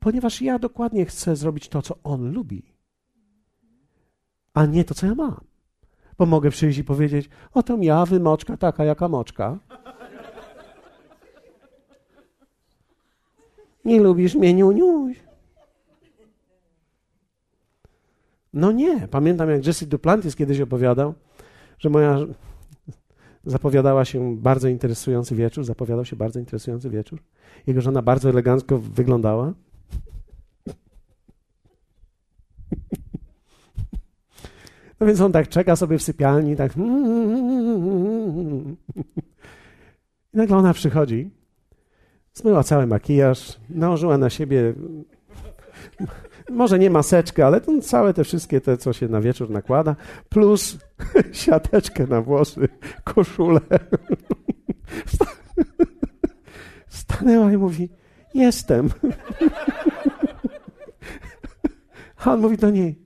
Ponieważ 0.00 0.42
ja 0.42 0.58
dokładnie 0.58 1.06
chcę 1.06 1.36
zrobić 1.36 1.68
to, 1.68 1.82
co 1.82 1.94
on 2.04 2.32
lubi, 2.32 2.62
a 4.54 4.66
nie 4.66 4.84
to, 4.84 4.94
co 4.94 5.06
ja 5.06 5.14
mam. 5.14 5.40
Bo 6.18 6.26
mogę 6.26 6.50
przyjść 6.50 6.78
i 6.78 6.84
powiedzieć, 6.84 7.28
oto 7.52 7.76
ja, 7.80 8.06
wymoczka, 8.06 8.56
taka 8.56 8.84
jaka 8.84 9.08
moczka. 9.08 9.58
Nie 13.84 14.00
lubisz 14.00 14.34
mnie, 14.34 14.54
niuniuś. 14.54 15.16
No 18.52 18.72
nie. 18.72 19.08
Pamiętam, 19.08 19.50
jak 19.50 19.66
Jesse 19.66 19.86
Duplantis 19.86 20.36
kiedyś 20.36 20.60
opowiadał, 20.60 21.14
że 21.78 21.90
moja 21.90 22.18
zapowiadała 23.44 24.04
się 24.04 24.36
bardzo 24.36 24.68
interesujący 24.68 25.34
wieczór, 25.34 25.64
zapowiadał 25.64 26.04
się 26.04 26.16
bardzo 26.16 26.38
interesujący 26.38 26.90
wieczór. 26.90 27.22
Jego 27.66 27.80
żona 27.80 28.02
bardzo 28.02 28.28
elegancko 28.28 28.78
wyglądała. 28.78 29.52
No 35.00 35.06
więc 35.06 35.20
on 35.20 35.32
tak 35.32 35.48
czeka 35.48 35.76
sobie 35.76 35.98
w 35.98 36.02
sypialni, 36.02 36.56
tak. 36.56 36.72
I 40.34 40.36
nagle 40.36 40.56
ona 40.56 40.72
przychodzi, 40.72 41.30
zmyła 42.34 42.62
cały 42.62 42.86
makijaż, 42.86 43.58
nałożyła 43.70 44.18
na 44.18 44.30
siebie 44.30 44.74
może 46.50 46.78
nie 46.78 46.90
maseczkę, 46.90 47.46
ale 47.46 47.60
to 47.60 47.80
całe 47.80 48.14
te 48.14 48.24
wszystkie 48.24 48.60
te, 48.60 48.76
co 48.76 48.92
się 48.92 49.08
na 49.08 49.20
wieczór 49.20 49.50
nakłada, 49.50 49.96
plus 50.28 50.78
siateczkę 51.32 52.06
na 52.06 52.22
włosy, 52.22 52.68
koszulę. 53.04 53.60
Stanęła 56.88 57.52
i 57.52 57.56
mówi, 57.56 57.88
jestem. 58.34 58.90
A 62.24 62.32
on 62.32 62.40
mówi 62.40 62.56
do 62.56 62.70
niej, 62.70 62.98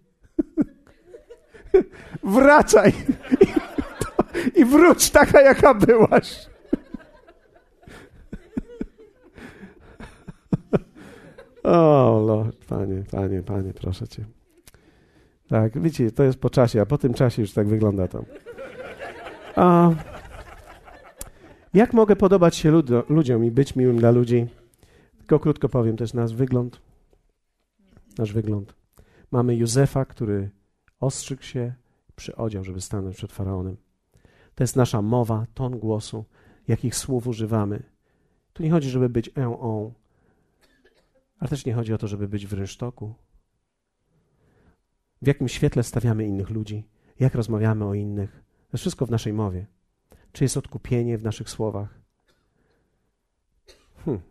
wracaj 2.23 2.93
i 4.55 4.65
wróć 4.65 5.11
taka, 5.11 5.41
jaka 5.41 5.75
byłaś. 5.75 6.47
O, 11.63 12.23
Lord, 12.27 12.65
panie, 12.65 13.03
panie, 13.11 13.43
panie, 13.43 13.73
proszę 13.75 14.09
cię. 14.09 14.25
Tak, 15.49 15.81
widzicie, 15.81 16.11
to 16.11 16.23
jest 16.23 16.39
po 16.39 16.51
czasie, 16.51 16.81
a 16.81 16.87
po 16.87 16.99
tym 16.99 17.15
czasie 17.15 17.43
już 17.43 17.53
tak 17.53 17.69
wygląda 17.69 18.09
to. 18.09 18.25
A 19.57 19.91
jak 21.75 21.93
mogę 21.93 22.17
podobać 22.17 22.57
się 22.57 22.83
ludziom 23.09 23.45
i 23.45 23.51
być 23.51 23.77
miłym 23.77 23.97
dla 23.97 24.11
ludzi? 24.11 24.47
Tylko 25.19 25.39
krótko 25.39 25.69
powiem 25.69 25.97
też 25.97 26.15
nasz 26.15 26.35
wygląd. 26.35 26.81
Nasz 28.19 28.33
wygląd. 28.33 28.84
Mamy 29.35 29.57
Józefa, 29.57 30.05
który 30.05 30.51
ostrzygł 31.01 31.43
się, 31.43 31.75
przyodział, 32.17 32.65
żeby 32.65 32.81
stanąć 32.81 33.17
przed 33.17 33.33
faraonem. 33.33 33.77
To 34.55 34.65
jest 34.65 34.77
nasza 34.77 35.03
mowa, 35.03 35.47
ton 35.55 35.79
głosu, 35.79 36.25
jakich 36.69 36.97
słów 36.97 37.27
używamy. 37.27 37.83
Tu 38.53 38.63
nie 38.63 38.71
chodzi, 38.71 38.91
żeby 38.91 39.09
być 39.09 39.31
ę, 39.37 39.61
on, 39.61 39.93
ale 41.39 41.49
też 41.49 41.67
nie 41.67 41.75
chodzi 41.75 41.95
o 41.95 41.99
to, 41.99 42.09
żeby 42.09 42.29
być 42.29 42.47
w 42.47 42.53
rynsztoku. 42.53 43.15
W 45.23 45.27
jakim 45.27 45.49
świetle 45.49 45.83
stawiamy 45.83 46.27
innych 46.27 46.51
ludzi, 46.51 46.85
jak 47.21 47.35
rozmawiamy 47.35 47.85
o 47.85 47.95
innych. 47.95 48.31
To 48.59 48.69
jest 48.73 48.81
wszystko 48.81 49.07
w 49.07 49.11
naszej 49.11 49.33
mowie. 49.33 49.67
Czy 50.33 50.45
jest 50.45 50.57
odkupienie 50.57 51.19
w 51.19 51.25
naszych 51.25 51.51
słowach? 51.51 52.01
Hmm. 54.05 54.23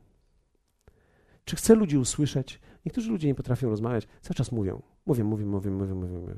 Czy 1.46 1.56
chcę 1.56 1.76
ludzi 1.76 1.98
usłyszeć? 1.98 2.60
Niektórzy 2.86 3.12
ludzie 3.12 3.28
nie 3.28 3.36
potrafią 3.36 3.70
rozmawiać, 3.70 4.08
cały 4.22 4.36
czas 4.36 4.52
mówią. 4.52 4.93
Mówią, 5.06 5.26
mówią, 5.26 5.46
mówią, 5.46 5.72
mówią, 5.72 5.96
mówią. 5.96 6.20
mówią. 6.20 6.38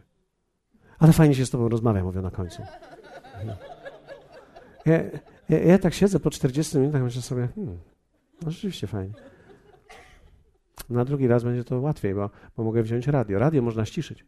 Ale 1.00 1.14
fajnie 1.14 1.36
się 1.36 1.46
z 1.46 1.50
tobą 1.50 1.70
rozmawia, 1.70 2.04
mówią 2.04 2.22
na 2.22 2.32
końcu. 2.32 2.62
Ja, 4.86 5.04
ja, 5.50 5.60
ja 5.60 5.78
tak 5.78 5.94
siedzę 5.94 6.20
po 6.20 6.30
40 6.30 6.78
minutach 6.78 7.04
myślę 7.04 7.22
sobie, 7.22 7.48
hmm, 7.56 7.78
no 8.42 8.52
rzeczywiście 8.52 8.88
fajnie. 8.88 9.14
Na 10.90 11.06
drugi 11.06 11.28
raz 11.28 11.44
będzie 11.44 11.64
to 11.64 11.80
łatwiej, 11.80 12.16
bo, 12.16 12.30
bo 12.58 12.64
mogę 12.64 12.84
wziąć 12.84 13.08
radio. 13.08 13.40
Radio 13.40 13.62
można 13.62 13.86
ściszyć. 13.86 14.26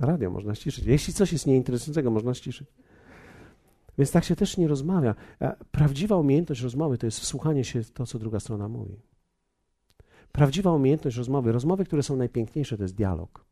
Radio 0.00 0.30
można 0.30 0.54
ściszyć. 0.54 0.84
Jeśli 0.84 1.14
coś 1.14 1.32
jest 1.32 1.46
nieinteresującego, 1.46 2.10
można 2.10 2.34
ściszyć. 2.34 2.68
Więc 3.98 4.10
tak 4.10 4.24
się 4.24 4.36
też 4.36 4.56
nie 4.56 4.68
rozmawia. 4.68 5.14
Prawdziwa 5.70 6.16
umiejętność 6.16 6.60
rozmowy 6.60 6.98
to 6.98 7.06
jest 7.06 7.20
wsłuchanie 7.20 7.64
się 7.64 7.82
w 7.82 7.90
to, 7.90 8.06
co 8.06 8.18
druga 8.18 8.40
strona 8.40 8.68
mówi. 8.68 8.96
Prawdziwa 10.32 10.72
umiejętność 10.72 11.16
rozmowy, 11.16 11.52
rozmowy, 11.52 11.84
które 11.84 12.02
są 12.02 12.16
najpiękniejsze, 12.16 12.76
to 12.76 12.82
jest 12.82 12.94
dialog. 12.94 13.44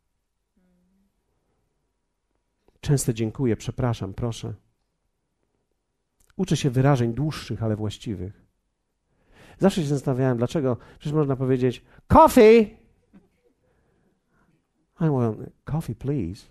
Często 2.81 3.13
dziękuję, 3.13 3.55
przepraszam, 3.55 4.13
proszę. 4.13 4.53
Uczę 6.35 6.57
się 6.57 6.69
wyrażeń 6.69 7.13
dłuższych, 7.13 7.63
ale 7.63 7.75
właściwych. 7.75 8.45
Zawsze 9.59 9.81
się 9.81 9.87
zastanawiałem, 9.87 10.37
dlaczego. 10.37 10.77
Przecież 10.99 11.13
można 11.13 11.35
powiedzieć 11.35 11.83
coffee. 12.07 12.77
I 15.01 15.09
want 15.09 15.37
coffee, 15.63 15.95
please. 15.95 16.47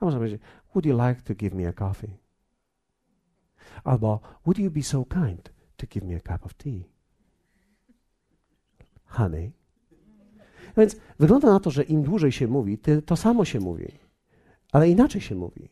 A 0.00 0.04
można 0.04 0.20
powiedzieć, 0.20 0.42
would 0.74 0.86
you 0.86 1.08
like 1.08 1.22
to 1.22 1.34
give 1.34 1.54
me 1.54 1.68
a 1.68 1.72
coffee? 1.72 2.18
Albo, 3.84 4.20
would 4.44 4.58
you 4.58 4.70
be 4.70 4.82
so 4.82 5.04
kind 5.04 5.52
to 5.76 5.86
give 5.86 6.04
me 6.04 6.16
a 6.16 6.20
cup 6.20 6.46
of 6.46 6.54
tea? 6.54 6.91
Honey. 9.12 9.52
Więc 10.76 10.96
wygląda 11.18 11.50
na 11.52 11.60
to, 11.60 11.70
że 11.70 11.82
im 11.82 12.02
dłużej 12.02 12.32
się 12.32 12.48
mówi, 12.48 12.78
to 13.06 13.16
samo 13.16 13.44
się 13.44 13.60
mówi, 13.60 13.98
ale 14.72 14.90
inaczej 14.90 15.20
się 15.20 15.34
mówi. 15.34 15.68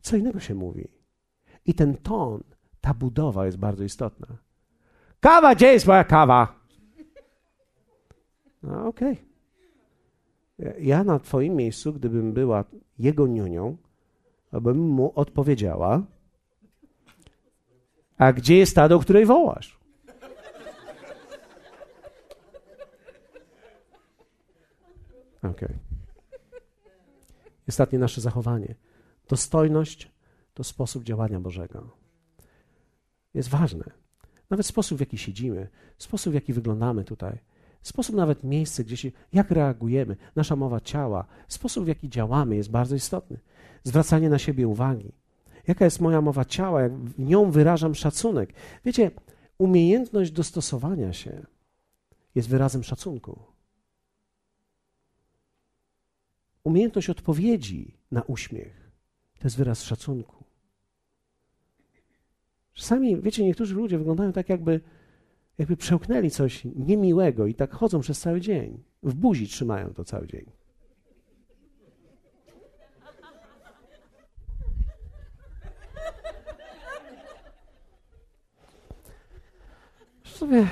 Co 0.00 0.16
innego 0.16 0.40
się 0.40 0.54
mówi. 0.54 0.88
I 1.66 1.74
ten 1.74 1.96
ton, 1.96 2.42
ta 2.80 2.94
budowa 2.94 3.46
jest 3.46 3.58
bardzo 3.58 3.84
istotna. 3.84 4.26
Kawa, 5.20 5.54
gdzie 5.54 5.72
jest 5.72 5.86
moja 5.86 6.04
kawa? 6.04 6.54
No, 8.62 8.86
okej. 8.86 9.12
Okay. 9.12 10.80
Ja 10.80 11.04
na 11.04 11.18
twoim 11.18 11.56
miejscu, 11.56 11.92
gdybym 11.92 12.32
była 12.32 12.64
jego 12.98 13.26
nionią, 13.26 13.76
bym 14.52 14.78
mu 14.78 15.12
odpowiedziała, 15.14 16.02
a 18.18 18.32
gdzie 18.32 18.56
jest 18.56 18.74
ta, 18.74 18.88
do 18.88 18.98
której 18.98 19.26
wołasz? 19.26 19.78
Okej. 20.08 20.28
Okay. 25.42 25.78
Ostatnie 27.68 27.98
nasze 27.98 28.20
zachowanie. 28.20 28.74
Dostojność 29.28 30.10
to 30.54 30.64
sposób 30.64 31.04
działania 31.04 31.40
Bożego. 31.40 31.90
Jest 33.34 33.48
ważne. 33.48 33.84
Nawet 34.50 34.66
sposób, 34.66 34.98
w 34.98 35.00
jaki 35.00 35.18
siedzimy, 35.18 35.68
sposób, 35.98 36.30
w 36.30 36.34
jaki 36.34 36.52
wyglądamy 36.52 37.04
tutaj. 37.04 37.38
sposób 37.82 38.16
nawet 38.16 38.44
miejsce, 38.44 38.84
gdzie 38.84 38.96
się, 38.96 39.10
jak 39.32 39.50
reagujemy, 39.50 40.16
nasza 40.36 40.56
mowa 40.56 40.80
ciała, 40.80 41.26
sposób 41.48 41.84
w 41.84 41.88
jaki 41.88 42.08
działamy 42.08 42.56
jest 42.56 42.70
bardzo 42.70 42.94
istotny. 42.94 43.38
Zwracanie 43.84 44.30
na 44.30 44.38
siebie 44.38 44.68
uwagi. 44.68 45.12
Jaka 45.66 45.84
jest 45.84 46.00
moja 46.00 46.20
mowa 46.20 46.44
ciała, 46.44 46.82
jak 46.82 46.94
w 46.94 47.18
nią 47.18 47.50
wyrażam 47.50 47.94
szacunek. 47.94 48.52
Wiecie, 48.84 49.10
umiejętność 49.58 50.30
dostosowania 50.30 51.12
się 51.12 51.46
jest 52.34 52.48
wyrazem 52.48 52.84
szacunku. 52.84 53.42
Umiejętność 56.68 57.10
odpowiedzi 57.10 57.94
na 58.10 58.22
uśmiech 58.22 58.90
to 59.38 59.46
jest 59.46 59.56
wyraz 59.56 59.82
szacunku. 59.82 60.44
Czasami, 62.72 63.20
wiecie, 63.20 63.44
niektórzy 63.44 63.74
ludzie 63.74 63.98
wyglądają 63.98 64.32
tak, 64.32 64.48
jakby, 64.48 64.80
jakby 65.58 65.76
przełknęli 65.76 66.30
coś 66.30 66.64
niemiłego 66.64 67.46
i 67.46 67.54
tak 67.54 67.72
chodzą 67.72 68.00
przez 68.00 68.20
cały 68.20 68.40
dzień. 68.40 68.84
W 69.02 69.14
buzi 69.14 69.48
trzymają 69.48 69.94
to 69.94 70.04
cały 70.04 70.26
dzień. 70.26 70.50
Sobie 80.24 80.68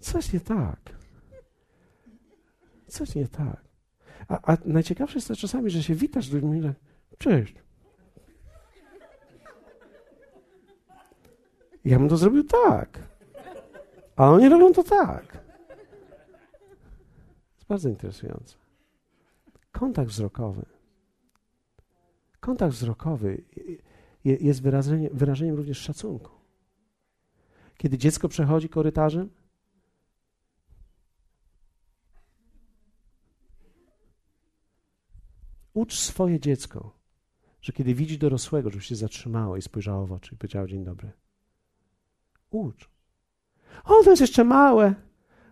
coś 0.00 0.32
nie 0.32 0.40
tak. 0.40 0.80
Coś 2.86 3.14
nie 3.14 3.28
tak. 3.28 3.63
A, 4.28 4.52
a 4.52 4.56
najciekawsze 4.64 5.16
jest 5.16 5.28
to 5.28 5.36
czasami, 5.36 5.70
że 5.70 5.82
się 5.82 5.94
witasz 5.94 6.26
z 6.26 6.32
ludźmi, 6.32 6.62
że 6.62 6.74
cześć. 7.18 7.54
Ja 11.84 11.98
bym 11.98 12.08
to 12.08 12.16
zrobił 12.16 12.44
tak. 12.44 12.98
A 14.16 14.30
oni 14.30 14.48
robią 14.48 14.72
to 14.72 14.82
tak. 14.82 15.38
Jest 17.54 17.66
bardzo 17.68 17.88
interesujące. 17.88 18.56
Kontakt 19.72 20.10
wzrokowy. 20.10 20.66
Kontakt 22.40 22.74
wzrokowy 22.74 23.44
jest 24.24 24.62
wyrażeniem, 24.62 25.10
wyrażeniem 25.16 25.56
również 25.56 25.78
szacunku. 25.78 26.30
Kiedy 27.76 27.98
dziecko 27.98 28.28
przechodzi 28.28 28.68
korytarzem, 28.68 29.30
ucz 35.74 35.98
swoje 35.98 36.40
dziecko, 36.40 36.90
że 37.60 37.72
kiedy 37.72 37.94
widzi 37.94 38.18
dorosłego, 38.18 38.70
żeby 38.70 38.84
się 38.84 38.96
zatrzymało 38.96 39.56
i 39.56 39.62
spojrzało 39.62 40.06
w 40.06 40.12
oczy 40.12 40.34
i 40.34 40.38
powiedziało 40.38 40.66
dzień 40.66 40.84
dobry. 40.84 41.12
Ucz. 42.50 42.90
O, 43.84 44.04
to 44.04 44.10
jest 44.10 44.20
jeszcze 44.20 44.44
małe. 44.44 44.94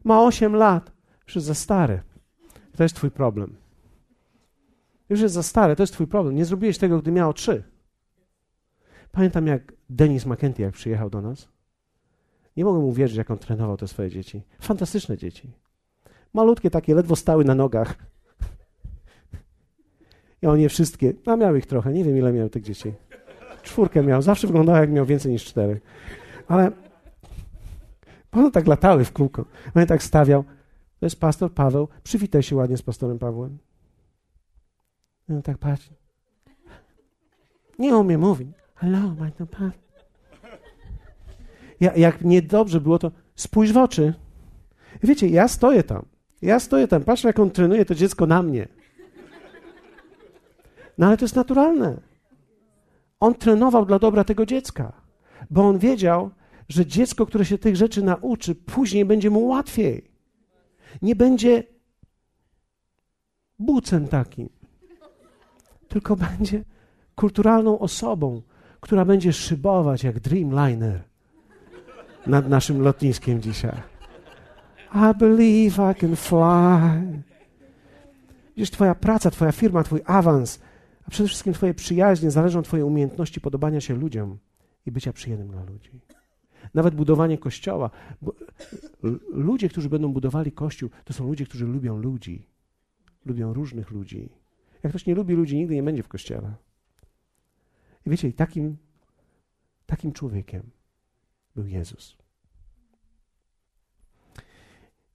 Ma 0.05 0.23
8 0.23 0.57
lat. 0.57 0.93
Już 1.27 1.35
jest 1.35 1.47
za 1.47 1.55
stare. 1.55 2.03
To 2.77 2.83
jest 2.83 2.95
twój 2.95 3.11
problem. 3.11 3.57
Już 5.09 5.21
jest 5.21 5.35
za 5.35 5.43
stare, 5.43 5.77
to 5.77 5.83
jest 5.83 5.93
twój 5.93 6.07
problem. 6.07 6.35
Nie 6.35 6.45
zrobiłeś 6.45 6.79
tego, 6.79 6.99
gdy 6.99 7.13
miało 7.13 7.33
3. 7.33 7.65
Pamiętam, 9.13 9.47
jak 9.47 9.73
Denis 9.91 10.27
McKenty, 10.27 10.63
jak 10.63 10.75
przyjechał 10.75 11.11
do 11.11 11.21
nas. 11.21 11.49
Nie 12.57 12.65
mogłem 12.65 12.85
uwierzyć, 12.85 13.17
jak 13.17 13.31
on 13.31 13.39
trenował 13.39 13.77
te 13.77 13.89
swoje 13.89 14.11
dzieci. 14.11 14.43
Fantastyczne 14.61 15.17
dzieci. 15.17 15.53
Malutkie 16.35 16.71
takie, 16.71 16.95
ledwo 16.95 17.17
stały 17.17 17.45
na 17.45 17.55
nogach. 17.55 18.12
I 20.43 20.47
on 20.47 20.61
je 20.61 20.69
wszystkie, 20.69 21.13
a 21.27 21.37
miał 21.37 21.57
ich 21.57 21.67
trochę, 21.67 21.93
nie 21.93 22.05
wiem 22.05 22.19
ile 22.19 22.33
miał 22.33 22.49
tych 22.49 22.63
dzieci. 22.63 22.93
Czwórkę 23.63 24.03
miał, 24.03 24.23
zawsze 24.23 24.47
wyglądało 24.47 24.79
jak 24.79 24.91
miał 24.91 25.07
więcej 25.07 25.33
niż 25.33 25.45
cztery. 25.45 25.81
Ale 26.49 26.73
one 28.33 28.51
tak 28.51 28.67
latały 28.67 29.05
w 29.05 29.13
kółko. 29.13 29.45
On 29.75 29.87
tak 29.87 30.03
stawiał. 30.03 30.45
To 31.01 31.07
jest 31.07 31.21
pastor 31.21 31.53
Paweł, 31.53 31.89
przywitaj 32.03 32.43
się 32.43 32.57
ładnie 32.57 32.77
z 32.77 32.83
pastorem 32.83 33.19
Pawłem. 33.19 33.59
I 35.29 35.33
on 35.33 35.43
tak 35.43 35.59
patrzy. 35.59 35.95
Nie 37.79 37.97
umie 37.97 38.19
mówić. 38.19 38.49
Hello, 38.75 39.15
my 39.21 39.47
pan. 39.47 39.73
Ja, 41.81 41.95
jak 41.95 42.25
niedobrze 42.25 42.81
było, 42.81 42.99
to 42.99 43.11
spójrz 43.35 43.73
w 43.73 43.77
oczy. 43.77 44.15
Wiecie, 45.03 45.29
ja 45.29 45.49
stoję 45.49 45.83
tam. 45.83 46.05
Ja 46.43 46.61
stoję 46.61 46.89
tam, 46.89 47.05
patrzę 47.05 47.29
jak 47.29 47.39
on 47.39 47.51
trenuje 47.51 47.85
to 47.85 47.95
dziecko 47.95 48.27
na 48.27 48.43
mnie. 48.43 48.69
No 50.99 51.07
ale 51.07 51.17
to 51.17 51.25
jest 51.25 51.37
naturalne. 51.37 52.01
On 53.21 53.35
trenował 53.35 53.87
dla 53.87 53.99
dobra 53.99 54.25
tego 54.25 54.47
dziecka, 54.47 54.93
bo 55.51 55.69
on 55.69 55.79
wiedział, 55.79 56.31
że 56.69 56.87
dziecko, 56.87 57.27
które 57.27 57.45
się 57.45 57.59
tych 57.59 57.77
rzeczy 57.77 58.03
nauczy, 58.03 58.55
później 58.55 59.05
będzie 59.05 59.31
mu 59.31 59.47
łatwiej. 59.47 60.11
Nie 61.03 61.17
będzie 61.17 61.63
bucem 63.59 64.09
takim, 64.09 64.49
tylko 65.89 66.17
będzie 66.17 66.65
kulturalną 67.15 67.79
osobą, 67.79 68.43
która 68.81 69.05
będzie 69.05 69.33
szybować 69.33 70.05
jak 70.05 70.21
Dreamliner 70.21 71.03
nad 72.27 72.49
naszym 72.49 72.83
lotniskiem 72.83 73.41
dzisiaj. 73.41 73.83
I 74.95 75.19
believe 75.19 75.93
I 75.93 75.95
can 75.95 76.17
fly. 76.17 77.23
Widzisz, 78.57 78.71
twoja 78.71 78.95
praca, 78.95 79.31
twoja 79.31 79.53
firma, 79.53 79.83
twój 79.83 80.01
awans, 80.07 80.61
a 81.05 81.11
przede 81.11 81.29
wszystkim 81.29 81.53
twoje 81.53 81.75
przyjaźnie 81.75 82.31
zależą 82.31 82.59
od 82.59 82.65
twojej 82.65 82.85
umiejętności 82.85 83.41
podobania 83.41 83.81
się 83.81 83.95
ludziom 83.95 84.39
i 84.87 84.93
bycia 84.93 85.13
przyjemnym 85.13 85.49
dla 85.49 85.65
ludzi. 85.65 86.01
Nawet 86.75 86.95
budowanie 86.95 87.39
kościoła. 87.39 87.91
Ludzie, 89.33 89.69
którzy 89.69 89.89
będą 89.89 90.13
budowali 90.13 90.53
kościół, 90.53 90.91
to 91.05 91.13
są 91.13 91.27
ludzie, 91.27 91.47
którzy 91.47 91.67
lubią 91.67 91.97
ludzi. 91.97 92.47
Lubią 93.25 93.53
różnych 93.53 93.91
ludzi. 93.91 94.29
Jak 94.83 94.93
ktoś 94.93 95.07
nie 95.07 95.15
lubi 95.15 95.35
ludzi, 95.35 95.57
nigdy 95.57 95.75
nie 95.75 95.83
będzie 95.83 96.03
w 96.03 96.09
kościele. 96.09 96.55
I 98.07 98.11
wiecie, 98.11 98.29
i 98.29 98.33
takim, 98.33 98.77
takim 99.87 100.13
człowiekiem 100.13 100.71
był 101.55 101.67
Jezus. 101.67 102.17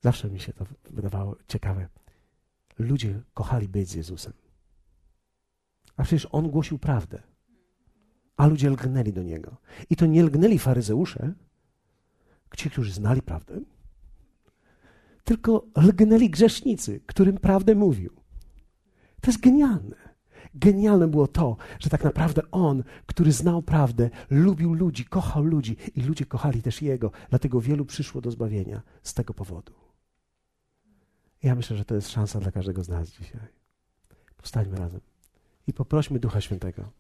Zawsze 0.02 0.30
mi 0.30 0.40
się 0.40 0.54
to 0.54 0.66
wydawało 0.90 1.36
ciekawe. 1.48 1.88
Ludzie 2.80 3.22
kochali 3.34 3.68
być 3.68 3.90
z 3.90 3.94
Jezusem. 3.94 4.34
A 5.98 6.04
przecież 6.04 6.28
On 6.32 6.50
głosił 6.50 6.80
prawdę. 6.80 7.24
A 8.38 8.48
ludzie 8.48 8.70
lgnęli 8.70 9.14
do 9.14 9.24
Niego. 9.24 9.58
I 9.90 9.96
to 9.96 10.06
nie 10.06 10.24
lgnęli 10.24 10.60
faryzeusze, 10.60 11.34
ci, 12.58 12.70
którzy 12.70 12.94
znali 12.94 13.22
prawdę, 13.22 13.62
tylko 15.24 15.66
lgnęli 15.76 16.30
grzesznicy, 16.30 17.00
którym 17.06 17.38
prawdę 17.38 17.76
mówił. 17.76 18.14
To 19.22 19.32
jest 19.32 19.40
genialne. 19.40 19.96
Genialne 20.54 21.08
było 21.08 21.28
to, 21.28 21.58
że 21.80 21.90
tak 21.90 22.04
naprawdę 22.04 22.42
on, 22.52 22.84
który 23.06 23.32
znał 23.32 23.62
prawdę, 23.62 24.10
lubił 24.30 24.74
ludzi, 24.74 25.06
kochał 25.06 25.44
ludzi 25.44 25.78
i 25.96 26.02
ludzie 26.02 26.26
kochali 26.26 26.62
też 26.62 26.82
jego, 26.82 27.12
dlatego 27.30 27.62
wielu 27.62 27.86
przyszło 27.86 28.22
do 28.22 28.32
zbawienia 28.32 28.82
z 29.04 29.14
tego 29.14 29.34
powodu. 29.34 29.74
Ja 31.44 31.56
myślę, 31.56 31.78
że 31.78 31.86
to 31.86 31.96
jest 31.96 32.10
szansa 32.10 32.40
dla 32.40 32.52
każdego 32.52 32.84
z 32.84 32.90
nas 32.90 33.10
dzisiaj. 33.12 33.48
Powstańmy 34.38 34.78
razem 34.78 35.02
i 35.68 35.74
poprośmy 35.74 36.20
Ducha 36.20 36.42
Świętego 36.42 36.92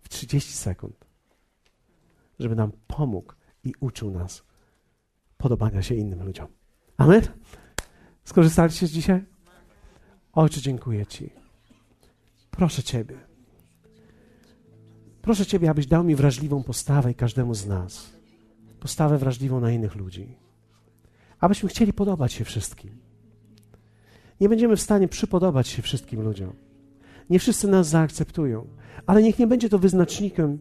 w 0.00 0.08
30 0.08 0.52
sekund, 0.52 1.06
żeby 2.38 2.54
nam 2.56 2.72
pomógł 2.86 3.32
i 3.64 3.72
uczył 3.80 4.10
nas 4.10 4.42
podobania 5.36 5.82
się 5.82 5.94
innym 5.94 6.22
ludziom. 6.22 6.48
Amen? 6.96 7.22
Skorzystaliście 8.24 8.86
z 8.86 8.90
dzisiaj? 8.90 9.24
Ojcze, 10.32 10.60
dziękuję 10.60 11.06
Ci. 11.06 11.30
Proszę 12.50 12.82
Ciebie. 12.82 13.18
Proszę 15.22 15.46
Ciebie, 15.46 15.70
abyś 15.70 15.86
dał 15.86 16.04
mi 16.04 16.14
wrażliwą 16.14 16.62
postawę 16.62 17.10
i 17.10 17.14
każdemu 17.14 17.54
z 17.54 17.66
nas. 17.66 18.10
Postawę 18.80 19.18
wrażliwą 19.18 19.60
na 19.60 19.70
innych 19.70 19.94
ludzi. 19.94 20.36
Abyśmy 21.40 21.68
chcieli 21.68 21.92
podobać 21.92 22.32
się 22.32 22.44
wszystkim. 22.44 22.98
Nie 24.40 24.48
będziemy 24.48 24.76
w 24.76 24.80
stanie 24.80 25.08
przypodobać 25.08 25.68
się 25.68 25.82
wszystkim 25.82 26.22
ludziom. 26.22 26.69
Nie 27.30 27.38
wszyscy 27.38 27.68
nas 27.68 27.88
zaakceptują, 27.88 28.66
ale 29.06 29.22
niech 29.22 29.38
nie 29.38 29.46
będzie 29.46 29.68
to 29.68 29.78
wyznacznikiem 29.78 30.58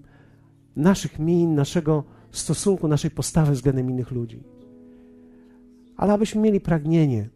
naszych 0.75 1.19
min, 1.19 1.55
naszego 1.55 2.03
stosunku, 2.31 2.87
naszej 2.87 3.11
postawy 3.11 3.51
względem 3.51 3.89
innych 3.89 4.11
ludzi 4.11 4.43
ale 5.99 6.13
abyśmy 6.13 6.41
mieli 6.41 6.61
pragnienie, 6.61 7.29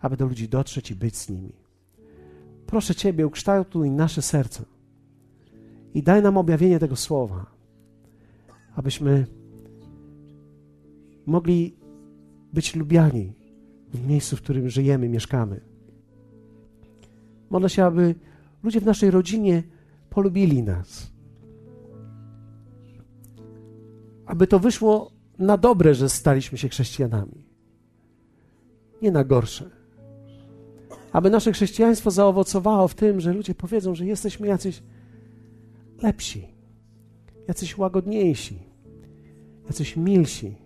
aby 0.00 0.16
do 0.16 0.26
ludzi 0.26 0.48
dotrzeć 0.48 0.90
i 0.90 0.94
być 0.94 1.16
z 1.16 1.30
nimi. 1.30 1.52
Proszę 2.66 2.94
Ciebie, 2.94 3.26
ukształtuj 3.26 3.90
nasze 3.90 4.22
serca 4.22 4.64
i 5.94 6.02
daj 6.02 6.22
nam 6.22 6.36
objawienie 6.36 6.78
tego 6.78 6.96
słowa, 6.96 7.46
abyśmy 8.74 9.26
mogli 11.26 11.76
być 12.52 12.76
lubiani 12.76 13.32
w 13.94 14.06
miejscu, 14.06 14.36
w 14.36 14.42
którym 14.42 14.68
żyjemy, 14.68 15.08
mieszkamy. 15.08 15.60
Modlę 17.50 17.68
się, 17.68 17.84
aby 17.84 18.14
ludzie 18.64 18.80
w 18.80 18.84
naszej 18.84 19.10
rodzinie 19.10 19.62
polubili 20.10 20.62
nas. 20.62 21.12
Aby 24.26 24.46
to 24.46 24.58
wyszło 24.58 25.10
na 25.38 25.56
dobre, 25.56 25.94
że 25.94 26.08
staliśmy 26.08 26.58
się 26.58 26.68
chrześcijanami 26.68 27.44
nie 29.04 29.10
na 29.10 29.24
gorsze. 29.24 29.70
Aby 31.12 31.30
nasze 31.30 31.52
chrześcijaństwo 31.52 32.10
zaowocowało 32.10 32.88
w 32.88 32.94
tym, 32.94 33.20
że 33.20 33.32
ludzie 33.32 33.54
powiedzą, 33.54 33.94
że 33.94 34.06
jesteśmy 34.06 34.46
jacyś 34.46 34.82
lepsi, 36.02 36.48
jacyś 37.48 37.78
łagodniejsi, 37.78 38.58
jacyś 39.66 39.96
milsi, 39.96 40.56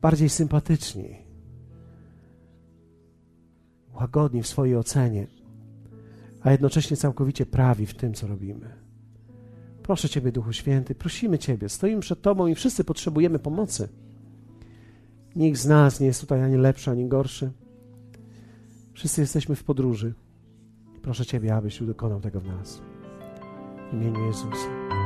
bardziej 0.00 0.28
sympatyczni, 0.28 1.16
łagodni 3.94 4.42
w 4.42 4.46
swojej 4.46 4.76
ocenie, 4.76 5.26
a 6.48 6.52
jednocześnie 6.52 6.96
całkowicie 6.96 7.46
prawi 7.46 7.86
w 7.86 7.94
tym, 7.94 8.14
co 8.14 8.26
robimy. 8.26 8.70
Proszę 9.82 10.08
Ciebie, 10.08 10.32
Duchu 10.32 10.52
Święty, 10.52 10.94
prosimy 10.94 11.38
Ciebie, 11.38 11.68
stoimy 11.68 12.00
przed 12.00 12.22
Tobą 12.22 12.46
i 12.46 12.54
wszyscy 12.54 12.84
potrzebujemy 12.84 13.38
pomocy. 13.38 13.88
Nikt 15.36 15.58
z 15.58 15.66
nas 15.66 16.00
nie 16.00 16.06
jest 16.06 16.20
tutaj 16.20 16.42
ani 16.42 16.56
lepszy, 16.56 16.90
ani 16.90 17.08
gorszy. 17.08 17.50
Wszyscy 18.92 19.20
jesteśmy 19.20 19.56
w 19.56 19.64
podróży. 19.64 20.14
Proszę 21.02 21.26
Ciebie, 21.26 21.54
abyś 21.54 21.82
dokonał 21.82 22.20
tego 22.20 22.40
w 22.40 22.46
nas. 22.46 22.82
W 23.90 23.94
imieniu 23.94 24.26
Jezusa. 24.26 24.97